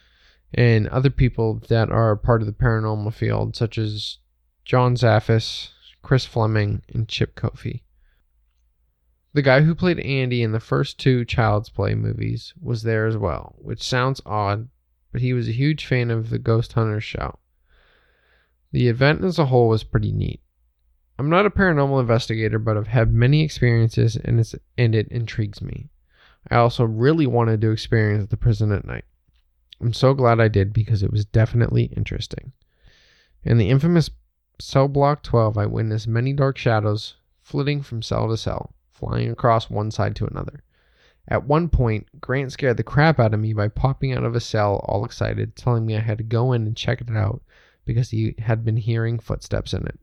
[0.53, 4.17] and other people that are part of the paranormal field, such as
[4.65, 5.69] John Zaffis,
[6.01, 7.83] Chris Fleming, and Chip Coffey.
[9.33, 13.15] The guy who played Andy in the first two Child's Play movies was there as
[13.15, 14.69] well, which sounds odd,
[15.11, 17.37] but he was a huge fan of the Ghost Hunters show.
[18.71, 20.41] The event as a whole was pretty neat.
[21.19, 25.61] I'm not a paranormal investigator, but I've had many experiences and, it's, and it intrigues
[25.61, 25.89] me.
[26.49, 29.05] I also really wanted to experience the prison at night.
[29.79, 32.53] I'm so glad I did because it was definitely interesting.
[33.43, 34.09] And the infamous
[34.59, 39.69] cell block 12, I witnessed many dark shadows flitting from cell to cell, flying across
[39.69, 40.63] one side to another.
[41.27, 44.39] At one point, Grant scared the crap out of me by popping out of a
[44.39, 47.41] cell all excited, telling me I had to go in and check it out
[47.83, 49.99] because he had been hearing footsteps in it.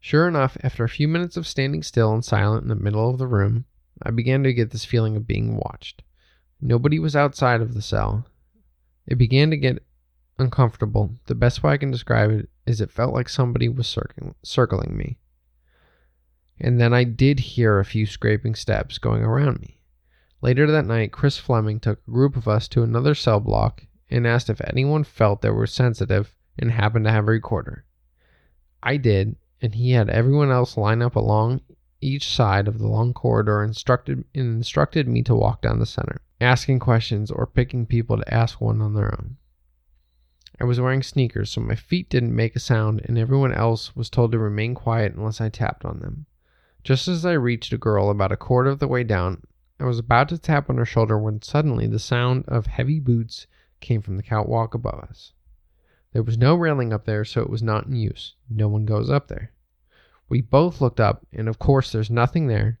[0.00, 3.18] Sure enough, after a few minutes of standing still and silent in the middle of
[3.18, 3.64] the room,
[4.02, 6.02] I began to get this feeling of being watched.
[6.60, 8.26] Nobody was outside of the cell.
[9.06, 9.82] It began to get
[10.38, 11.10] uncomfortable.
[11.26, 14.96] The best way I can describe it is it felt like somebody was circling, circling
[14.96, 15.18] me.
[16.60, 19.80] And then I did hear a few scraping steps going around me.
[20.40, 24.26] Later that night, Chris Fleming took a group of us to another cell block and
[24.26, 27.84] asked if anyone felt they were sensitive and happened to have a recorder.
[28.82, 31.62] I did, and he had everyone else line up along
[32.00, 36.20] each side of the long corridor instructed and instructed me to walk down the center,
[36.40, 39.36] asking questions or picking people to ask one on their own.
[40.60, 44.10] I was wearing sneakers, so my feet didn't make a sound, and everyone else was
[44.10, 46.26] told to remain quiet unless I tapped on them.
[46.82, 49.42] Just as I reached a girl about a quarter of the way down,
[49.78, 53.46] I was about to tap on her shoulder when suddenly the sound of heavy boots
[53.80, 55.32] came from the catwalk above us.
[56.12, 58.34] There was no railing up there, so it was not in use.
[58.50, 59.52] No one goes up there.
[60.28, 62.80] We both looked up, and of course, there's nothing there,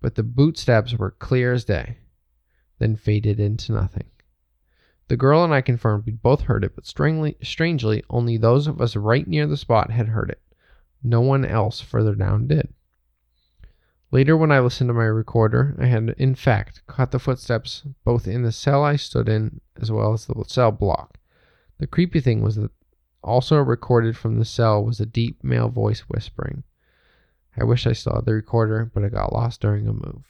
[0.00, 1.98] but the boot steps were clear as day,
[2.78, 4.04] then faded into nothing.
[5.12, 8.80] The girl and I confirmed we'd both heard it, but strangely, strangely, only those of
[8.80, 10.40] us right near the spot had heard it.
[11.02, 12.72] No one else further down did.
[14.10, 18.26] Later, when I listened to my recorder, I had in fact caught the footsteps both
[18.26, 21.18] in the cell I stood in as well as the cell block.
[21.76, 22.70] The creepy thing was that
[23.22, 26.62] also recorded from the cell was a deep male voice whispering.
[27.54, 30.24] I wish I still had the recorder, but it got lost during a move.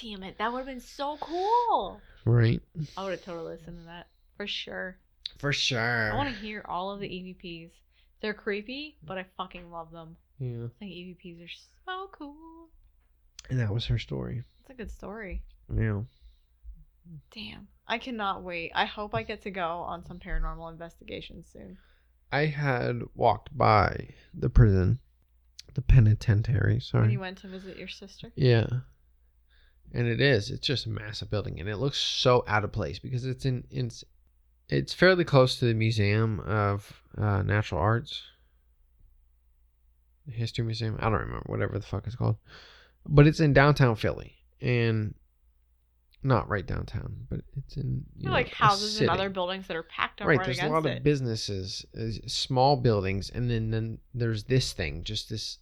[0.00, 2.00] Damn it, that would have been so cool.
[2.24, 2.60] Right?
[2.96, 4.98] I would have totally listened to that for sure.
[5.38, 6.12] For sure.
[6.12, 7.70] I want to hear all of the EVPs.
[8.20, 10.16] They're creepy, but I fucking love them.
[10.38, 10.66] Yeah.
[10.66, 11.50] I think EVPs are
[11.84, 12.68] so cool.
[13.48, 14.42] And that was her story.
[14.60, 15.42] It's a good story.
[15.74, 16.02] Yeah.
[17.32, 17.68] Damn.
[17.86, 18.72] I cannot wait.
[18.74, 21.78] I hope I get to go on some paranormal investigations soon.
[22.32, 24.98] I had walked by the prison,
[25.74, 26.80] the penitentiary.
[26.80, 27.02] Sorry.
[27.02, 28.32] When you went to visit your sister.
[28.34, 28.66] Yeah.
[29.92, 30.50] And it is.
[30.50, 33.64] It's just a massive building, and it looks so out of place because it's in.
[33.70, 34.04] It's,
[34.68, 38.22] it's fairly close to the Museum of uh, Natural Arts,
[40.26, 40.96] the History Museum.
[40.98, 42.36] I don't remember whatever the fuck it's called,
[43.06, 45.14] but it's in downtown Philly, and
[46.26, 49.82] not right downtown, but it's in you know, like houses and other buildings that are
[49.84, 50.98] packed up right, right, there's a lot it.
[50.98, 55.58] of businesses uh, small buildings and then then there's this thing just this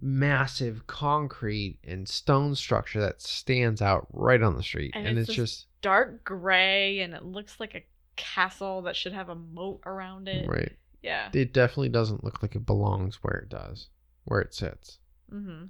[0.00, 5.28] massive concrete and stone structure that stands out right on the street And and, it's
[5.28, 7.84] it's, just Dark gray, and it looks like a
[8.16, 10.48] castle that should have a moat around it.
[10.48, 11.28] right Yeah.
[11.32, 13.88] it definitely doesn't look like it belongs where it does
[14.24, 14.98] where it sits
[15.32, 15.64] Mm-hmm.
[15.64, 15.68] Do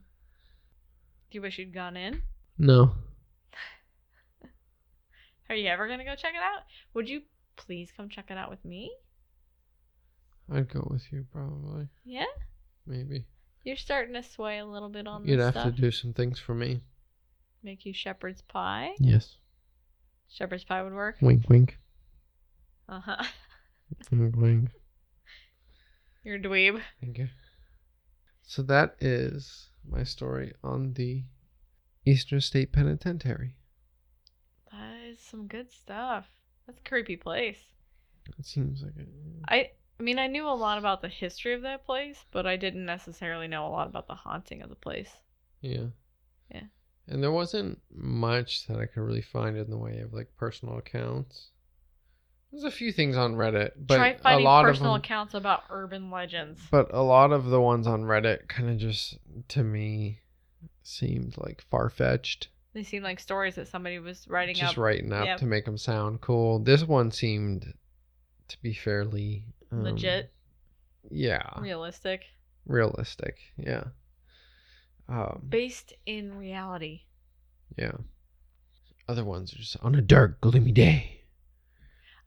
[1.30, 2.22] you wish you'd gone in?
[2.58, 2.92] no
[5.48, 6.62] Are you ever gonna go check it out?
[6.94, 7.22] Would you
[7.56, 8.90] please come check it out with me?
[10.52, 12.24] i'd go with you probably Yeah.
[12.86, 13.24] maybe
[13.64, 15.74] You're starting to sway a little bit on the you'd have stuff.
[15.74, 16.80] to do some things for me
[17.62, 18.92] Make you shepherd's pie.
[18.98, 19.36] yes
[20.28, 21.16] Shepherd's pie would work.
[21.20, 21.78] wink wink
[22.88, 23.24] Uh huh.
[24.10, 24.70] wink wink
[26.24, 26.80] You're a dweeb.
[27.00, 27.28] Thank you.
[28.42, 31.22] So that is my story on the
[32.04, 33.54] Eastern State Penitentiary.
[34.70, 36.26] That is some good stuff.
[36.66, 37.58] That's a creepy place.
[38.38, 39.08] It seems like it.
[39.48, 42.56] I I mean I knew a lot about the history of that place, but I
[42.56, 45.10] didn't necessarily know a lot about the haunting of the place.
[45.60, 45.86] Yeah.
[46.52, 46.64] Yeah.
[47.08, 50.78] And there wasn't much that I could really find in the way of like personal
[50.78, 51.50] accounts.
[52.50, 55.34] There's a few things on Reddit, but Try a finding lot personal of them, accounts
[55.34, 56.60] about urban legends.
[56.70, 59.16] but a lot of the ones on Reddit kind of just
[59.48, 60.20] to me
[60.82, 62.48] seemed like far fetched.
[62.74, 64.60] They seem like stories that somebody was writing up.
[64.60, 64.78] just up.
[64.84, 65.38] writing up Yep.
[65.38, 66.58] to make them sound cool.
[66.58, 67.72] This one seemed
[68.48, 70.32] to be fairly um, Legit,
[71.10, 72.24] Yeah, realistic,
[72.66, 73.38] realistic.
[73.56, 73.84] Yeah.
[75.08, 77.02] Um, based in reality.
[77.76, 77.92] yeah.
[79.08, 81.22] Other ones are just on a dark, gloomy day.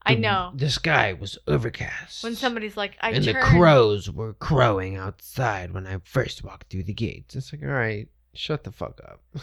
[0.05, 0.51] I know.
[0.53, 2.23] The sky was overcast.
[2.23, 6.83] When somebody's like, I and the crows were crowing outside when I first walked through
[6.83, 7.35] the gates.
[7.35, 9.21] It's like, all right, shut the fuck up.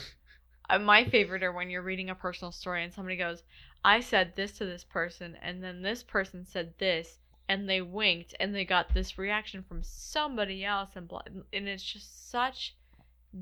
[0.70, 3.42] Uh, my favorite are when you're reading a personal story and somebody goes,
[3.84, 7.18] I said this to this person, and then this person said this,
[7.48, 11.82] and they winked, and they got this reaction from somebody else, and blah, and it's
[11.82, 12.74] just such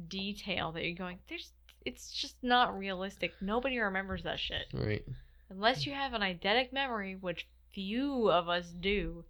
[0.08, 1.52] detail that you're going, there's,
[1.84, 3.32] it's just not realistic.
[3.40, 5.04] Nobody remembers that shit right.
[5.48, 9.24] unless you have an eidetic memory, which few of us do.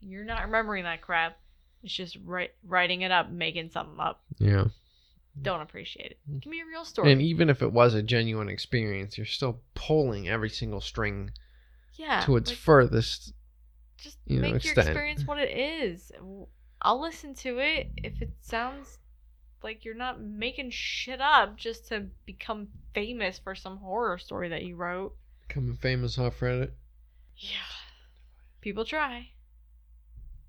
[0.00, 1.38] You're not remembering that crap.
[1.82, 4.22] It's just write, writing it up, making something up.
[4.38, 4.66] Yeah.
[5.40, 6.18] Don't appreciate it.
[6.28, 6.38] Mm-hmm.
[6.38, 7.12] Give me a real story.
[7.12, 11.30] And even if it was a genuine experience, you're still pulling every single string
[11.94, 13.32] yeah, to its like, furthest.
[13.96, 16.12] Just you know, make your experience what it is.
[16.82, 18.98] I'll listen to it if it sounds
[19.62, 24.64] like you're not making shit up just to become famous for some horror story that
[24.64, 25.14] you wrote.
[25.48, 26.70] Becoming famous off Reddit.
[27.36, 27.58] Yeah.
[28.60, 29.28] People try.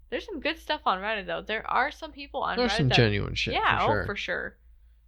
[0.09, 1.41] There's some good stuff on Reddit though.
[1.41, 3.53] There are some people on There's Reddit some that, genuine shit.
[3.53, 4.03] yeah, for sure.
[4.03, 4.57] oh for sure.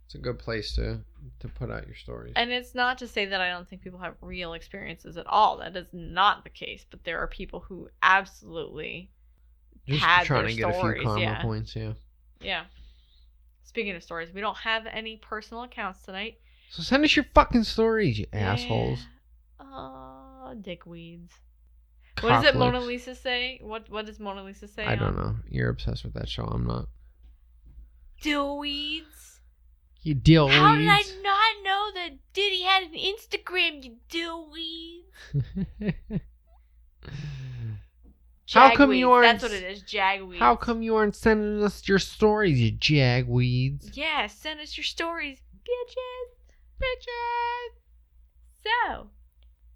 [0.06, 1.02] It's a good place to
[1.40, 2.34] to put out your stories.
[2.36, 5.58] And it's not to say that I don't think people have real experiences at all.
[5.58, 6.86] That is not the case.
[6.90, 9.12] But there are people who absolutely
[9.88, 11.42] Just had trying their to get a stories, few karma yeah.
[11.42, 11.94] points, yeah.
[12.42, 12.64] Yeah.
[13.64, 16.40] Speaking of stories, we don't have any personal accounts tonight.
[16.70, 19.06] So send us your fucking stories, you assholes.
[19.60, 21.30] Oh, dickweeds.
[22.22, 23.60] What does it Mona Lisa say?
[23.62, 24.86] What What does Mona Lisa say?
[24.86, 25.36] I don't know.
[25.50, 26.44] You're obsessed with that show.
[26.44, 26.88] I'm not.
[28.22, 29.39] Dillweeds.
[30.02, 33.84] You deal How did I not know that Diddy had an Instagram?
[33.84, 36.04] You dillweeds.
[38.52, 39.84] How come you aren't- That's what it is.
[39.84, 40.40] Jagweeds.
[40.40, 43.96] How come you aren't sending us your stories, you jagweeds?
[43.96, 46.82] Yeah, send us your stories, bitches.
[46.82, 47.76] Bitches.
[48.88, 49.10] So,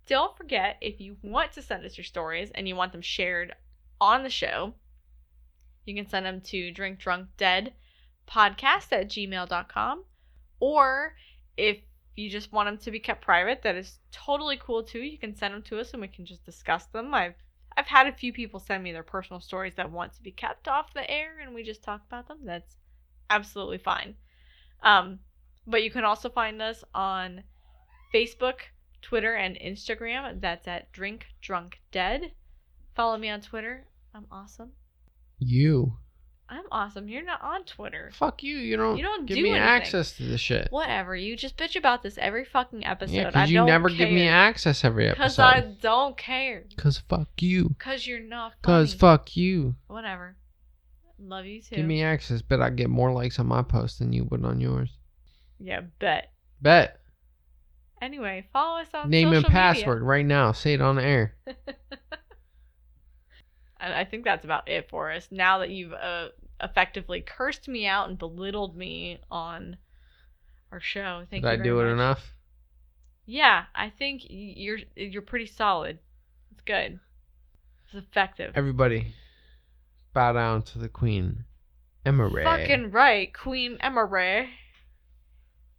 [0.07, 3.53] don't forget if you want to send us your stories and you want them shared
[4.01, 4.73] on the show,
[5.85, 7.73] you can send them to drinkdrunkdead
[8.27, 10.03] podcast at gmail.com
[10.63, 11.13] Or
[11.57, 11.79] if
[12.15, 14.99] you just want them to be kept private, that is totally cool too.
[15.01, 17.13] You can send them to us and we can just discuss them.
[17.13, 17.35] I've
[17.75, 20.69] I've had a few people send me their personal stories that want to be kept
[20.69, 22.37] off the air and we just talk about them.
[22.45, 22.77] That's
[23.29, 24.15] absolutely fine.
[24.83, 25.19] Um,
[25.67, 27.43] but you can also find us on
[28.15, 28.59] Facebook,
[29.01, 30.39] Twitter, and Instagram.
[30.39, 32.31] That's at Drink Drunk Dead.
[32.95, 33.85] Follow me on Twitter.
[34.15, 34.71] I'm awesome.
[35.39, 35.97] You.
[36.53, 37.07] I'm awesome.
[37.07, 38.11] You're not on Twitter.
[38.13, 38.55] Fuck you.
[38.57, 38.97] You don't.
[38.97, 39.67] You don't give do me anything.
[39.67, 40.67] access to the shit.
[40.71, 41.15] Whatever.
[41.15, 43.13] You just bitch about this every fucking episode.
[43.13, 45.23] Yeah, because you don't never give me access every episode.
[45.23, 46.63] Because I don't care.
[46.77, 47.69] Cause fuck you.
[47.69, 49.75] Because you're not Cause fuck you.
[49.87, 50.35] Whatever.
[51.19, 51.77] Love you too.
[51.77, 54.59] Give me access, but I get more likes on my post than you would on
[54.59, 54.89] yours.
[55.59, 56.31] Yeah, bet.
[56.61, 56.99] Bet.
[58.01, 59.61] Anyway, follow us on Name and social media.
[59.61, 60.51] password right now.
[60.51, 61.35] Say it on the air.
[63.83, 65.27] And I think that's about it for us.
[65.29, 66.29] Now that you've uh,
[66.61, 69.75] effectively cursed me out and belittled me on
[70.71, 71.61] our show, thank Did you.
[71.61, 72.33] I do it enough?
[73.25, 75.99] Yeah, I think you're you're pretty solid.
[76.51, 76.97] It's good.
[77.85, 78.53] It's effective.
[78.55, 79.13] Everybody,
[80.13, 81.43] bow down to the queen.
[82.05, 82.43] Emma Ray.
[82.43, 84.49] Fucking right, Queen Emma Ray.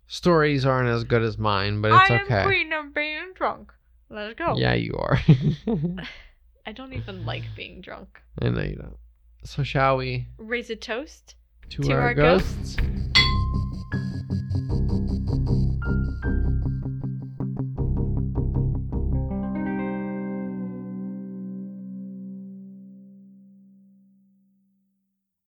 [0.07, 2.35] Stories aren't as good as mine, but it's I okay.
[2.35, 3.73] am queen of being drunk.
[4.11, 4.57] Let's go.
[4.57, 5.19] Yeah, you are.
[6.67, 8.21] I don't even like being drunk.
[8.41, 8.97] I know you don't.
[9.45, 11.35] So shall we Raise a toast
[11.71, 12.77] to, our, ghosts.